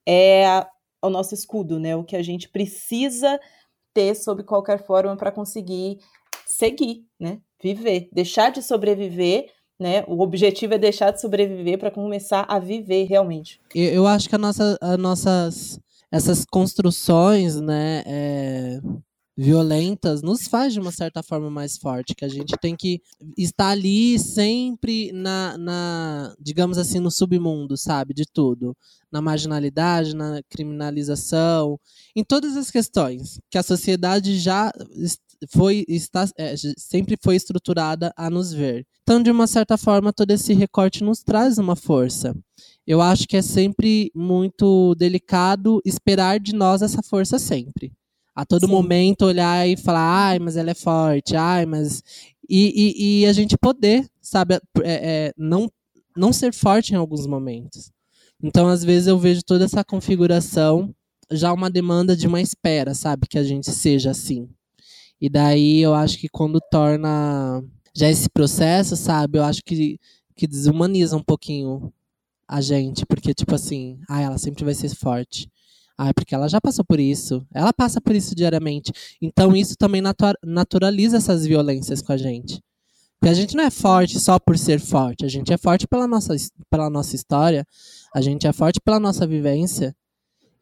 é 0.07 0.47
a, 0.47 0.69
o 1.03 1.09
nosso 1.09 1.35
escudo, 1.35 1.79
né? 1.79 1.97
O 1.97 2.05
que 2.05 2.17
a 2.17 2.23
gente 2.23 2.49
precisa 2.49 3.41
ter 3.95 4.15
sob 4.15 4.43
qualquer 4.45 4.85
forma 4.85 5.17
para 5.17 5.33
conseguir 5.33 5.99
seguir, 6.47 7.07
né? 7.19 7.41
Viver, 7.63 8.09
deixar 8.13 8.51
de 8.51 8.63
sobreviver, 8.63 9.51
né? 9.81 10.05
O 10.07 10.21
objetivo 10.21 10.75
é 10.75 10.79
deixar 10.79 11.11
de 11.11 11.21
sobreviver 11.21 11.79
para 11.79 11.91
começar 11.91 12.45
a 12.49 12.59
viver 12.59 13.05
realmente. 13.05 13.61
Eu, 13.75 14.07
acho 14.07 14.29
que 14.29 14.35
a 14.35 14.39
nossa, 14.39 14.79
a 14.81 14.97
nossas 14.97 15.81
essas 16.13 16.45
construções, 16.45 17.61
né? 17.61 18.03
É 18.07 18.81
violentas 19.41 20.21
nos 20.21 20.47
faz 20.47 20.75
de 20.75 20.81
uma 20.81 20.93
certa 20.93 21.23
forma 21.23 21.49
mais 21.51 21.79
forte, 21.79 22.15
que 22.15 22.27
a 22.27 22.29
gente 22.29 22.55
tem 22.61 22.77
que 22.77 23.01
estar 23.39 23.69
ali 23.69 24.19
sempre 24.19 25.11
na, 25.13 25.57
na, 25.57 26.35
digamos 26.39 26.77
assim, 26.77 26.99
no 26.99 27.11
submundo, 27.11 27.75
sabe, 27.75 28.13
de 28.13 28.27
tudo, 28.31 28.77
na 29.11 29.23
marginalidade, 29.23 30.15
na 30.15 30.43
criminalização, 30.51 31.81
em 32.15 32.23
todas 32.23 32.55
as 32.55 32.71
questões 32.71 33.41
que 33.49 33.57
a 33.57 33.63
sociedade 33.63 34.39
já 34.39 34.71
foi 35.49 35.85
está 35.89 36.29
é, 36.37 36.55
sempre 36.77 37.17
foi 37.23 37.37
estruturada 37.37 38.13
a 38.17 38.29
nos 38.29 38.53
ver. 38.53 38.87
Então, 39.03 39.23
de 39.23 39.31
uma 39.31 39.47
certa 39.47 39.77
forma, 39.77 40.13
todo 40.13 40.31
esse 40.31 40.53
recorte 40.53 41.03
nos 41.03 41.23
traz 41.23 41.59
uma 41.59 41.75
força. 41.75 42.35
Eu 42.87 43.01
acho 43.01 43.27
que 43.27 43.37
é 43.37 43.43
sempre 43.43 44.11
muito 44.15 44.95
delicado 44.97 45.81
esperar 45.85 46.39
de 46.39 46.55
nós 46.55 46.83
essa 46.83 47.03
força 47.03 47.39
sempre 47.39 47.93
a 48.35 48.45
todo 48.45 48.67
Sim. 48.67 48.73
momento 48.73 49.27
olhar 49.27 49.69
e 49.69 49.77
falar, 49.77 50.29
ai, 50.29 50.39
mas 50.39 50.57
ela 50.57 50.71
é 50.71 50.75
forte, 50.75 51.37
ai, 51.37 51.67
mas. 51.67 52.03
E, 52.49 52.73
e, 52.75 53.21
e 53.21 53.27
a 53.27 53.33
gente 53.33 53.57
poder, 53.57 54.09
sabe, 54.21 54.55
é, 54.55 54.61
é, 54.83 55.33
não, 55.37 55.71
não 56.17 56.33
ser 56.33 56.53
forte 56.53 56.93
em 56.93 56.97
alguns 56.97 57.27
momentos. 57.27 57.93
Então, 58.43 58.67
às 58.69 58.83
vezes, 58.83 59.07
eu 59.07 59.19
vejo 59.19 59.43
toda 59.43 59.67
essa 59.67 59.85
configuração 59.85 60.93
já 61.31 61.53
uma 61.53 61.71
demanda 61.71 62.17
de 62.17 62.27
uma 62.27 62.41
espera, 62.41 62.95
sabe? 62.95 63.29
Que 63.29 63.39
a 63.39 63.45
gente 63.45 63.71
seja 63.71 64.11
assim. 64.11 64.49
E 65.21 65.29
daí 65.29 65.81
eu 65.81 65.95
acho 65.95 66.19
que 66.19 66.29
quando 66.29 66.61
torna 66.71 67.63
já 67.95 68.09
esse 68.09 68.29
processo, 68.29 68.97
sabe? 68.97 69.39
Eu 69.39 69.45
acho 69.45 69.63
que, 69.63 69.99
que 70.35 70.47
desumaniza 70.47 71.17
um 71.17 71.23
pouquinho 71.23 71.93
a 72.49 72.61
gente. 72.61 73.05
Porque, 73.07 73.35
tipo 73.35 73.55
assim, 73.55 74.01
ah, 74.09 74.23
ela 74.23 74.39
sempre 74.39 74.65
vai 74.65 74.75
ser 74.75 74.95
forte. 74.95 75.51
Ah, 75.99 76.15
porque 76.15 76.35
ela 76.35 76.49
já 76.49 76.61
passou 76.61 76.85
por 76.85 76.99
isso. 76.99 77.47
Ela 77.53 77.73
passa 77.73 78.01
por 78.01 78.17
isso 78.17 78.35
diariamente. 78.35 78.91
Então 79.21 79.55
isso 79.55 79.77
também 79.77 80.03
naturaliza 80.43 81.19
essas 81.19 81.47
violências 81.47 82.01
com 82.01 82.13
a 82.13 82.17
gente. 82.17 82.63
Porque 83.19 83.31
a 83.31 83.35
gente 83.35 83.55
não 83.55 83.65
é 83.65 83.71
forte 83.71 84.19
só 84.19 84.39
por 84.39 84.57
ser 84.57 84.81
forte. 84.81 85.27
A 85.27 85.29
gente 85.29 85.53
é 85.53 85.59
forte 85.59 85.87
pela 85.87 86.07
nossa, 86.07 86.35
pela 86.71 86.89
nossa 86.89 87.15
história. 87.15 87.67
A 88.15 88.23
gente 88.23 88.47
é 88.47 88.53
forte 88.53 88.81
pela 88.81 88.99
nossa 88.99 89.27
vivência. 89.27 89.95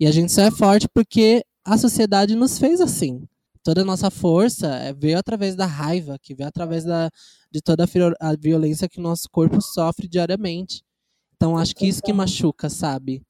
E 0.01 0.07
a 0.07 0.11
gente 0.11 0.33
só 0.33 0.43
é 0.43 0.51
forte 0.51 0.89
porque 0.93 1.45
a 1.65 1.79
sociedade 1.79 2.35
nos 2.35 2.59
fez 2.59 2.81
assim. 2.81 3.23
Toda 3.69 3.83
a 3.83 3.85
nossa 3.85 4.11
força 4.11 4.67
é, 4.77 4.95
veio 4.95 5.19
através 5.19 5.55
da 5.55 5.67
raiva, 5.67 6.19
que 6.19 6.35
veio 6.35 6.49
através 6.49 6.85
da, 6.87 7.11
de 7.53 7.61
toda 7.61 7.85
a, 8.19 8.35
violência 8.35 8.89
que 8.89 8.99
o 8.99 9.03
nosso 9.03 9.29
corpo 9.31 9.61
sofre 9.61 10.09
diariamente. 10.09 10.83
Então 11.37 11.59
acho 11.59 11.75
que 11.75 11.87
isso 11.87 12.01
que 12.01 12.11
machuca, 12.11 12.71
sabe? 12.71 13.21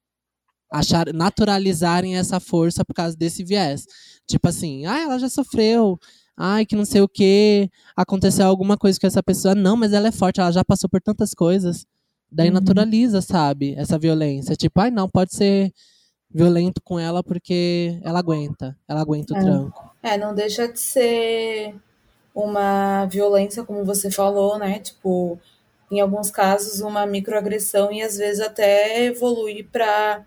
Achar, 0.73 1.13
naturalizarem 1.13 2.17
essa 2.17 2.39
força 2.39 2.85
por 2.85 2.95
causa 2.95 3.17
desse 3.17 3.43
viés. 3.43 3.85
Tipo 4.29 4.49
assim, 4.49 4.87
ah, 4.87 5.01
ela 5.01 5.19
já 5.19 5.29
sofreu, 5.29 5.99
ai, 6.37 6.65
que 6.65 6.77
não 6.77 6.85
sei 6.85 7.01
o 7.01 7.09
que, 7.09 7.69
aconteceu 7.97 8.47
alguma 8.47 8.77
coisa 8.77 8.97
com 9.01 9.09
essa 9.09 9.25
pessoa. 9.25 9.57
Não, 9.57 9.77
mas 9.77 9.93
ela 9.93 10.07
é 10.07 10.13
forte, 10.13 10.39
ela 10.39 10.53
já 10.53 10.65
passou 10.65 10.89
por 10.89 11.03
tantas 11.03 11.35
coisas. 11.35 11.85
Daí 12.31 12.47
uhum. 12.47 12.55
naturaliza, 12.55 13.21
sabe, 13.21 13.75
essa 13.77 13.99
violência. 13.99 14.55
Tipo, 14.55 14.83
ai, 14.83 14.93
não, 14.93 15.09
pode 15.09 15.35
ser 15.35 15.73
violento 16.31 16.81
com 16.83 16.99
ela 16.99 17.23
porque 17.23 17.99
ela 18.03 18.19
aguenta, 18.19 18.77
ela 18.87 19.01
aguenta 19.01 19.35
o 19.35 19.37
é. 19.37 19.41
tranco. 19.41 19.95
É, 20.03 20.17
não 20.17 20.35
deixa 20.35 20.69
de 20.69 20.79
ser 20.79 21.75
uma 22.35 23.07
violência, 23.07 23.65
como 23.65 23.85
você 23.85 24.11
falou, 24.11 24.59
né? 24.59 24.79
Tipo, 24.79 25.39
em 25.91 26.01
alguns 26.01 26.31
casos, 26.31 26.81
uma 26.81 27.07
microagressão 27.07 27.91
e 27.93 28.03
às 28.03 28.17
vezes 28.17 28.41
até 28.41 29.05
evolui 29.05 29.65
para 29.65 30.25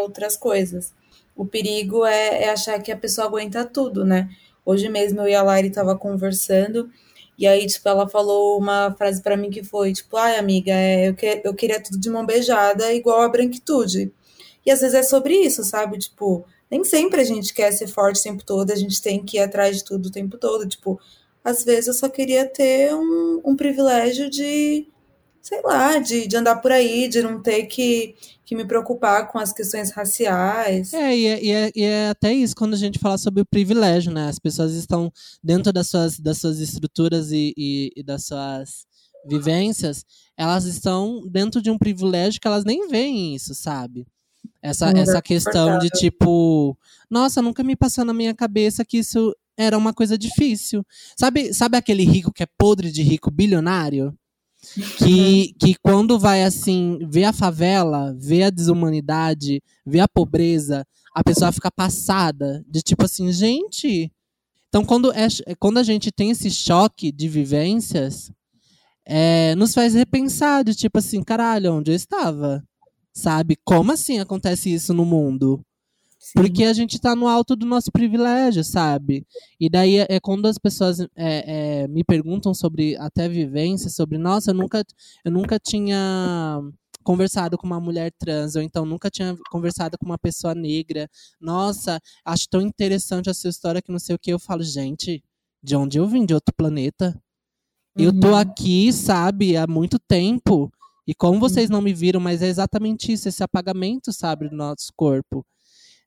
outras 0.00 0.36
coisas. 0.36 0.92
O 1.34 1.46
perigo 1.46 2.04
é, 2.04 2.44
é, 2.44 2.50
achar 2.50 2.80
que 2.80 2.90
a 2.90 2.96
pessoa 2.96 3.26
aguenta 3.26 3.64
tudo, 3.64 4.04
né? 4.04 4.28
Hoje 4.64 4.88
mesmo 4.88 5.20
eu 5.20 5.28
e 5.28 5.34
a 5.34 5.42
Lari 5.42 5.70
tava 5.70 5.96
conversando 5.96 6.90
e 7.38 7.46
aí, 7.46 7.66
tipo, 7.66 7.86
ela 7.88 8.08
falou 8.08 8.58
uma 8.58 8.94
frase 8.96 9.22
para 9.22 9.36
mim 9.36 9.50
que 9.50 9.62
foi, 9.62 9.92
tipo, 9.92 10.16
ai, 10.16 10.36
amiga, 10.38 10.72
é, 10.72 11.08
eu, 11.08 11.14
que, 11.14 11.42
eu 11.44 11.54
queria 11.54 11.82
tudo 11.82 11.98
de 12.00 12.08
mão 12.08 12.24
beijada 12.24 12.92
igual 12.94 13.20
a 13.20 13.28
branquitude. 13.28 14.10
E 14.66 14.70
às 14.72 14.80
vezes 14.80 14.94
é 14.94 15.02
sobre 15.04 15.34
isso, 15.34 15.62
sabe? 15.62 15.96
Tipo, 15.96 16.44
nem 16.68 16.82
sempre 16.82 17.20
a 17.20 17.24
gente 17.24 17.54
quer 17.54 17.70
ser 17.72 17.86
forte 17.86 18.18
o 18.18 18.22
tempo 18.24 18.44
todo, 18.44 18.72
a 18.72 18.76
gente 18.76 19.00
tem 19.00 19.24
que 19.24 19.36
ir 19.36 19.40
atrás 19.40 19.76
de 19.76 19.84
tudo 19.84 20.06
o 20.06 20.10
tempo 20.10 20.36
todo. 20.36 20.66
Tipo, 20.66 21.00
às 21.44 21.64
vezes 21.64 21.86
eu 21.86 21.94
só 21.94 22.08
queria 22.08 22.44
ter 22.44 22.92
um, 22.92 23.40
um 23.44 23.54
privilégio 23.54 24.28
de, 24.28 24.88
sei 25.40 25.62
lá, 25.62 25.98
de, 25.98 26.26
de 26.26 26.36
andar 26.36 26.56
por 26.56 26.72
aí, 26.72 27.06
de 27.06 27.22
não 27.22 27.40
ter 27.40 27.66
que, 27.66 28.16
que 28.44 28.56
me 28.56 28.64
preocupar 28.66 29.30
com 29.30 29.38
as 29.38 29.52
questões 29.52 29.92
raciais. 29.92 30.92
É 30.92 31.16
e, 31.16 31.26
é, 31.26 31.44
e 31.44 31.52
é, 31.52 31.72
e 31.76 31.82
é 31.84 32.08
até 32.08 32.32
isso 32.32 32.56
quando 32.56 32.74
a 32.74 32.78
gente 32.78 32.98
fala 32.98 33.16
sobre 33.16 33.42
o 33.42 33.46
privilégio, 33.46 34.12
né? 34.12 34.28
As 34.28 34.40
pessoas 34.40 34.72
estão 34.72 35.12
dentro 35.42 35.72
das 35.72 35.88
suas, 35.88 36.18
das 36.18 36.38
suas 36.38 36.58
estruturas 36.58 37.30
e, 37.30 37.54
e, 37.56 37.92
e 37.96 38.02
das 38.02 38.24
suas 38.24 38.84
vivências, 39.28 40.04
elas 40.36 40.64
estão 40.64 41.22
dentro 41.28 41.62
de 41.62 41.70
um 41.70 41.78
privilégio 41.78 42.40
que 42.40 42.46
elas 42.48 42.64
nem 42.64 42.88
veem 42.88 43.34
isso, 43.34 43.54
sabe? 43.54 44.06
Essa, 44.62 44.90
essa 44.90 45.22
questão 45.22 45.78
de 45.78 45.88
tipo, 45.90 46.76
nossa, 47.10 47.40
nunca 47.40 47.62
me 47.62 47.76
passou 47.76 48.04
na 48.04 48.12
minha 48.12 48.34
cabeça 48.34 48.84
que 48.84 48.98
isso 48.98 49.34
era 49.56 49.78
uma 49.78 49.92
coisa 49.92 50.18
difícil. 50.18 50.84
Sabe, 51.16 51.52
sabe 51.54 51.76
aquele 51.76 52.04
rico 52.04 52.32
que 52.32 52.42
é 52.42 52.48
podre 52.58 52.90
de 52.90 53.02
rico, 53.02 53.30
bilionário? 53.30 54.16
Que, 54.98 55.54
que 55.60 55.76
quando 55.76 56.18
vai 56.18 56.42
assim, 56.42 56.98
vê 57.08 57.24
a 57.24 57.32
favela, 57.32 58.14
vê 58.18 58.42
a 58.42 58.50
desumanidade, 58.50 59.62
vê 59.84 60.00
a 60.00 60.08
pobreza, 60.08 60.84
a 61.14 61.22
pessoa 61.22 61.52
fica 61.52 61.70
passada 61.70 62.64
de 62.68 62.82
tipo 62.82 63.04
assim, 63.04 63.30
gente. 63.32 64.10
Então, 64.68 64.84
quando, 64.84 65.12
é, 65.12 65.28
quando 65.58 65.78
a 65.78 65.82
gente 65.82 66.10
tem 66.10 66.30
esse 66.30 66.50
choque 66.50 67.12
de 67.12 67.28
vivências, 67.28 68.30
é, 69.04 69.54
nos 69.54 69.72
faz 69.72 69.94
repensar 69.94 70.64
de 70.64 70.74
tipo 70.74 70.98
assim, 70.98 71.22
caralho, 71.22 71.74
onde 71.74 71.92
eu 71.92 71.94
estava? 71.94 72.62
Sabe? 73.16 73.56
Como 73.64 73.92
assim 73.92 74.18
acontece 74.18 74.70
isso 74.70 74.92
no 74.92 75.02
mundo? 75.02 75.64
Sim. 76.18 76.32
Porque 76.34 76.64
a 76.64 76.72
gente 76.74 76.96
está 76.96 77.16
no 77.16 77.26
alto 77.26 77.56
do 77.56 77.64
nosso 77.64 77.90
privilégio, 77.90 78.62
sabe? 78.62 79.26
E 79.58 79.70
daí 79.70 80.00
é, 80.00 80.06
é 80.10 80.20
quando 80.20 80.44
as 80.44 80.58
pessoas 80.58 81.00
é, 81.00 81.06
é, 81.16 81.88
me 81.88 82.04
perguntam 82.04 82.52
sobre 82.52 82.94
até 82.98 83.26
vivência, 83.26 83.88
sobre, 83.88 84.18
nossa, 84.18 84.50
eu 84.50 84.54
nunca, 84.54 84.84
eu 85.24 85.32
nunca 85.32 85.58
tinha 85.58 86.60
conversado 87.02 87.56
com 87.56 87.66
uma 87.66 87.80
mulher 87.80 88.12
trans, 88.18 88.54
ou 88.54 88.60
então 88.60 88.84
nunca 88.84 89.08
tinha 89.08 89.34
conversado 89.50 89.96
com 89.98 90.04
uma 90.04 90.18
pessoa 90.18 90.54
negra. 90.54 91.08
Nossa, 91.40 91.98
acho 92.22 92.46
tão 92.50 92.60
interessante 92.60 93.30
a 93.30 93.34
sua 93.34 93.48
história 93.48 93.80
que 93.80 93.90
não 93.90 93.98
sei 93.98 94.14
o 94.14 94.18
que. 94.18 94.30
Eu 94.30 94.38
falo, 94.38 94.62
gente, 94.62 95.24
de 95.62 95.74
onde 95.74 95.96
eu 95.98 96.06
vim? 96.06 96.26
De 96.26 96.34
outro 96.34 96.54
planeta? 96.54 97.18
Uhum. 97.96 98.04
Eu 98.04 98.20
tô 98.20 98.28
uhum. 98.28 98.36
aqui, 98.36 98.92
sabe, 98.92 99.56
há 99.56 99.66
muito 99.66 99.98
tempo. 99.98 100.70
E 101.06 101.14
como 101.14 101.38
vocês 101.38 101.70
não 101.70 101.80
me 101.80 101.92
viram, 101.92 102.20
mas 102.20 102.42
é 102.42 102.48
exatamente 102.48 103.12
isso, 103.12 103.28
esse 103.28 103.42
apagamento, 103.42 104.12
sabe, 104.12 104.48
do 104.48 104.56
nosso 104.56 104.92
corpo. 104.96 105.46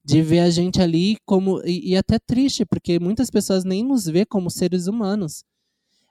De 0.04 0.22
ver 0.22 0.40
a 0.40 0.50
gente 0.50 0.82
ali 0.82 1.18
como. 1.26 1.62
E, 1.66 1.92
e 1.92 1.98
até 1.98 2.18
triste, 2.20 2.66
porque 2.66 3.00
muitas 3.00 3.30
pessoas 3.30 3.64
nem 3.64 3.84
nos 3.84 4.06
vê 4.06 4.26
como 4.26 4.50
seres 4.50 4.88
humanos. 4.88 5.44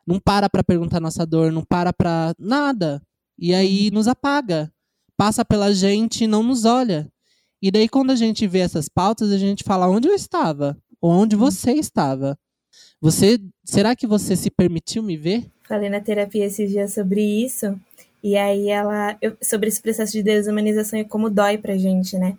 Não 0.06 0.18
para 0.18 0.48
para 0.48 0.64
perguntar 0.64 1.00
nossa 1.00 1.26
dor, 1.26 1.52
não 1.52 1.64
para 1.64 1.92
para 1.92 2.34
nada. 2.38 3.02
E 3.38 3.54
aí 3.54 3.88
uhum. 3.88 3.94
nos 3.94 4.08
apaga. 4.08 4.72
Passa 5.16 5.44
pela 5.44 5.72
gente 5.72 6.24
e 6.24 6.26
não 6.26 6.42
nos 6.42 6.64
olha. 6.64 7.10
E 7.60 7.70
daí, 7.70 7.88
quando 7.88 8.10
a 8.10 8.16
gente 8.16 8.46
vê 8.46 8.60
essas 8.60 8.88
pautas, 8.88 9.32
a 9.32 9.38
gente 9.38 9.64
fala 9.64 9.88
onde 9.88 10.06
eu 10.06 10.14
estava, 10.14 10.76
ou 11.00 11.10
onde 11.10 11.34
uhum. 11.34 11.40
você 11.40 11.72
estava. 11.72 12.38
Você, 13.00 13.38
será 13.64 13.96
que 13.96 14.06
você 14.06 14.36
se 14.36 14.50
permitiu 14.50 15.02
me 15.02 15.16
ver? 15.16 15.50
Falei 15.66 15.88
na 15.88 16.00
terapia 16.00 16.46
esses 16.46 16.70
dias 16.70 16.94
sobre 16.94 17.20
isso. 17.20 17.78
E 18.22 18.36
aí 18.36 18.68
ela. 18.68 19.16
Eu, 19.20 19.36
sobre 19.40 19.68
esse 19.68 19.80
processo 19.80 20.12
de 20.12 20.22
desumanização 20.22 20.98
e 20.98 21.04
como 21.04 21.30
dói 21.30 21.58
pra 21.58 21.76
gente, 21.76 22.16
né? 22.18 22.36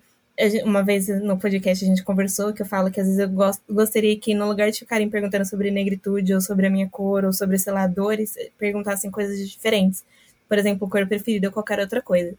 Uma 0.64 0.82
vez 0.82 1.10
no 1.22 1.38
podcast 1.38 1.84
a 1.84 1.88
gente 1.88 2.04
conversou 2.04 2.54
que 2.54 2.62
eu 2.62 2.66
falo 2.66 2.90
que 2.90 3.00
às 3.02 3.06
vezes 3.06 3.20
eu 3.20 3.30
gost, 3.30 3.62
gostaria 3.70 4.18
que, 4.18 4.34
no 4.34 4.48
lugar 4.48 4.72
de 4.72 4.80
ficarem 4.80 5.10
perguntando 5.10 5.46
sobre 5.46 5.70
negritude, 5.70 6.34
ou 6.34 6.40
sobre 6.40 6.68
a 6.68 6.70
minha 6.70 6.88
cor, 6.88 7.26
ou 7.26 7.34
sobre, 7.34 7.58
sei 7.60 7.74
lá, 7.74 7.86
dores, 7.88 8.36
perguntassem 8.58 9.12
coisas 9.12 9.38
diferentes. 9.50 10.04
Por 10.48 10.58
exemplo, 10.58 10.88
cor 10.88 11.06
preferida 11.08 11.48
ou 11.48 11.54
qualquer 11.54 11.80
outra 11.80 12.02
coisa. 12.02 12.34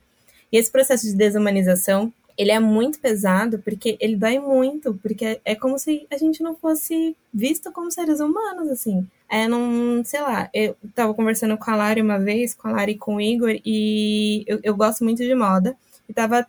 E 0.50 0.56
esse 0.56 0.70
processo 0.70 1.06
de 1.06 1.14
desumanização, 1.14 2.12
ele 2.38 2.50
é 2.50 2.58
muito 2.58 2.98
pesado 3.00 3.58
porque 3.58 3.98
ele 4.00 4.16
dói 4.16 4.38
muito, 4.38 4.94
porque 5.02 5.38
é 5.44 5.54
como 5.54 5.78
se 5.78 6.06
a 6.10 6.16
gente 6.16 6.42
não 6.42 6.54
fosse 6.54 7.14
visto 7.32 7.70
como 7.70 7.90
seres 7.90 8.18
humanos, 8.18 8.68
assim. 8.68 9.06
É, 9.30 9.46
não, 9.46 10.04
sei 10.04 10.20
lá, 10.20 10.50
eu 10.52 10.76
tava 10.92 11.14
conversando 11.14 11.56
com 11.56 11.70
a 11.70 11.76
Lari 11.76 12.02
uma 12.02 12.18
vez, 12.18 12.52
com 12.52 12.66
a 12.66 12.72
Lari 12.72 12.92
e 12.92 12.98
com 12.98 13.14
o 13.14 13.20
Igor, 13.20 13.54
e 13.64 14.44
eu, 14.44 14.58
eu 14.62 14.76
gosto 14.76 15.04
muito 15.04 15.22
de 15.22 15.34
moda, 15.36 15.76
e 16.08 16.12
tava 16.12 16.44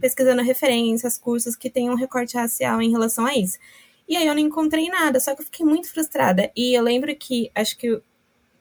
pesquisando 0.00 0.40
referências, 0.40 1.18
cursos 1.18 1.56
que 1.56 1.68
tenham 1.68 1.94
um 1.94 1.96
recorte 1.96 2.36
racial 2.36 2.80
em 2.80 2.92
relação 2.92 3.26
a 3.26 3.34
isso. 3.34 3.58
E 4.08 4.16
aí 4.16 4.26
eu 4.26 4.34
não 4.34 4.40
encontrei 4.40 4.88
nada, 4.88 5.18
só 5.18 5.34
que 5.34 5.42
eu 5.42 5.46
fiquei 5.46 5.66
muito 5.66 5.90
frustrada. 5.90 6.50
E 6.56 6.74
eu 6.74 6.82
lembro 6.82 7.14
que, 7.16 7.50
acho 7.54 7.76
que 7.76 8.00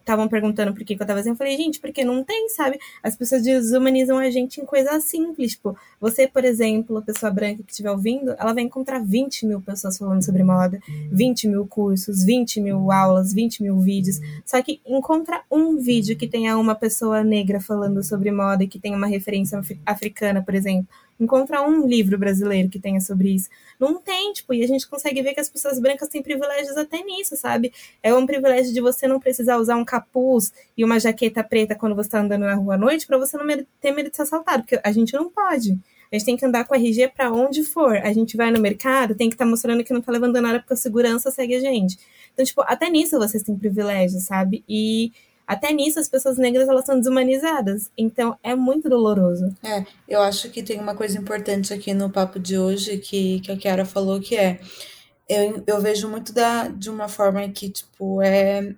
estavam 0.01 0.27
perguntando 0.27 0.73
por 0.73 0.83
que, 0.83 0.95
que 0.95 1.01
eu 1.01 1.07
tava 1.07 1.19
assim, 1.19 1.29
eu 1.29 1.35
falei, 1.35 1.55
gente, 1.55 1.79
porque 1.79 2.03
não 2.03 2.23
tem, 2.23 2.49
sabe? 2.49 2.77
As 3.01 3.15
pessoas 3.15 3.43
desumanizam 3.43 4.17
a 4.17 4.29
gente 4.29 4.59
em 4.59 4.65
coisas 4.65 5.03
simples. 5.05 5.51
Tipo, 5.51 5.77
você, 5.99 6.27
por 6.27 6.43
exemplo, 6.43 6.97
a 6.97 7.01
pessoa 7.01 7.31
branca 7.31 7.63
que 7.63 7.71
estiver 7.71 7.91
ouvindo, 7.91 8.35
ela 8.37 8.53
vai 8.53 8.63
encontrar 8.63 8.99
20 8.99 9.45
mil 9.45 9.61
pessoas 9.61 9.97
falando 9.97 10.23
sobre 10.23 10.43
moda, 10.43 10.79
20 11.11 11.47
mil 11.47 11.65
cursos, 11.65 12.23
20 12.23 12.59
mil 12.61 12.91
aulas, 12.91 13.33
20 13.33 13.63
mil 13.63 13.79
vídeos. 13.79 14.19
Só 14.45 14.61
que 14.61 14.81
encontra 14.85 15.43
um 15.49 15.77
vídeo 15.77 16.17
que 16.17 16.27
tenha 16.27 16.57
uma 16.57 16.75
pessoa 16.75 17.23
negra 17.23 17.59
falando 17.59 18.03
sobre 18.03 18.31
moda 18.31 18.63
e 18.63 18.67
que 18.67 18.79
tenha 18.79 18.97
uma 18.97 19.07
referência 19.07 19.61
africana, 19.85 20.41
por 20.41 20.55
exemplo 20.55 20.87
encontrar 21.21 21.61
um 21.61 21.87
livro 21.87 22.17
brasileiro 22.17 22.67
que 22.67 22.79
tenha 22.79 22.99
sobre 22.99 23.29
isso. 23.29 23.47
Não 23.79 24.01
tem, 24.01 24.33
tipo, 24.33 24.53
e 24.53 24.63
a 24.63 24.67
gente 24.67 24.87
consegue 24.87 25.21
ver 25.21 25.33
que 25.33 25.39
as 25.39 25.49
pessoas 25.49 25.79
brancas 25.79 26.09
têm 26.09 26.21
privilégios 26.21 26.75
até 26.75 27.03
nisso, 27.03 27.37
sabe? 27.37 27.71
É 28.01 28.13
um 28.13 28.25
privilégio 28.25 28.73
de 28.73 28.81
você 28.81 29.07
não 29.07 29.19
precisar 29.19 29.57
usar 29.57 29.75
um 29.75 29.85
capuz 29.85 30.51
e 30.75 30.83
uma 30.83 30.99
jaqueta 30.99 31.43
preta 31.43 31.75
quando 31.75 31.95
você 31.95 32.09
tá 32.09 32.21
andando 32.21 32.41
na 32.41 32.55
rua 32.55 32.73
à 32.73 32.77
noite 32.77 33.05
para 33.05 33.17
você 33.17 33.37
não 33.37 33.45
ter 33.79 33.91
medo 33.91 34.09
de 34.09 34.15
ser 34.15 34.23
assaltado, 34.23 34.63
porque 34.63 34.79
a 34.83 34.91
gente 34.91 35.13
não 35.13 35.29
pode. 35.29 35.79
A 36.11 36.17
gente 36.17 36.25
tem 36.25 36.35
que 36.35 36.45
andar 36.45 36.65
com 36.65 36.75
RG 36.75 37.07
para 37.15 37.31
onde 37.31 37.63
for. 37.63 37.95
A 37.95 38.11
gente 38.11 38.35
vai 38.35 38.51
no 38.51 38.59
mercado, 38.59 39.15
tem 39.15 39.29
que 39.29 39.35
estar 39.35 39.45
tá 39.45 39.49
mostrando 39.49 39.83
que 39.83 39.93
não 39.93 40.01
tá 40.01 40.11
levando 40.11 40.41
nada 40.41 40.59
porque 40.59 40.73
a 40.73 40.77
segurança 40.77 41.31
segue 41.31 41.55
a 41.55 41.59
gente. 41.59 41.97
Então, 42.33 42.43
tipo, 42.43 42.61
até 42.65 42.89
nisso 42.89 43.17
vocês 43.17 43.43
têm 43.43 43.55
privilégios, 43.55 44.23
sabe? 44.23 44.63
E 44.67 45.13
até 45.47 45.71
nisso 45.71 45.99
as 45.99 46.09
pessoas 46.09 46.37
negras 46.37 46.67
elas 46.67 46.85
são 46.85 46.97
desumanizadas. 46.97 47.91
Então 47.97 48.37
é 48.43 48.55
muito 48.55 48.89
doloroso. 48.89 49.55
É, 49.63 49.85
eu 50.07 50.21
acho 50.21 50.49
que 50.49 50.63
tem 50.63 50.79
uma 50.79 50.95
coisa 50.95 51.17
importante 51.17 51.73
aqui 51.73 51.93
no 51.93 52.09
papo 52.09 52.39
de 52.39 52.57
hoje 52.57 52.97
que, 52.97 53.39
que 53.41 53.51
a 53.51 53.57
Kiara 53.57 53.85
falou 53.85 54.19
que 54.19 54.35
é 54.35 54.59
eu, 55.31 55.63
eu 55.65 55.81
vejo 55.81 56.09
muito 56.09 56.33
da, 56.33 56.67
de 56.67 56.89
uma 56.89 57.07
forma 57.07 57.47
que, 57.49 57.69
tipo, 57.69 58.21
é. 58.21 58.75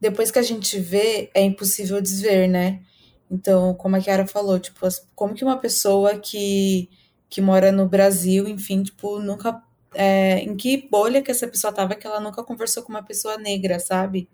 Depois 0.00 0.30
que 0.30 0.38
a 0.38 0.42
gente 0.42 0.78
vê, 0.78 1.28
é 1.34 1.42
impossível 1.42 2.00
desver, 2.00 2.48
né? 2.48 2.80
Então, 3.28 3.74
como 3.74 3.96
a 3.96 4.00
Kiara 4.00 4.26
falou, 4.26 4.60
tipo, 4.60 4.86
como 5.14 5.34
que 5.34 5.44
uma 5.44 5.58
pessoa 5.58 6.16
que, 6.16 6.88
que 7.28 7.40
mora 7.40 7.72
no 7.72 7.88
Brasil, 7.88 8.46
enfim, 8.48 8.82
tipo, 8.82 9.18
nunca. 9.18 9.60
É, 9.94 10.40
em 10.40 10.54
que 10.56 10.86
bolha 10.88 11.22
que 11.22 11.30
essa 11.30 11.48
pessoa 11.48 11.72
tava 11.72 11.94
que 11.96 12.06
ela 12.06 12.20
nunca 12.20 12.44
conversou 12.44 12.82
com 12.82 12.92
uma 12.92 13.02
pessoa 13.02 13.36
negra, 13.38 13.80
sabe? 13.80 14.28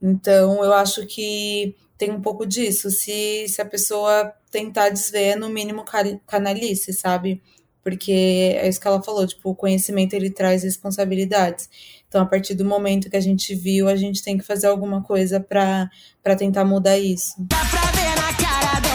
Então, 0.00 0.64
eu 0.64 0.72
acho 0.72 1.06
que 1.06 1.74
tem 1.96 2.10
um 2.10 2.20
pouco 2.20 2.46
disso. 2.46 2.90
Se, 2.90 3.46
se 3.48 3.60
a 3.60 3.64
pessoa 3.66 4.32
tentar 4.50 4.90
desver, 4.90 5.36
no 5.36 5.48
mínimo 5.48 5.84
canalice, 6.26 6.92
sabe? 6.92 7.42
porque 7.88 8.12
é 8.12 8.68
isso 8.68 8.78
que 8.78 8.86
ela 8.86 9.02
falou, 9.02 9.26
tipo, 9.26 9.48
o 9.48 9.54
conhecimento 9.54 10.12
ele 10.12 10.28
traz 10.28 10.62
responsabilidades. 10.62 11.70
Então, 12.06 12.20
a 12.20 12.26
partir 12.26 12.54
do 12.54 12.62
momento 12.62 13.08
que 13.08 13.16
a 13.16 13.20
gente 13.20 13.54
viu, 13.54 13.88
a 13.88 13.96
gente 13.96 14.22
tem 14.22 14.36
que 14.36 14.44
fazer 14.44 14.66
alguma 14.66 15.02
coisa 15.02 15.40
para 15.40 15.88
tentar 16.36 16.66
mudar 16.66 16.98
isso. 16.98 17.34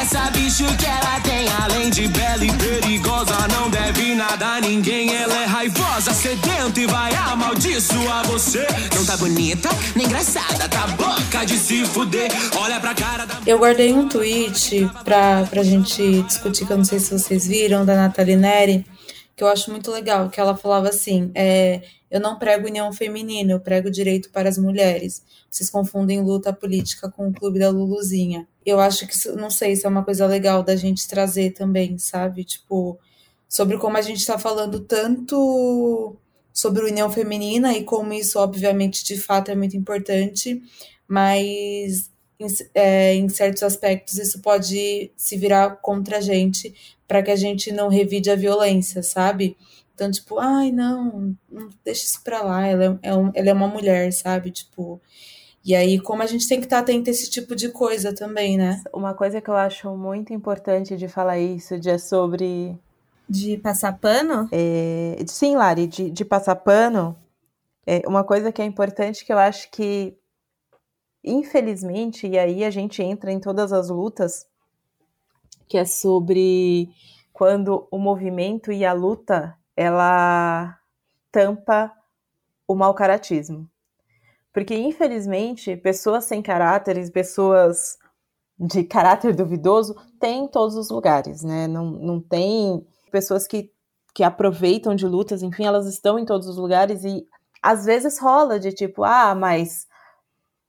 Dessa 0.03 0.29
bicho 0.31 0.65
que 0.77 0.85
ela 0.85 1.19
tem, 1.21 1.47
além 1.63 1.89
de 1.89 2.09
bela 2.09 2.43
e 2.43 2.51
perigosa, 2.57 3.35
não 3.53 3.69
deve 3.69 4.13
nada 4.13 4.55
a 4.55 4.61
ninguém. 4.61 5.15
Ela 5.15 5.43
é 5.43 5.45
raivosa, 5.45 6.13
sedenta 6.13 6.77
e 6.77 6.85
vai 6.85 7.13
amaldiçoar 7.15 8.27
você. 8.27 8.67
Não 8.93 9.05
tá 9.05 9.15
bonita, 9.15 9.69
nem 9.95 10.05
engraçada, 10.05 10.67
tá 10.67 10.87
boca 10.87 11.45
de 11.45 11.57
se 11.57 11.85
fuder. 11.85 12.29
Olha 12.57 12.81
pra 12.81 12.93
cara 12.93 13.25
da. 13.25 13.39
Eu 13.45 13.57
guardei 13.57 13.93
um 13.93 14.09
tweet 14.09 14.89
pra, 15.05 15.45
pra 15.49 15.63
gente 15.63 16.21
discutir, 16.23 16.65
que 16.65 16.73
eu 16.73 16.77
não 16.77 16.85
sei 16.85 16.99
se 16.99 17.17
vocês 17.17 17.47
viram, 17.47 17.85
da 17.85 17.95
Nathalie 17.95 18.35
Neri, 18.35 18.85
que 19.37 19.43
eu 19.43 19.47
acho 19.47 19.71
muito 19.71 19.89
legal, 19.89 20.29
que 20.29 20.39
ela 20.39 20.57
falava 20.57 20.89
assim, 20.89 21.31
é, 21.33 21.81
eu 22.13 22.19
não 22.19 22.37
prego 22.37 22.67
união 22.67 22.93
feminina, 22.93 23.53
eu 23.53 23.59
prego 23.59 23.89
direito 23.89 24.29
para 24.29 24.47
as 24.47 24.55
mulheres. 24.55 25.23
Vocês 25.49 25.67
confundem 25.67 26.21
luta 26.21 26.53
política 26.53 27.09
com 27.09 27.27
o 27.27 27.33
clube 27.33 27.57
da 27.57 27.71
Luluzinha. 27.71 28.47
Eu 28.63 28.79
acho 28.79 29.07
que, 29.07 29.29
não 29.29 29.49
sei 29.49 29.75
se 29.75 29.87
é 29.87 29.89
uma 29.89 30.05
coisa 30.05 30.27
legal 30.27 30.61
da 30.61 30.75
gente 30.75 31.07
trazer 31.07 31.53
também, 31.53 31.97
sabe? 31.97 32.43
Tipo, 32.43 32.99
sobre 33.49 33.79
como 33.79 33.97
a 33.97 34.01
gente 34.03 34.19
está 34.19 34.37
falando 34.37 34.81
tanto 34.81 36.15
sobre 36.53 36.85
união 36.85 37.09
feminina 37.09 37.75
e 37.75 37.83
como 37.83 38.13
isso, 38.13 38.37
obviamente, 38.37 39.03
de 39.03 39.17
fato 39.17 39.49
é 39.49 39.55
muito 39.55 39.75
importante, 39.75 40.61
mas 41.07 42.11
em, 42.39 42.45
é, 42.75 43.15
em 43.15 43.27
certos 43.27 43.63
aspectos 43.63 44.19
isso 44.19 44.39
pode 44.39 45.09
se 45.17 45.35
virar 45.35 45.77
contra 45.77 46.19
a 46.19 46.21
gente 46.21 46.75
para 47.07 47.23
que 47.23 47.31
a 47.31 47.35
gente 47.35 47.71
não 47.71 47.87
revide 47.87 48.29
a 48.29 48.35
violência, 48.35 49.01
sabe? 49.01 49.57
Então, 49.93 50.09
tipo, 50.09 50.39
ai, 50.39 50.71
não, 50.71 51.35
não 51.49 51.69
deixa 51.85 52.05
isso 52.05 52.23
pra 52.23 52.41
lá, 52.41 52.65
ela 52.65 52.99
é, 53.01 53.15
um, 53.15 53.31
ela 53.33 53.49
é 53.49 53.53
uma 53.53 53.67
mulher, 53.67 54.11
sabe? 54.11 54.49
Tipo, 54.49 54.99
e 55.63 55.75
aí, 55.75 55.99
como 55.99 56.21
a 56.21 56.25
gente 56.25 56.47
tem 56.47 56.59
que 56.59 56.65
estar 56.65 56.79
atento 56.79 57.09
a 57.09 57.11
esse 57.11 57.29
tipo 57.29 57.55
de 57.55 57.69
coisa 57.69 58.13
também, 58.13 58.57
né? 58.57 58.81
Uma 58.93 59.13
coisa 59.13 59.39
que 59.39 59.49
eu 59.49 59.55
acho 59.55 59.95
muito 59.95 60.33
importante 60.33 60.97
de 60.97 61.07
falar 61.07 61.39
isso, 61.39 61.79
de 61.79 61.89
é 61.89 61.97
sobre. 61.97 62.77
De 63.29 63.57
passar 63.57 63.97
pano? 63.97 64.49
É, 64.51 65.23
sim, 65.25 65.55
Lari, 65.55 65.87
de, 65.87 66.09
de 66.09 66.25
passar 66.25 66.55
pano. 66.57 67.15
É 67.85 68.01
uma 68.07 68.23
coisa 68.23 68.51
que 68.51 68.61
é 68.61 68.65
importante 68.65 69.25
que 69.25 69.31
eu 69.31 69.37
acho 69.37 69.69
que, 69.71 70.17
infelizmente, 71.23 72.27
e 72.27 72.37
aí 72.37 72.63
a 72.65 72.69
gente 72.69 73.01
entra 73.01 73.31
em 73.31 73.39
todas 73.39 73.71
as 73.71 73.89
lutas, 73.89 74.45
que 75.67 75.77
é 75.77 75.85
sobre 75.85 76.89
quando 77.31 77.87
o 77.89 77.97
movimento 77.97 78.71
e 78.71 78.83
a 78.83 78.91
luta 78.93 79.57
ela 79.75 80.77
tampa 81.31 81.91
o 82.67 82.75
mau 82.75 82.93
caratismo. 82.93 83.69
Porque, 84.53 84.75
infelizmente, 84.75 85.75
pessoas 85.75 86.25
sem 86.25 86.41
caráteres, 86.41 87.09
pessoas 87.09 87.97
de 88.59 88.83
caráter 88.83 89.35
duvidoso, 89.35 89.95
tem 90.19 90.45
em 90.45 90.47
todos 90.47 90.75
os 90.75 90.89
lugares, 90.89 91.43
né? 91.43 91.67
Não, 91.67 91.85
não 91.85 92.21
tem 92.21 92.85
pessoas 93.11 93.47
que, 93.47 93.71
que 94.13 94.23
aproveitam 94.23 94.95
de 94.95 95.07
lutas, 95.07 95.41
enfim, 95.41 95.65
elas 95.65 95.87
estão 95.87 96.19
em 96.19 96.25
todos 96.25 96.47
os 96.47 96.57
lugares 96.57 97.03
e 97.03 97.27
às 97.61 97.85
vezes 97.85 98.19
rola 98.19 98.59
de 98.59 98.71
tipo, 98.71 99.03
ah, 99.03 99.33
mas. 99.33 99.87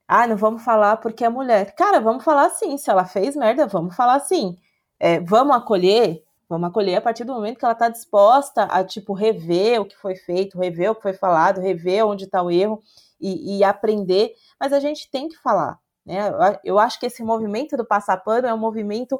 Ah, 0.07 0.27
não 0.27 0.37
vamos 0.37 0.63
falar 0.63 0.97
porque 0.97 1.25
é 1.25 1.29
mulher. 1.29 1.75
Cara, 1.75 1.99
vamos 1.99 2.23
falar 2.23 2.49
sim. 2.51 2.77
Se 2.77 2.89
ela 2.91 3.05
fez 3.05 3.35
merda, 3.35 3.67
vamos 3.67 3.95
falar 3.95 4.19
sim. 4.19 4.57
É, 4.99 5.19
vamos 5.19 5.55
acolher? 5.55 6.24
Vamos 6.47 6.69
acolher 6.69 6.95
a 6.95 7.01
partir 7.01 7.23
do 7.23 7.33
momento 7.33 7.57
que 7.57 7.65
ela 7.65 7.73
está 7.73 7.89
disposta 7.89 8.63
a, 8.63 8.83
tipo, 8.83 9.13
rever 9.13 9.81
o 9.81 9.85
que 9.85 9.97
foi 9.97 10.15
feito, 10.15 10.59
rever 10.59 10.91
o 10.91 10.95
que 10.95 11.01
foi 11.01 11.13
falado, 11.13 11.59
rever 11.59 12.05
onde 12.05 12.25
está 12.25 12.41
o 12.43 12.51
erro 12.51 12.81
e, 13.19 13.57
e, 13.57 13.63
aprender. 13.63 14.33
Mas 14.59 14.71
a 14.71 14.79
gente 14.79 15.09
tem 15.09 15.27
que 15.27 15.37
falar, 15.37 15.79
né? 16.05 16.29
Eu 16.63 16.77
acho 16.77 16.99
que 16.99 17.07
esse 17.07 17.23
movimento 17.23 17.75
do 17.75 17.85
passapano 17.85 18.47
é 18.47 18.53
um 18.53 18.57
movimento 18.57 19.19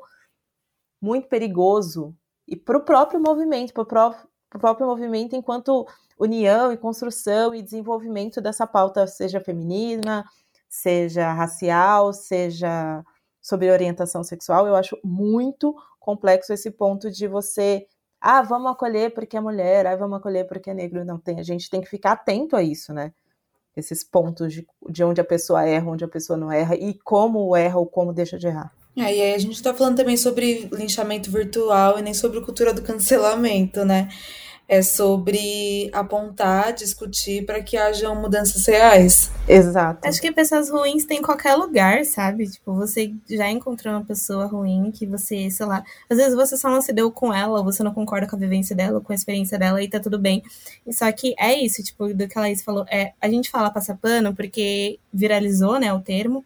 muito 1.01 1.27
perigoso 1.27 2.15
e 2.47 2.55
para 2.55 2.77
o 2.77 2.81
próprio 2.81 3.19
movimento, 3.19 3.73
para 3.73 3.83
o 3.83 3.85
próprio, 3.85 4.27
próprio 4.49 4.87
movimento 4.87 5.35
enquanto 5.35 5.87
união 6.17 6.71
e 6.71 6.77
construção 6.77 7.53
e 7.53 7.61
desenvolvimento 7.61 8.39
dessa 8.39 8.67
pauta, 8.67 9.05
seja 9.07 9.39
feminina, 9.39 10.23
seja 10.69 11.31
racial, 11.33 12.13
seja 12.13 13.03
sobre 13.41 13.69
orientação 13.69 14.23
sexual, 14.23 14.65
eu 14.65 14.75
acho 14.75 14.97
muito 15.03 15.75
complexo 16.05 16.53
esse 16.53 16.69
ponto 16.69 17.09
de 17.09 17.27
você, 17.27 17.87
ah, 18.21 18.43
vamos 18.43 18.71
acolher 18.71 19.13
porque 19.13 19.35
é 19.35 19.41
mulher, 19.41 19.87
ah, 19.87 19.95
vamos 19.95 20.17
acolher 20.17 20.47
porque 20.47 20.69
é 20.69 20.73
negro. 20.73 21.03
Não 21.03 21.17
tem, 21.17 21.39
a 21.39 21.43
gente 21.43 21.69
tem 21.69 21.81
que 21.81 21.89
ficar 21.89 22.11
atento 22.11 22.55
a 22.55 22.61
isso, 22.61 22.93
né? 22.93 23.11
Esses 23.75 24.03
pontos 24.03 24.53
de, 24.53 24.65
de 24.89 25.03
onde 25.03 25.19
a 25.19 25.23
pessoa 25.23 25.67
erra, 25.67 25.89
onde 25.89 26.05
a 26.05 26.07
pessoa 26.07 26.37
não 26.37 26.51
erra 26.51 26.75
e 26.75 26.93
como 26.93 27.55
erra 27.55 27.77
ou 27.77 27.85
como 27.85 28.13
deixa 28.13 28.37
de 28.37 28.47
errar. 28.47 28.71
É, 28.95 29.13
e 29.13 29.21
aí 29.21 29.33
a 29.33 29.37
gente 29.37 29.61
tá 29.61 29.73
falando 29.73 29.97
também 29.97 30.15
sobre 30.15 30.69
linchamento 30.71 31.29
virtual 31.29 31.99
e 31.99 32.01
nem 32.01 32.13
sobre 32.13 32.39
cultura 32.39 32.73
do 32.73 32.81
cancelamento, 32.81 33.83
né? 33.83 34.07
É 34.67 34.81
sobre 34.81 35.89
apontar, 35.93 36.73
discutir 36.73 37.45
para 37.45 37.61
que 37.61 37.77
hajam 37.77 38.15
mudanças 38.15 38.65
reais. 38.65 39.31
Exato. 39.47 40.07
Acho 40.07 40.19
que 40.19 40.31
pessoas 40.31 40.69
ruins 40.69 41.05
tem 41.05 41.19
em 41.19 41.21
qualquer 41.21 41.53
lugar, 41.55 42.03
sabe? 42.03 42.49
Tipo, 42.49 42.73
você 42.73 43.13
já 43.29 43.49
encontrou 43.49 43.93
uma 43.93 44.03
pessoa 44.03 44.45
ruim 44.45 44.91
que 44.91 45.05
você, 45.05 45.49
sei 45.51 45.65
lá, 45.67 45.83
às 46.09 46.17
vezes 46.17 46.35
você 46.35 46.57
só 46.57 46.69
não 46.69 46.81
se 46.81 46.91
deu 46.91 47.11
com 47.11 47.31
ela, 47.31 47.59
ou 47.59 47.63
você 47.63 47.83
não 47.83 47.93
concorda 47.93 48.27
com 48.27 48.35
a 48.35 48.39
vivência 48.39 48.75
dela, 48.75 48.99
com 48.99 49.11
a 49.11 49.15
experiência 49.15 49.59
dela 49.59 49.81
e 49.83 49.87
tá 49.87 49.99
tudo 49.99 50.17
bem. 50.17 50.41
E 50.85 50.91
só 50.91 51.11
que 51.11 51.35
é 51.37 51.53
isso, 51.53 51.83
tipo, 51.83 52.11
do 52.11 52.27
que 52.27 52.37
a 52.37 52.41
Laís 52.41 52.63
falou, 52.63 52.85
é, 52.89 53.13
a 53.21 53.29
gente 53.29 53.51
fala 53.51 53.69
passar 53.69 53.95
pano 53.95 54.33
porque 54.35 54.99
viralizou, 55.13 55.79
né, 55.79 55.93
o 55.93 55.99
termo, 55.99 56.43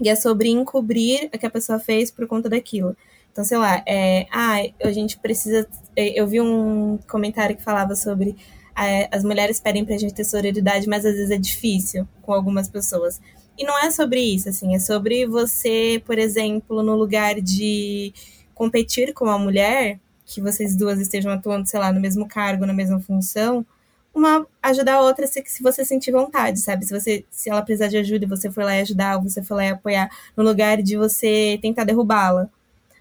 e 0.00 0.08
é 0.08 0.16
sobre 0.16 0.48
encobrir 0.50 1.30
o 1.32 1.38
que 1.38 1.46
a 1.46 1.50
pessoa 1.50 1.78
fez 1.78 2.10
por 2.10 2.26
conta 2.26 2.48
daquilo. 2.48 2.96
Então, 3.36 3.44
sei 3.44 3.58
lá, 3.58 3.82
é, 3.86 4.26
ah, 4.32 4.62
a 4.82 4.92
gente 4.92 5.18
precisa. 5.18 5.68
É, 5.94 6.18
eu 6.18 6.26
vi 6.26 6.40
um 6.40 6.98
comentário 7.06 7.54
que 7.54 7.62
falava 7.62 7.94
sobre 7.94 8.34
é, 8.74 9.14
as 9.14 9.22
mulheres 9.22 9.60
pedem 9.60 9.84
pra 9.84 9.98
gente 9.98 10.14
ter 10.14 10.24
sororidade, 10.24 10.88
mas 10.88 11.04
às 11.04 11.12
vezes 11.12 11.30
é 11.30 11.36
difícil 11.36 12.08
com 12.22 12.32
algumas 12.32 12.66
pessoas. 12.66 13.20
E 13.58 13.62
não 13.62 13.78
é 13.78 13.90
sobre 13.90 14.20
isso, 14.22 14.48
assim, 14.48 14.74
é 14.74 14.78
sobre 14.78 15.26
você, 15.26 16.02
por 16.06 16.18
exemplo, 16.18 16.82
no 16.82 16.96
lugar 16.96 17.38
de 17.42 18.14
competir 18.54 19.12
com 19.12 19.26
a 19.28 19.38
mulher, 19.38 20.00
que 20.24 20.40
vocês 20.40 20.74
duas 20.74 20.98
estejam 20.98 21.30
atuando, 21.30 21.68
sei 21.68 21.78
lá, 21.78 21.92
no 21.92 22.00
mesmo 22.00 22.26
cargo, 22.26 22.64
na 22.64 22.72
mesma 22.72 23.00
função, 23.00 23.66
uma 24.14 24.46
ajudar 24.62 24.94
a 24.94 25.02
outra 25.02 25.26
se, 25.26 25.42
se 25.44 25.62
você 25.62 25.84
sentir 25.84 26.10
vontade, 26.10 26.58
sabe? 26.60 26.86
Se 26.86 26.98
você 26.98 27.22
se 27.30 27.50
ela 27.50 27.60
precisar 27.60 27.88
de 27.88 27.98
ajuda 27.98 28.24
e 28.24 28.28
você 28.28 28.50
for 28.50 28.64
lá 28.64 28.76
e 28.76 28.80
ajudar, 28.80 29.16
ou 29.16 29.22
você 29.24 29.42
for 29.42 29.56
lá 29.56 29.66
e 29.66 29.68
apoiar, 29.68 30.08
no 30.34 30.42
lugar 30.42 30.80
de 30.82 30.96
você 30.96 31.58
tentar 31.60 31.84
derrubá-la. 31.84 32.48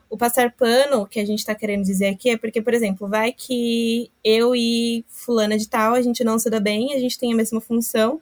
O 0.10 0.18
passar 0.18 0.52
pano, 0.52 1.08
que 1.08 1.20
a 1.20 1.26
gente 1.26 1.40
está 1.40 1.56
querendo 1.56 1.84
dizer 1.84 2.08
aqui, 2.08 2.30
é 2.30 2.38
porque, 2.38 2.62
por 2.62 2.74
exemplo, 2.74 3.08
vai 3.08 3.34
que 3.34 4.12
eu 4.24 4.56
e 4.56 5.04
fulana 5.10 5.58
de 5.58 5.68
tal, 5.68 5.94
a 5.94 6.02
gente 6.02 6.24
não 6.24 6.38
se 6.40 6.50
dá 6.50 6.60
bem, 6.60 6.94
a 6.94 7.00
gente 7.00 7.18
tem 7.18 7.34
a 7.34 7.36
mesma 7.36 7.60
função, 7.60 8.22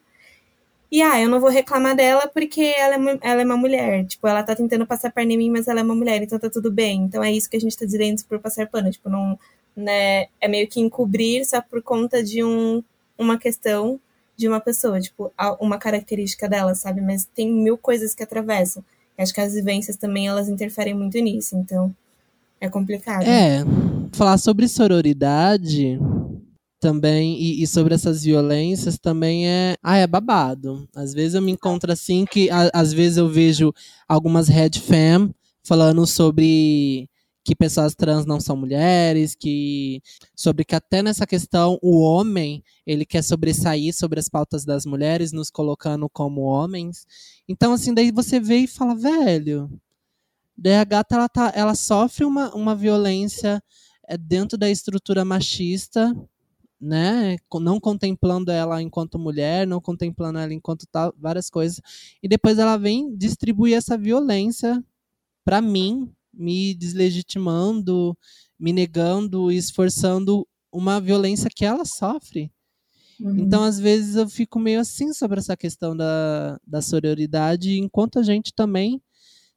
e 0.93 1.01
ah, 1.01 1.19
eu 1.19 1.27
não 1.27 1.39
vou 1.39 1.49
reclamar 1.49 1.95
dela 1.95 2.27
porque 2.27 2.61
ela 2.61 2.93
é, 2.93 3.19
ela 3.21 3.41
é 3.41 3.45
uma 3.45 3.57
mulher. 3.57 4.05
Tipo, 4.05 4.27
ela 4.27 4.43
tá 4.43 4.55
tentando 4.55 4.85
passar 4.85 5.11
perna 5.11 5.33
em 5.33 5.37
mim, 5.39 5.49
mas 5.49 5.67
ela 5.67 5.79
é 5.79 5.83
uma 5.83 5.95
mulher, 5.95 6.21
então 6.21 6.37
tá 6.37 6.51
tudo 6.51 6.71
bem. 6.71 7.01
Então 7.01 7.23
é 7.23 7.31
isso 7.31 7.49
que 7.49 7.57
a 7.57 7.59
gente 7.59 7.75
tá 7.75 7.83
dizendo 7.83 8.23
por 8.25 8.39
passar 8.39 8.67
pano. 8.67 8.91
Tipo, 8.91 9.09
não. 9.09 9.39
Né, 9.75 10.27
é 10.39 10.47
meio 10.47 10.67
que 10.67 10.79
encobrir 10.79 11.43
só 11.45 11.59
por 11.59 11.81
conta 11.81 12.23
de 12.23 12.43
um, 12.43 12.83
uma 13.17 13.39
questão 13.39 13.99
de 14.37 14.47
uma 14.47 14.59
pessoa, 14.59 15.01
tipo, 15.01 15.33
uma 15.59 15.79
característica 15.79 16.47
dela, 16.47 16.75
sabe? 16.75 17.01
Mas 17.01 17.25
tem 17.25 17.51
mil 17.51 17.75
coisas 17.75 18.13
que 18.13 18.21
atravessam. 18.21 18.85
Acho 19.17 19.33
que 19.33 19.41
as 19.41 19.53
vivências 19.53 19.95
também 19.95 20.27
elas 20.27 20.49
interferem 20.49 20.93
muito 20.93 21.17
nisso, 21.19 21.55
então 21.55 21.93
é 22.59 22.69
complicado. 22.69 23.23
É, 23.23 23.63
falar 24.13 24.37
sobre 24.37 24.67
sororidade 24.67 25.99
também 26.79 27.39
e, 27.41 27.63
e, 27.63 27.67
sobre 27.67 27.93
essas 27.93 28.23
violências 28.23 28.97
também 28.97 29.47
é, 29.47 29.75
ah, 29.81 29.97
é 29.97 30.05
babado. 30.05 30.87
Às 30.93 31.13
vezes 31.13 31.35
eu 31.35 31.41
me 31.41 31.51
encontro 31.51 31.91
assim 31.91 32.25
que 32.25 32.49
a, 32.49 32.69
às 32.73 32.91
vezes 32.91 33.17
eu 33.17 33.29
vejo 33.29 33.73
algumas 34.07 34.49
red 34.49 34.71
fam 34.79 35.33
falando 35.63 36.05
sobre 36.05 37.09
que 37.43 37.55
pessoas 37.55 37.93
trans 37.93 38.25
não 38.25 38.39
são 38.39 38.55
mulheres, 38.55 39.35
que 39.35 40.01
sobre 40.35 40.63
que 40.63 40.75
até 40.75 41.03
nessa 41.03 41.27
questão 41.27 41.77
o 41.81 41.99
homem 41.99 42.63
ele 42.87 43.05
quer 43.05 43.21
sobressair 43.21 43.93
sobre 43.93 44.19
as 44.19 44.29
pautas 44.29 44.63
das 44.63 44.85
mulheres, 44.85 45.33
nos 45.33 45.49
colocando 45.49 46.09
como 46.09 46.41
homens. 46.41 47.05
Então 47.47 47.73
assim 47.73 47.93
daí 47.93 48.11
você 48.11 48.39
vê 48.39 48.59
e 48.59 48.67
fala 48.67 48.95
velho, 48.95 49.69
daí 50.57 50.75
a 50.75 50.83
gata 50.85 51.15
ela 51.15 51.29
tá, 51.29 51.51
ela 51.55 51.75
sofre 51.75 52.23
uma, 52.23 52.53
uma 52.55 52.75
violência 52.75 53.61
é, 54.07 54.17
dentro 54.17 54.57
da 54.57 54.69
estrutura 54.69 55.25
machista, 55.25 56.15
né, 56.79 57.37
não 57.61 57.79
contemplando 57.79 58.51
ela 58.51 58.81
enquanto 58.81 59.17
mulher, 59.17 59.65
não 59.65 59.79
contemplando 59.81 60.39
ela 60.39 60.53
enquanto 60.53 60.85
tal, 60.91 61.13
várias 61.17 61.49
coisas, 61.49 61.81
e 62.21 62.27
depois 62.27 62.57
ela 62.59 62.77
vem 62.77 63.15
distribuir 63.15 63.75
essa 63.77 63.97
violência 63.97 64.83
para 65.45 65.61
mim 65.61 66.13
me 66.33 66.73
deslegitimando, 66.73 68.17
me 68.59 68.73
negando 68.73 69.51
e 69.51 69.57
esforçando 69.57 70.47
uma 70.71 70.99
violência 70.99 71.49
que 71.53 71.63
ela 71.63 71.85
sofre. 71.85 72.51
Uhum. 73.19 73.37
Então, 73.39 73.63
às 73.63 73.79
vezes, 73.79 74.15
eu 74.15 74.27
fico 74.27 74.59
meio 74.59 74.79
assim 74.79 75.13
sobre 75.13 75.39
essa 75.39 75.55
questão 75.55 75.95
da, 75.95 76.59
da 76.65 76.81
sororidade, 76.81 77.77
enquanto 77.79 78.19
a 78.19 78.23
gente 78.23 78.53
também 78.53 79.01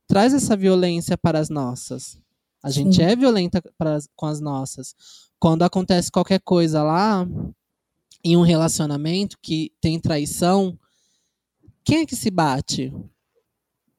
traz 0.06 0.34
essa 0.34 0.56
violência 0.56 1.16
para 1.16 1.38
as 1.38 1.48
nossas. 1.48 2.18
A 2.62 2.70
Sim. 2.70 2.84
gente 2.84 3.02
é 3.02 3.16
violenta 3.16 3.62
pra, 3.78 3.98
com 4.14 4.26
as 4.26 4.40
nossas. 4.40 4.94
Quando 5.38 5.62
acontece 5.62 6.10
qualquer 6.10 6.40
coisa 6.40 6.82
lá, 6.82 7.26
em 8.22 8.36
um 8.36 8.42
relacionamento 8.42 9.36
que 9.40 9.72
tem 9.80 10.00
traição, 10.00 10.78
quem 11.84 11.98
é 11.98 12.06
que 12.06 12.16
se 12.16 12.30
bate? 12.30 12.92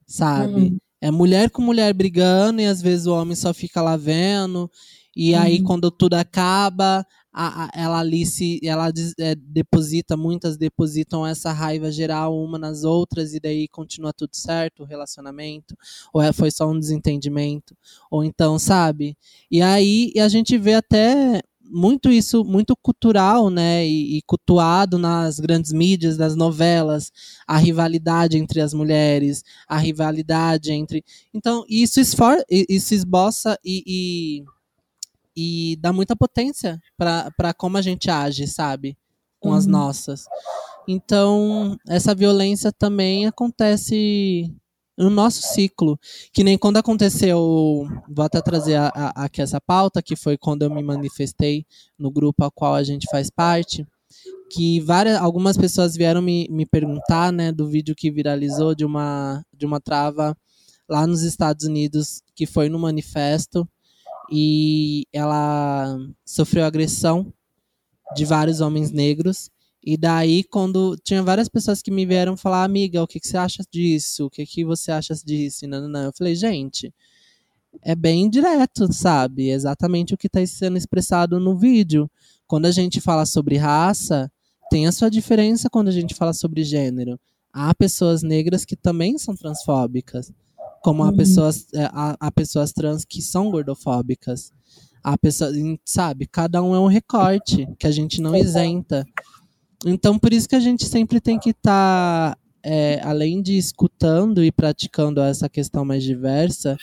Sabe? 0.05 0.53
Uhum. 0.53 0.77
É 1.01 1.11
mulher 1.11 1.49
com 1.49 1.61
mulher 1.61 1.93
brigando 1.93 2.61
e 2.61 2.65
às 2.65 2.81
vezes 2.81 3.05
o 3.05 3.13
homem 3.13 3.35
só 3.35 3.53
fica 3.53 3.81
lá 3.81 3.95
vendo. 3.95 4.69
E 5.15 5.33
uhum. 5.33 5.41
aí, 5.41 5.63
quando 5.63 5.89
tudo 5.89 6.13
acaba, 6.13 7.05
a, 7.33 7.65
a, 7.65 7.69
ela 7.73 7.99
ali 7.99 8.25
se 8.25 8.59
ela 8.63 8.91
é, 9.19 9.35
deposita, 9.35 10.17
muitas 10.17 10.57
depositam 10.57 11.25
essa 11.25 11.51
raiva 11.51 11.91
geral 11.91 12.35
uma 12.35 12.57
nas 12.57 12.83
outras 12.83 13.33
e 13.33 13.39
daí 13.39 13.67
continua 13.67 14.11
tudo 14.11 14.35
certo 14.35 14.81
o 14.81 14.85
relacionamento, 14.85 15.75
ou 16.11 16.21
é, 16.21 16.33
foi 16.33 16.49
só 16.49 16.67
um 16.69 16.79
desentendimento, 16.79 17.75
ou 18.09 18.23
então, 18.23 18.57
sabe? 18.57 19.15
E 19.51 19.61
aí 19.61 20.11
e 20.15 20.19
a 20.19 20.27
gente 20.27 20.57
vê 20.57 20.73
até 20.73 21.41
muito 21.69 22.09
isso, 22.09 22.43
muito 22.43 22.75
cultural, 22.75 23.49
né, 23.49 23.85
e, 23.85 24.17
e, 24.17 24.21
cultuado 24.23 24.97
nas 24.97 25.39
grandes 25.39 25.71
mídias, 25.71 26.17
das 26.17 26.35
novelas, 26.35 27.11
a 27.45 27.57
rivalidade 27.57 28.37
entre 28.37 28.61
as 28.61 28.73
mulheres, 28.73 29.43
a 29.67 29.77
rivalidade 29.77 30.71
entre, 30.71 31.03
então 31.33 31.65
isso 31.69 31.99
esfor, 31.99 32.37
isso 32.49 32.93
esboça 32.93 33.57
e, 33.63 33.83
e 33.85 34.45
e 35.39 35.77
dá 35.79 35.93
muita 35.93 36.15
potência 36.15 36.81
para 36.97 37.53
como 37.55 37.77
a 37.77 37.81
gente 37.81 38.09
age, 38.09 38.47
sabe? 38.47 38.97
Com 39.39 39.49
uhum. 39.49 39.55
as 39.55 39.67
nossas. 39.67 40.25
Então, 40.87 41.77
essa 41.87 42.15
violência 42.15 42.71
também 42.71 43.27
acontece 43.27 44.51
no 44.97 45.09
nosso 45.09 45.41
ciclo. 45.41 45.99
Que 46.33 46.43
nem 46.43 46.57
quando 46.57 46.77
aconteceu, 46.77 47.87
vou 48.09 48.25
até 48.25 48.41
trazer 48.41 48.75
a, 48.75 48.89
aqui 49.15 49.41
essa 49.41 49.61
pauta, 49.61 50.01
que 50.01 50.15
foi 50.15 50.37
quando 50.37 50.63
eu 50.63 50.69
me 50.69 50.81
manifestei 50.81 51.65
no 51.97 52.09
grupo 52.09 52.43
ao 52.43 52.51
qual 52.51 52.73
a 52.73 52.83
gente 52.83 53.07
faz 53.11 53.29
parte, 53.29 53.85
que 54.49 54.79
várias, 54.81 55.19
algumas 55.19 55.57
pessoas 55.57 55.95
vieram 55.95 56.21
me, 56.21 56.47
me 56.49 56.65
perguntar, 56.65 57.31
né, 57.31 57.51
do 57.51 57.67
vídeo 57.67 57.95
que 57.95 58.09
viralizou 58.09 58.73
de 58.73 58.85
uma, 58.85 59.43
de 59.53 59.65
uma 59.65 59.79
trava 59.79 60.35
lá 60.89 61.05
nos 61.05 61.21
Estados 61.21 61.65
Unidos, 61.65 62.21
que 62.33 62.45
foi 62.45 62.69
no 62.69 62.79
manifesto, 62.79 63.67
e 64.31 65.05
ela 65.13 65.97
sofreu 66.25 66.65
agressão 66.65 67.31
de 68.15 68.25
vários 68.25 68.61
homens 68.61 68.91
negros. 68.91 69.49
E 69.89 69.95
daí, 69.95 70.43
quando 70.43 70.97
tinha 71.01 71.23
várias 71.23 71.47
pessoas 71.47 71.81
que 71.81 71.89
me 71.89 72.05
vieram 72.05 72.35
falar, 72.35 72.65
amiga, 72.65 73.01
o 73.01 73.07
que, 73.07 73.21
que 73.21 73.27
você 73.29 73.37
acha 73.37 73.63
disso? 73.71 74.25
O 74.25 74.29
que, 74.29 74.45
que 74.45 74.65
você 74.65 74.91
acha 74.91 75.15
disso? 75.15 75.63
E 75.63 75.67
não, 75.69 75.79
não, 75.83 75.87
não. 75.87 76.03
Eu 76.03 76.11
falei, 76.11 76.35
gente, 76.35 76.93
é 77.81 77.95
bem 77.95 78.29
direto, 78.29 78.91
sabe? 78.91 79.49
exatamente 79.49 80.13
o 80.13 80.17
que 80.17 80.27
está 80.27 80.45
sendo 80.45 80.77
expressado 80.77 81.39
no 81.39 81.57
vídeo. 81.57 82.11
Quando 82.45 82.65
a 82.65 82.71
gente 82.71 82.99
fala 82.99 83.25
sobre 83.25 83.55
raça, 83.55 84.29
tem 84.69 84.87
a 84.87 84.91
sua 84.91 85.09
diferença 85.09 85.69
quando 85.69 85.87
a 85.87 85.93
gente 85.93 86.13
fala 86.13 86.33
sobre 86.33 86.65
gênero. 86.65 87.17
Há 87.53 87.73
pessoas 87.73 88.21
negras 88.21 88.65
que 88.65 88.75
também 88.75 89.17
são 89.17 89.37
transfóbicas 89.37 90.33
como 90.83 91.01
há, 91.01 91.07
uhum. 91.07 91.15
pessoas, 91.15 91.65
é, 91.73 91.85
há, 91.85 92.17
há, 92.19 92.29
pessoas 92.29 92.73
trans 92.73 93.05
que 93.05 93.21
são 93.21 93.49
gordofóbicas. 93.49 94.51
Há 95.01 95.17
pessoas, 95.17 95.55
sabe, 95.85 96.27
cada 96.27 96.61
um 96.61 96.75
é 96.75 96.79
um 96.79 96.87
recorte 96.87 97.65
que 97.79 97.87
a 97.87 97.91
gente 97.91 98.21
não 98.21 98.35
isenta. 98.35 99.05
Então, 99.85 100.17
por 100.17 100.33
isso 100.33 100.49
que 100.49 100.55
a 100.55 100.59
gente 100.59 100.85
sempre 100.85 101.21
tem 101.21 101.39
que 101.39 101.51
estar, 101.51 102.35
tá, 102.35 102.37
é, 102.63 102.99
além 103.03 103.41
de 103.41 103.57
escutando 103.57 104.43
e 104.43 104.51
praticando 104.51 105.21
essa 105.21 105.47
questão 105.47 105.85
mais 105.85 106.03
diversa, 106.03 106.77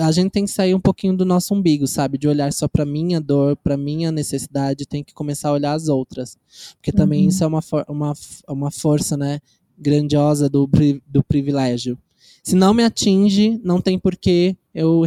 a 0.00 0.10
gente 0.10 0.30
tem 0.30 0.44
que 0.44 0.50
sair 0.50 0.74
um 0.74 0.80
pouquinho 0.80 1.16
do 1.16 1.24
nosso 1.24 1.54
umbigo, 1.54 1.86
sabe? 1.86 2.16
De 2.16 2.26
olhar 2.26 2.52
só 2.52 2.66
para 2.66 2.86
minha 2.86 3.20
dor, 3.20 3.56
para 3.56 3.76
minha 3.76 4.10
necessidade, 4.10 4.86
tem 4.86 5.04
que 5.04 5.12
começar 5.12 5.50
a 5.50 5.52
olhar 5.52 5.74
as 5.74 5.88
outras. 5.88 6.38
Porque 6.76 6.92
também 6.92 7.22
uhum. 7.22 7.28
isso 7.28 7.44
é 7.44 7.46
uma, 7.46 7.60
uma, 7.88 8.12
uma 8.48 8.70
força, 8.70 9.16
né, 9.16 9.38
grandiosa 9.78 10.48
do, 10.48 10.68
do 11.06 11.22
privilégio. 11.22 11.98
Se 12.42 12.54
não 12.54 12.72
me 12.72 12.82
atinge, 12.82 13.60
não 13.62 13.80
tem 13.80 13.98
por 13.98 14.16
que 14.16 14.56
eu 14.74 15.04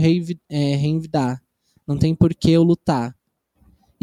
é, 0.49 0.76
reenvidar. 0.76 1.41
Não 1.88 1.97
tem 1.97 2.14
por 2.14 2.34
que 2.34 2.51
eu 2.51 2.64
lutar. 2.64 3.16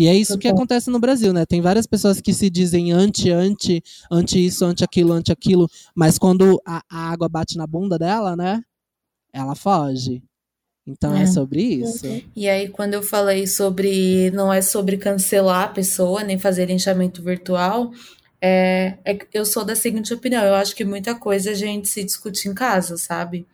E 0.01 0.07
é 0.07 0.15
isso 0.15 0.39
que 0.39 0.49
acontece 0.49 0.89
no 0.89 0.99
Brasil, 0.99 1.31
né? 1.31 1.45
Tem 1.45 1.61
várias 1.61 1.87
pessoas 1.87 2.23
que 2.23 2.33
se 2.33 2.49
dizem 2.49 2.91
anti, 2.91 3.31
anti, 3.31 3.83
anti 4.11 4.47
isso, 4.47 4.65
anti 4.65 4.83
aquilo, 4.83 5.13
anti 5.13 5.31
aquilo, 5.31 5.69
mas 5.95 6.19
quando 6.19 6.59
a, 6.67 6.83
a 6.91 7.13
água 7.13 7.29
bate 7.29 7.59
na 7.59 7.67
bunda 7.67 7.99
dela, 7.99 8.35
né? 8.35 8.63
Ela 9.31 9.55
foge. 9.55 10.23
Então 10.87 11.15
é. 11.15 11.25
é. 11.25 11.27
sobre 11.27 11.61
isso. 11.61 12.07
E 12.35 12.49
aí, 12.49 12.71
quando 12.71 12.95
eu 12.95 13.03
falei 13.03 13.47
sobre. 13.47 14.31
Não 14.31 14.51
é 14.51 14.63
sobre 14.63 14.97
cancelar 14.97 15.65
a 15.65 15.69
pessoa, 15.69 16.25
nem 16.25 16.39
fazer 16.39 16.65
linchamento 16.65 17.23
virtual, 17.23 17.93
é, 18.41 18.97
é, 19.05 19.19
eu 19.35 19.45
sou 19.45 19.67
da 19.67 19.77
seguinte 19.77 20.15
opinião, 20.15 20.43
eu 20.43 20.55
acho 20.55 20.75
que 20.75 20.83
muita 20.83 21.15
coisa 21.15 21.51
a 21.51 21.55
gente 21.55 21.89
se 21.89 22.03
discute 22.03 22.49
em 22.49 22.55
casa, 22.55 22.97
sabe? 22.97 23.47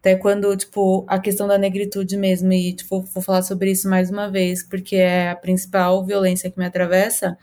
Até 0.00 0.16
quando, 0.16 0.56
tipo, 0.56 1.04
a 1.08 1.18
questão 1.18 1.46
da 1.46 1.58
negritude 1.58 2.16
mesmo, 2.16 2.52
e 2.52 2.74
tipo, 2.74 3.02
vou 3.02 3.22
falar 3.22 3.42
sobre 3.42 3.70
isso 3.70 3.88
mais 3.88 4.10
uma 4.10 4.30
vez, 4.30 4.62
porque 4.62 4.96
é 4.96 5.30
a 5.30 5.36
principal 5.36 6.04
violência 6.06 6.50
que 6.50 6.58
me 6.58 6.64
atravessa. 6.64 7.36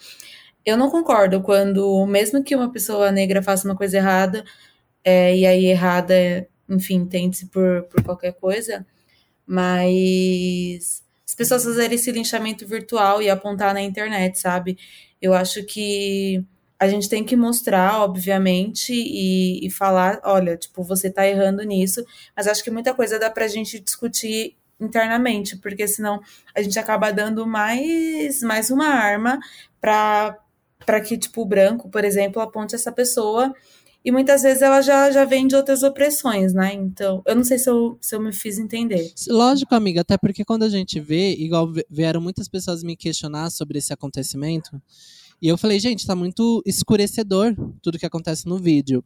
Eu 0.65 0.77
não 0.77 0.89
concordo 0.89 1.41
quando, 1.41 2.05
mesmo 2.07 2.43
que 2.43 2.55
uma 2.55 2.71
pessoa 2.71 3.11
negra 3.11 3.43
faça 3.43 3.67
uma 3.67 3.75
coisa 3.77 3.97
errada, 3.97 4.43
é, 5.03 5.37
e 5.37 5.45
aí 5.45 5.65
errada, 5.67 6.47
enfim, 6.69 7.05
tente-se 7.05 7.47
por, 7.47 7.83
por 7.83 8.03
qualquer 8.03 8.33
coisa, 8.33 8.85
mas 9.45 11.03
as 11.27 11.35
pessoas 11.35 11.63
fazerem 11.63 11.95
esse 11.95 12.11
linchamento 12.11 12.67
virtual 12.67 13.21
e 13.21 13.29
apontar 13.29 13.73
na 13.73 13.81
internet, 13.81 14.39
sabe? 14.39 14.77
Eu 15.21 15.33
acho 15.33 15.63
que 15.65 16.43
a 16.79 16.87
gente 16.87 17.09
tem 17.09 17.23
que 17.23 17.35
mostrar, 17.35 18.01
obviamente, 18.01 18.93
e, 18.93 19.65
e, 19.65 19.69
falar, 19.69 20.21
olha, 20.23 20.55
tipo, 20.55 20.83
você 20.83 21.09
tá 21.09 21.27
errando 21.27 21.63
nisso, 21.63 22.05
mas 22.35 22.47
acho 22.47 22.63
que 22.63 22.69
muita 22.69 22.93
coisa 22.93 23.17
dá 23.17 23.29
pra 23.29 23.47
gente 23.47 23.79
discutir 23.79 24.55
internamente, 24.79 25.57
porque 25.57 25.87
senão 25.87 26.21
a 26.55 26.61
gente 26.61 26.77
acaba 26.77 27.11
dando 27.11 27.47
mais, 27.47 28.41
mais 28.41 28.69
uma 28.69 28.87
arma 28.87 29.39
para 29.81 30.37
para 30.85 31.01
que, 31.01 31.17
tipo, 31.17 31.41
o 31.41 31.45
branco, 31.45 31.89
por 31.89 32.05
exemplo, 32.05 32.41
aponte 32.41 32.73
essa 32.73 32.93
pessoa 32.93 33.53
e 34.05 34.11
muitas 34.11 34.43
vezes 34.43 34.61
ela 34.61 34.81
já, 34.81 35.11
já 35.11 35.25
vem 35.25 35.45
de 35.45 35.53
outras 35.53 35.83
opressões, 35.83 36.53
né? 36.53 36.73
Então, 36.73 37.21
eu 37.25 37.35
não 37.35 37.43
sei 37.43 37.59
se 37.59 37.69
eu, 37.69 37.97
se 37.99 38.15
eu 38.15 38.21
me 38.21 38.31
fiz 38.31 38.57
entender. 38.57 39.11
Lógico, 39.27 39.75
amiga, 39.75 39.99
até 39.99 40.17
porque 40.17 40.45
quando 40.45 40.63
a 40.63 40.69
gente 40.69 40.97
vê, 40.97 41.35
igual 41.35 41.69
vieram 41.89 42.21
muitas 42.21 42.47
pessoas 42.47 42.83
me 42.83 42.95
questionar 42.95 43.49
sobre 43.49 43.79
esse 43.79 43.91
acontecimento, 43.91 44.81
e 45.41 45.47
eu 45.47 45.57
falei, 45.57 45.79
gente, 45.79 46.05
tá 46.05 46.15
muito 46.15 46.61
escurecedor 46.65 47.55
tudo 47.81 47.99
que 47.99 48.05
acontece 48.05 48.47
no 48.47 48.57
vídeo. 48.57 49.03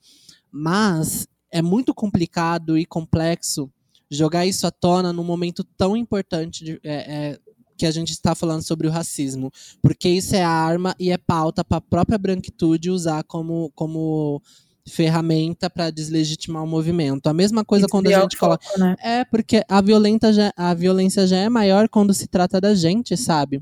Mas 0.51 1.27
é 1.51 1.61
muito 1.61 1.93
complicado 1.93 2.77
e 2.77 2.85
complexo 2.85 3.69
jogar 4.09 4.45
isso 4.45 4.67
à 4.67 4.71
tona 4.71 5.13
num 5.13 5.23
momento 5.23 5.63
tão 5.63 5.95
importante 5.95 6.63
de, 6.63 6.79
é, 6.83 6.93
é, 6.93 7.39
que 7.77 7.85
a 7.85 7.91
gente 7.91 8.11
está 8.11 8.35
falando 8.35 8.61
sobre 8.61 8.87
o 8.87 8.91
racismo. 8.91 9.51
Porque 9.81 10.07
isso 10.09 10.35
é 10.35 10.43
arma 10.43 10.95
e 10.99 11.11
é 11.11 11.17
pauta 11.17 11.63
para 11.63 11.77
a 11.77 11.81
própria 11.81 12.17
branquitude 12.17 12.91
usar 12.91 13.23
como, 13.23 13.71
como 13.73 14.41
ferramenta 14.87 15.69
para 15.69 15.89
deslegitimar 15.89 16.63
o 16.63 16.67
movimento. 16.67 17.27
A 17.27 17.33
mesma 17.33 17.63
coisa 17.63 17.87
quando 17.87 18.07
a 18.07 18.19
gente 18.19 18.37
coloca. 18.37 18.65
Né? 18.77 18.95
É, 18.99 19.25
porque 19.25 19.63
a, 19.67 19.81
violenta 19.81 20.33
já, 20.33 20.51
a 20.55 20.73
violência 20.73 21.25
já 21.27 21.37
é 21.37 21.49
maior 21.49 21.87
quando 21.89 22.13
se 22.13 22.27
trata 22.27 22.59
da 22.59 22.73
gente, 22.73 23.15
sabe? 23.15 23.61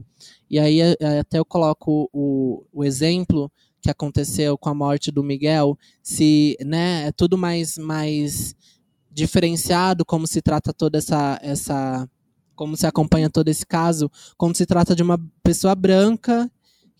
E 0.50 0.60
aí 0.60 0.82
é, 0.82 0.96
é, 1.00 1.20
até 1.20 1.40
eu 1.40 1.46
coloco 1.46 2.10
o, 2.12 2.66
o 2.72 2.84
exemplo 2.84 3.52
que 3.82 3.90
aconteceu 3.90 4.58
com 4.58 4.70
a 4.70 4.74
morte 4.74 5.12
do 5.12 5.24
Miguel, 5.24 5.78
se 6.04 6.58
né, 6.66 7.08
é 7.08 7.12
tudo 7.12 7.38
mais, 7.38 7.78
mais 7.78 8.56
diferenciado 9.12 10.06
como 10.06 10.28
se 10.28 10.42
trata 10.42 10.74
toda 10.74 10.98
essa, 10.98 11.40
essa 11.42 12.10
como 12.56 12.76
se 12.76 12.86
acompanha 12.86 13.30
todo 13.30 13.48
esse 13.48 13.66
caso, 13.66 14.12
como 14.38 14.54
se 14.54 14.66
trata 14.66 14.96
de 14.96 15.02
uma 15.02 15.18
pessoa 15.42 15.76
branca 15.76 16.52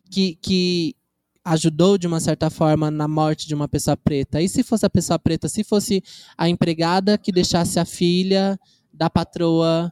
que, 0.10 0.36
que 0.42 0.96
ajudou 1.44 1.98
de 1.98 2.08
uma 2.08 2.20
certa 2.20 2.50
forma 2.50 2.90
na 2.90 3.08
morte 3.08 3.48
de 3.48 3.56
uma 3.56 3.68
pessoa 3.68 3.98
preta. 3.98 4.42
E 4.42 4.48
se 4.48 4.64
fosse 4.64 4.86
a 4.86 4.90
pessoa 4.90 5.20
preta, 5.20 5.50
se 5.50 5.64
fosse 5.64 6.02
a 6.38 6.48
empregada 6.48 7.18
que 7.18 7.32
deixasse 7.32 7.80
a 7.80 7.86
filha 7.86 8.58
da 8.94 9.10
patroa 9.10 9.92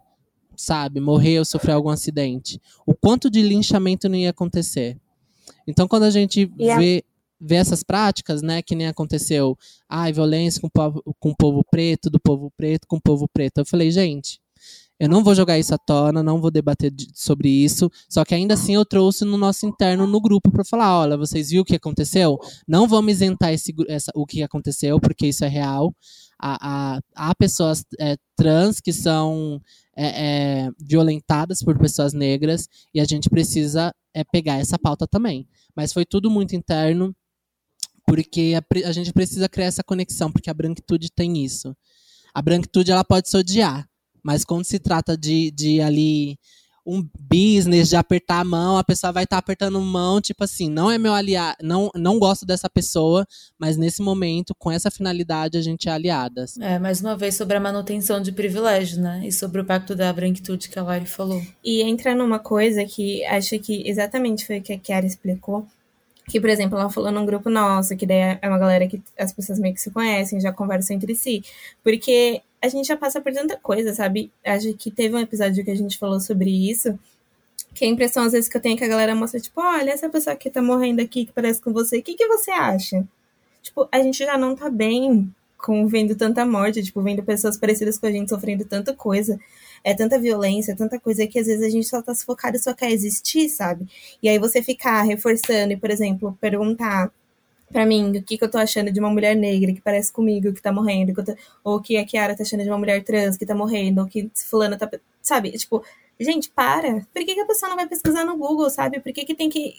sabe, 0.58 1.00
morrer 1.00 1.40
ou 1.40 1.46
sofrer 1.46 1.74
algum 1.74 1.90
acidente. 1.90 2.60
O 2.86 2.94
quanto 2.94 3.30
de 3.30 3.42
linchamento 3.42 4.10
não 4.10 4.18
ia 4.18 4.32
acontecer. 4.32 4.98
Então, 5.68 5.88
quando 5.88 6.04
a 6.04 6.10
gente 6.10 6.52
yeah. 6.60 6.82
vê, 6.82 7.04
vê 7.40 7.56
essas 7.56 7.84
práticas, 7.84 8.42
né, 8.42 8.62
que 8.62 8.76
nem 8.76 8.88
aconteceu, 8.88 9.58
ai, 9.88 10.12
violência 10.12 10.60
com 10.60 10.68
o, 10.68 10.72
povo, 10.72 11.04
com 11.20 11.30
o 11.30 11.36
povo 11.36 11.64
preto, 11.70 12.10
do 12.10 12.20
povo 12.20 12.52
preto 12.58 12.88
com 12.88 12.98
o 12.98 13.02
povo 13.02 13.28
preto, 13.28 13.60
eu 13.60 13.66
falei, 13.66 13.92
gente, 13.92 14.42
Eu 15.00 15.08
não 15.08 15.24
vou 15.24 15.36
jogar 15.36 15.60
isso 15.60 15.76
à 15.76 15.78
tona, 15.78 16.24
não 16.24 16.42
vou 16.42 16.50
debater 16.50 16.92
sobre 17.14 17.50
isso. 17.50 17.90
Só 18.10 18.26
que 18.26 18.34
ainda 18.34 18.56
assim 18.56 18.74
eu 18.74 18.84
trouxe 18.84 19.24
no 19.26 19.38
nosso 19.38 19.68
interno, 19.68 20.08
no 20.08 20.20
grupo, 20.20 20.52
para 20.52 20.66
falar: 20.66 21.00
olha, 21.00 21.16
vocês 21.16 21.50
viram 21.50 21.62
o 21.62 21.66
que 21.66 21.76
aconteceu? 21.76 22.40
Não 22.68 22.88
vamos 22.88 23.12
isentar 23.14 23.54
esse, 23.54 23.74
essa, 23.88 24.12
o 24.16 24.26
que 24.26 24.42
aconteceu, 24.42 25.00
porque 25.00 25.28
isso 25.28 25.46
é 25.46 25.48
real. 25.48 25.94
Há, 26.40 27.00
há, 27.16 27.36
pessoas 27.36 27.84
é, 28.00 28.16
trans 28.36 28.80
que 28.80 28.94
são 28.94 29.60
é, 29.96 30.66
é, 30.66 30.72
violentadas 30.80 31.64
por 31.64 31.78
pessoas 31.80 32.14
negras 32.14 32.68
e 32.94 33.00
a 33.00 33.06
gente 33.06 33.28
precisa 33.30 33.92
é, 34.14 34.24
pegar 34.24 34.58
essa 34.58 34.78
pauta 34.78 35.08
também. 35.08 35.48
Mas 35.76 35.92
foi 35.92 36.06
tudo 36.06 36.30
muito 36.30 36.56
interno, 36.56 37.16
porque 38.06 38.54
a, 38.56 38.88
a 38.88 38.92
gente 38.92 39.12
precisa 39.12 39.50
criar 39.50 39.66
essa 39.66 39.84
conexão, 39.84 40.32
porque 40.32 40.50
a 40.50 40.54
branquitude 40.54 41.10
tem 41.12 41.44
isso. 41.44 41.76
A 42.34 42.42
branquitude 42.42 42.92
ela 42.92 43.04
pode 43.04 43.30
se 43.30 43.36
odiar, 43.36 43.88
mas 44.24 44.46
quando 44.46 44.64
se 44.64 44.78
trata 44.78 45.18
de, 45.18 45.50
de 45.52 45.82
ali 45.82 46.38
um 46.88 47.06
business, 47.20 47.90
de 47.90 47.98
apertar 47.98 48.40
a 48.40 48.44
mão, 48.46 48.78
a 48.78 48.84
pessoa 48.84 49.12
vai 49.12 49.26
estar 49.26 49.36
tá 49.36 49.40
apertando 49.40 49.80
mão, 49.82 50.22
tipo 50.22 50.42
assim, 50.46 50.70
não 50.70 50.90
é 50.90 50.98
meu 50.98 51.14
aliado, 51.14 51.58
não, 51.62 51.92
não 51.94 52.18
gosto 52.18 52.46
dessa 52.46 52.70
pessoa, 52.70 53.28
mas 53.60 53.76
nesse 53.76 54.02
momento, 54.02 54.56
com 54.58 54.72
essa 54.72 54.90
finalidade, 54.90 55.58
a 55.58 55.62
gente 55.62 55.90
é 55.90 55.92
aliadas. 55.92 56.58
É, 56.58 56.80
mais 56.80 57.02
uma 57.02 57.18
vez 57.18 57.36
sobre 57.36 57.58
a 57.58 57.60
manutenção 57.60 58.22
de 58.22 58.32
privilégio, 58.32 59.02
né? 59.02 59.22
E 59.26 59.32
sobre 59.32 59.60
o 59.60 59.66
pacto 59.66 59.94
da 59.94 60.12
branquitude 60.14 60.70
que 60.70 60.80
a 60.80 60.84
Lari 60.84 61.06
falou. 61.06 61.42
E 61.62 61.82
entra 61.82 62.16
numa 62.16 62.40
coisa 62.40 62.86
que 62.86 63.24
acho 63.26 63.60
que 63.60 63.88
exatamente 63.88 64.46
foi 64.46 64.60
o 64.60 64.62
que 64.62 64.72
a 64.72 64.80
Kiara 64.80 65.06
explicou, 65.06 65.68
que, 66.30 66.42
por 66.42 66.50
exemplo, 66.50 66.78
ela 66.78 66.90
falou 66.90 67.12
num 67.12 67.26
grupo 67.26 67.50
nosso, 67.50 67.96
que 67.96 68.06
daí 68.06 68.38
é 68.42 68.48
uma 68.48 68.58
galera 68.58 68.88
que 68.88 69.02
as 69.18 69.32
pessoas 69.32 69.60
meio 69.60 69.74
que 69.74 69.82
se 69.82 69.92
conhecem, 69.92 70.40
já 70.40 70.52
conversam 70.52 70.96
entre 70.96 71.16
si. 71.16 71.42
Porque 71.84 72.42
a 72.62 72.68
gente 72.68 72.88
já 72.88 72.98
passa 72.98 73.22
por 73.22 73.32
tanta 73.34 73.58
coisa, 73.58 73.94
sabe? 73.94 74.32
Acho 74.46 74.74
que 74.74 74.90
teve 74.92 75.16
um 75.16 75.20
episódio 75.20 75.64
que 75.64 75.72
a 75.72 75.76
gente 75.76 75.98
falou 75.98 76.20
sobre 76.20 76.50
isso. 76.50 76.98
Que 77.74 77.86
a 77.86 77.88
impressão, 77.88 78.24
às 78.24 78.32
vezes, 78.32 78.50
que 78.50 78.58
eu 78.58 78.62
tenho 78.62 78.76
é 78.76 78.78
que 78.78 78.84
a 78.84 78.88
galera 78.88 79.14
mostra, 79.16 79.40
tipo, 79.40 79.62
olha, 79.62 79.92
essa 79.92 80.10
pessoa 80.10 80.36
que 80.36 80.50
tá 80.50 80.62
morrendo 80.62 81.02
aqui, 81.02 81.26
que 81.26 81.32
parece 81.32 81.62
com 81.62 81.72
você, 81.72 82.00
o 82.00 82.04
que, 82.04 82.16
que 82.16 82.28
você 82.28 82.52
acha? 82.52 83.08
Tipo, 83.62 83.88
a 83.92 84.00
gente 84.02 84.18
já 84.18 84.38
não 84.38 84.56
tá 84.56 84.70
bem 84.70 85.34
com 85.58 85.88
vendo 85.88 86.16
tanta 86.16 86.46
morte, 86.46 86.84
tipo, 86.84 87.02
vendo 87.02 87.24
pessoas 87.24 87.58
parecidas 87.58 87.98
com 87.98 88.08
a 88.08 88.12
gente 88.12 88.30
sofrendo 88.30 88.66
tanta 88.66 88.94
coisa. 88.94 89.40
É 89.84 89.94
tanta 89.94 90.20
violência, 90.20 90.76
tanta 90.76 91.00
coisa 91.00 91.28
que 91.28 91.40
às 91.40 91.48
vezes 91.48 91.64
a 91.64 91.70
gente 91.70 91.88
só 91.88 92.02
tá 92.02 92.14
sufocado 92.14 92.58
e 92.58 92.60
só 92.60 92.74
quer 92.74 92.92
existir, 92.92 93.50
sabe? 93.50 93.88
E 94.22 94.28
aí 94.28 94.40
você 94.40 94.62
ficar 94.64 95.02
reforçando 95.04 95.74
e, 95.74 95.78
por 95.78 95.90
exemplo, 95.90 96.38
perguntar 96.42 97.12
para 97.72 97.86
mim 97.86 98.18
o 98.18 98.24
que, 98.24 98.38
que 98.38 98.44
eu 98.44 98.50
tô 98.50 98.58
achando 98.58 98.92
de 98.92 99.00
uma 99.00 99.10
mulher 99.10 99.36
negra 99.36 99.74
que 99.74 99.82
parece 99.82 100.12
comigo, 100.12 100.54
que 100.54 100.62
tá 100.62 100.72
morrendo, 100.72 101.14
que 101.14 101.24
tô, 101.24 101.36
ou 101.64 101.82
que 101.82 101.98
a 101.98 102.06
Kiara 102.06 102.36
tá 102.36 102.44
achando 102.44 102.64
de 102.64 102.70
uma 102.70 102.78
mulher 102.78 103.04
trans 103.04 103.38
que 103.38 103.46
tá 103.46 103.54
morrendo, 103.56 104.02
ou 104.02 104.08
que 104.08 104.30
fulano 104.34 104.78
tá. 104.78 104.90
Sabe? 105.22 105.52
Tipo, 105.52 105.84
gente, 106.20 106.50
para. 106.50 107.06
Por 107.14 107.26
que, 107.26 107.36
que 107.36 107.42
a 107.42 107.46
pessoa 107.46 107.70
não 107.70 107.76
vai 107.76 107.88
pesquisar 107.88 108.24
no 108.26 108.38
Google, 108.38 108.70
sabe? 108.70 109.00
Por 109.00 109.12
que, 109.12 109.26
que 109.26 109.36
tem 109.36 109.50
que 109.50 109.76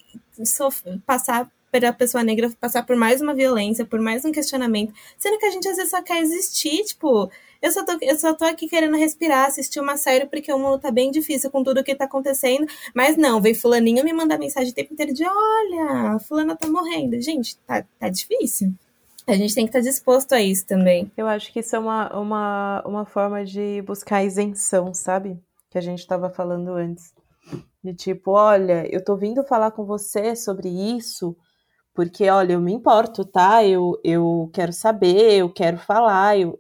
passar 1.07 1.51
para 1.71 1.89
a 1.91 1.93
pessoa 1.93 2.25
negra 2.25 2.51
passar 2.61 2.85
por 2.85 2.97
mais 2.97 3.21
uma 3.21 3.35
violência, 3.35 3.85
por 3.85 4.01
mais 4.01 4.25
um 4.25 4.33
questionamento, 4.33 4.93
sendo 5.19 5.39
que 5.39 5.47
a 5.47 5.51
gente 5.51 5.69
às 5.69 5.77
vezes 5.77 5.91
só 5.91 6.03
quer 6.03 6.21
existir, 6.21 6.85
tipo, 6.85 7.31
eu 7.61 7.73
só 7.73 7.85
tô, 7.85 7.99
eu 8.01 8.17
só 8.17 8.33
tô 8.35 8.45
aqui 8.45 8.69
querendo 8.69 8.97
respirar, 8.97 9.47
assistir 9.47 9.81
uma 9.81 9.97
série 9.97 10.27
porque 10.27 10.53
o 10.53 10.59
mundo 10.59 10.79
tá 10.79 10.91
bem 10.91 11.11
difícil 11.11 11.51
com 11.51 11.63
tudo 11.65 11.81
o 11.81 11.85
que 11.85 11.95
tá 11.95 12.05
acontecendo. 12.05 12.67
Mas 12.95 13.17
não, 13.17 13.41
vem 13.41 13.53
fulaninho 13.53 14.05
me 14.05 14.13
mandar 14.13 14.39
mensagem 14.39 14.71
o 14.71 14.75
tempo 14.75 14.93
inteiro 14.93 15.13
de 15.13 15.25
olha, 15.25 16.19
fulana 16.21 16.57
tá 16.57 16.69
morrendo. 16.69 17.21
Gente, 17.21 17.57
tá, 17.59 17.85
tá 17.99 18.09
difícil. 18.09 18.73
A 19.27 19.35
gente 19.35 19.55
tem 19.55 19.65
que 19.65 19.71
estar 19.71 19.81
tá 19.81 19.85
disposto 19.85 20.33
a 20.33 20.41
isso 20.41 20.67
também. 20.67 21.11
Eu 21.17 21.27
acho 21.27 21.53
que 21.53 21.61
isso 21.61 21.75
é 21.75 21.79
uma, 21.79 22.17
uma, 22.19 22.83
uma 22.87 23.05
forma 23.05 23.45
de 23.45 23.83
buscar 23.83 24.25
isenção, 24.25 24.95
sabe? 24.95 25.39
Que 25.69 25.79
a 25.79 25.83
gente 25.83 25.99
estava 25.99 26.31
falando 26.31 26.73
antes. 26.73 27.13
De 27.83 27.93
tipo, 27.93 28.33
olha, 28.33 28.87
eu 28.91 29.05
tô 29.05 29.17
vindo 29.17 29.45
falar 29.45 29.73
com 29.73 29.85
você 29.85 30.35
sobre 30.35 30.69
isso 30.69 31.37
porque, 31.99 32.31
olha, 32.31 32.53
eu 32.53 32.61
me 32.61 32.73
importo, 32.73 33.25
tá? 33.25 33.65
Eu, 33.65 34.01
eu 34.05 34.49
quero 34.55 34.73
saber, 34.73 35.33
eu 35.39 35.53
quero 35.53 35.79
falar, 35.79 36.39
eu, 36.39 36.57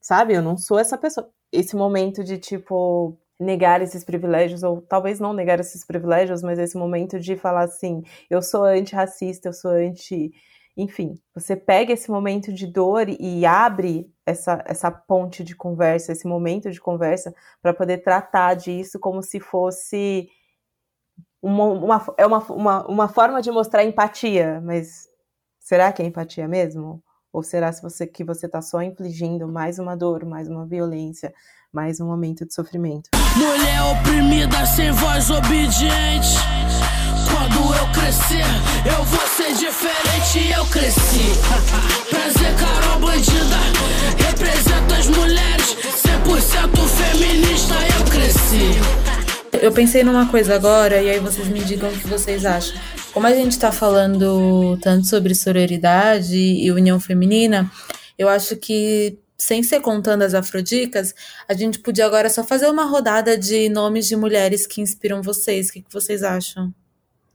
sabe? 0.00 0.34
Eu 0.34 0.42
não 0.42 0.56
sou 0.56 0.76
essa 0.76 0.98
pessoa. 0.98 1.30
Esse 1.52 1.76
momento 1.76 2.24
de, 2.24 2.36
tipo, 2.36 3.16
negar 3.38 3.80
esses 3.80 4.02
privilégios, 4.02 4.64
ou 4.64 4.82
talvez 4.82 5.20
não 5.20 5.32
negar 5.32 5.60
esses 5.60 5.84
privilégios, 5.84 6.42
mas 6.42 6.58
esse 6.58 6.76
momento 6.76 7.20
de 7.20 7.36
falar 7.36 7.62
assim, 7.62 8.02
eu 8.28 8.42
sou 8.42 8.64
antirracista, 8.64 9.50
eu 9.50 9.52
sou 9.52 9.70
anti. 9.70 10.32
Enfim, 10.76 11.14
você 11.32 11.54
pega 11.54 11.92
esse 11.92 12.10
momento 12.10 12.52
de 12.52 12.66
dor 12.66 13.06
e 13.08 13.46
abre 13.46 14.12
essa, 14.26 14.64
essa 14.66 14.90
ponte 14.90 15.44
de 15.44 15.54
conversa, 15.54 16.10
esse 16.10 16.26
momento 16.26 16.72
de 16.72 16.80
conversa, 16.80 17.32
para 17.62 17.72
poder 17.72 17.98
tratar 17.98 18.54
disso 18.54 18.98
como 18.98 19.22
se 19.22 19.38
fosse 19.38 20.28
uma, 21.42 21.64
uma, 21.64 22.14
é 22.16 22.26
uma, 22.26 22.38
uma, 22.38 22.86
uma 22.86 23.08
forma 23.08 23.42
de 23.42 23.50
mostrar 23.50 23.84
empatia, 23.84 24.62
mas 24.64 25.08
será 25.58 25.90
que 25.92 26.00
é 26.00 26.06
empatia 26.06 26.46
mesmo? 26.46 27.02
Ou 27.32 27.42
será 27.42 27.72
se 27.72 27.82
você, 27.82 28.06
que 28.06 28.22
você 28.22 28.46
está 28.46 28.62
só 28.62 28.80
infligindo 28.80 29.48
mais 29.48 29.78
uma 29.78 29.96
dor, 29.96 30.24
mais 30.24 30.48
uma 30.48 30.64
violência, 30.64 31.34
mais 31.72 32.00
um 32.00 32.06
momento 32.06 32.46
de 32.46 32.54
sofrimento? 32.54 33.10
Mulher 33.36 33.82
oprimida, 33.92 34.64
sem 34.66 34.92
voz 34.92 35.30
obediente. 35.30 36.36
Quando 37.32 37.74
eu 37.74 37.92
crescer, 37.92 38.44
eu 38.86 39.02
vou 39.04 39.26
ser 39.26 39.54
diferente. 39.54 40.52
Eu 40.54 40.66
cresci. 40.66 41.32
Prazer, 42.10 42.54
Carol 42.58 43.00
Bandida. 43.00 43.56
Representa 44.28 44.96
as 44.96 45.06
mulheres. 45.08 45.76
100% 46.02 46.88
feminista. 46.88 47.74
Eu 47.98 48.04
cresci. 48.10 49.21
Eu 49.60 49.70
pensei 49.72 50.02
numa 50.02 50.28
coisa 50.28 50.54
agora 50.54 51.00
e 51.00 51.10
aí 51.10 51.18
vocês 51.20 51.46
me 51.48 51.60
digam 51.60 51.88
o 51.88 51.92
que 51.92 52.06
vocês 52.06 52.44
acham. 52.44 52.76
Como 53.12 53.26
a 53.26 53.34
gente 53.34 53.52
está 53.52 53.70
falando 53.70 54.78
tanto 54.80 55.06
sobre 55.06 55.34
sororidade 55.34 56.36
e 56.36 56.70
união 56.72 56.98
feminina, 56.98 57.70
eu 58.18 58.28
acho 58.28 58.56
que, 58.56 59.18
sem 59.36 59.62
ser 59.62 59.80
contando 59.80 60.22
as 60.22 60.34
afrodicas, 60.34 61.14
a 61.48 61.54
gente 61.54 61.78
podia 61.78 62.06
agora 62.06 62.30
só 62.30 62.42
fazer 62.42 62.68
uma 62.68 62.84
rodada 62.84 63.36
de 63.36 63.68
nomes 63.68 64.08
de 64.08 64.16
mulheres 64.16 64.66
que 64.66 64.80
inspiram 64.80 65.22
vocês. 65.22 65.68
O 65.68 65.72
que, 65.74 65.82
que 65.82 65.92
vocês 65.92 66.22
acham? 66.22 66.74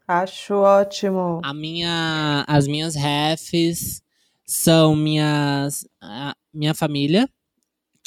Acho 0.07 0.55
ótimo. 0.55 1.41
A 1.43 1.53
minha, 1.53 2.43
as 2.47 2.68
minhas 2.68 2.95
refs 2.95 4.01
são 4.45 4.95
minhas, 4.95 5.86
a 6.01 6.34
minha 6.53 6.74
família, 6.74 7.30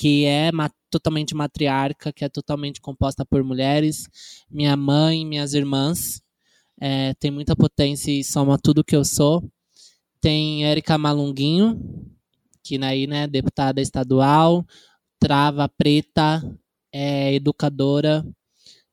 que 0.01 0.25
é 0.25 0.51
ma 0.51 0.71
totalmente 0.91 1.35
matriarca, 1.35 2.11
que 2.11 2.25
é 2.25 2.29
totalmente 2.31 2.81
composta 2.81 3.23
por 3.23 3.45
mulheres, 3.45 4.09
minha 4.51 4.75
mãe, 4.75 5.27
minhas 5.27 5.53
irmãs, 5.53 6.23
é, 6.81 7.13
tem 7.21 7.31
muita 7.31 7.55
potência 7.55 8.11
e 8.11 8.25
soma 8.25 8.59
tudo 8.59 8.83
que 8.83 8.97
eu 8.97 9.05
sou. 9.05 9.45
Tem 10.19 10.65
Érica 10.65 10.97
Malunguinho, 10.97 11.79
que 12.65 12.83
aí, 12.83 13.07
né, 13.07 13.27
deputada 13.27 13.79
estadual, 13.83 14.67
trava 15.19 15.69
preta, 15.69 16.43
é 16.91 17.35
educadora. 17.35 18.27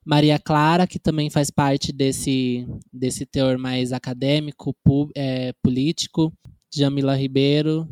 Maria 0.04 0.38
Clara, 0.38 0.86
que 0.86 0.98
também 0.98 1.30
faz 1.30 1.50
parte 1.50 1.90
desse, 1.90 2.66
desse 2.92 3.24
teor 3.24 3.56
mais 3.56 3.94
acadêmico, 3.94 4.76
é, 5.16 5.54
político. 5.62 6.30
Jamila 6.70 7.16
Ribeiro, 7.16 7.88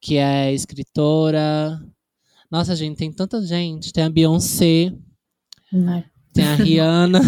que 0.00 0.18
é 0.18 0.54
escritora. 0.54 1.82
Nossa, 2.50 2.74
gente, 2.74 2.96
tem 2.96 3.12
tanta 3.12 3.40
gente. 3.42 3.92
Tem 3.92 4.04
a 4.04 4.10
Beyoncé. 4.10 4.92
Não 5.72 6.04
tem 6.38 6.46
a 6.46 6.54
Rihanna. 6.54 7.20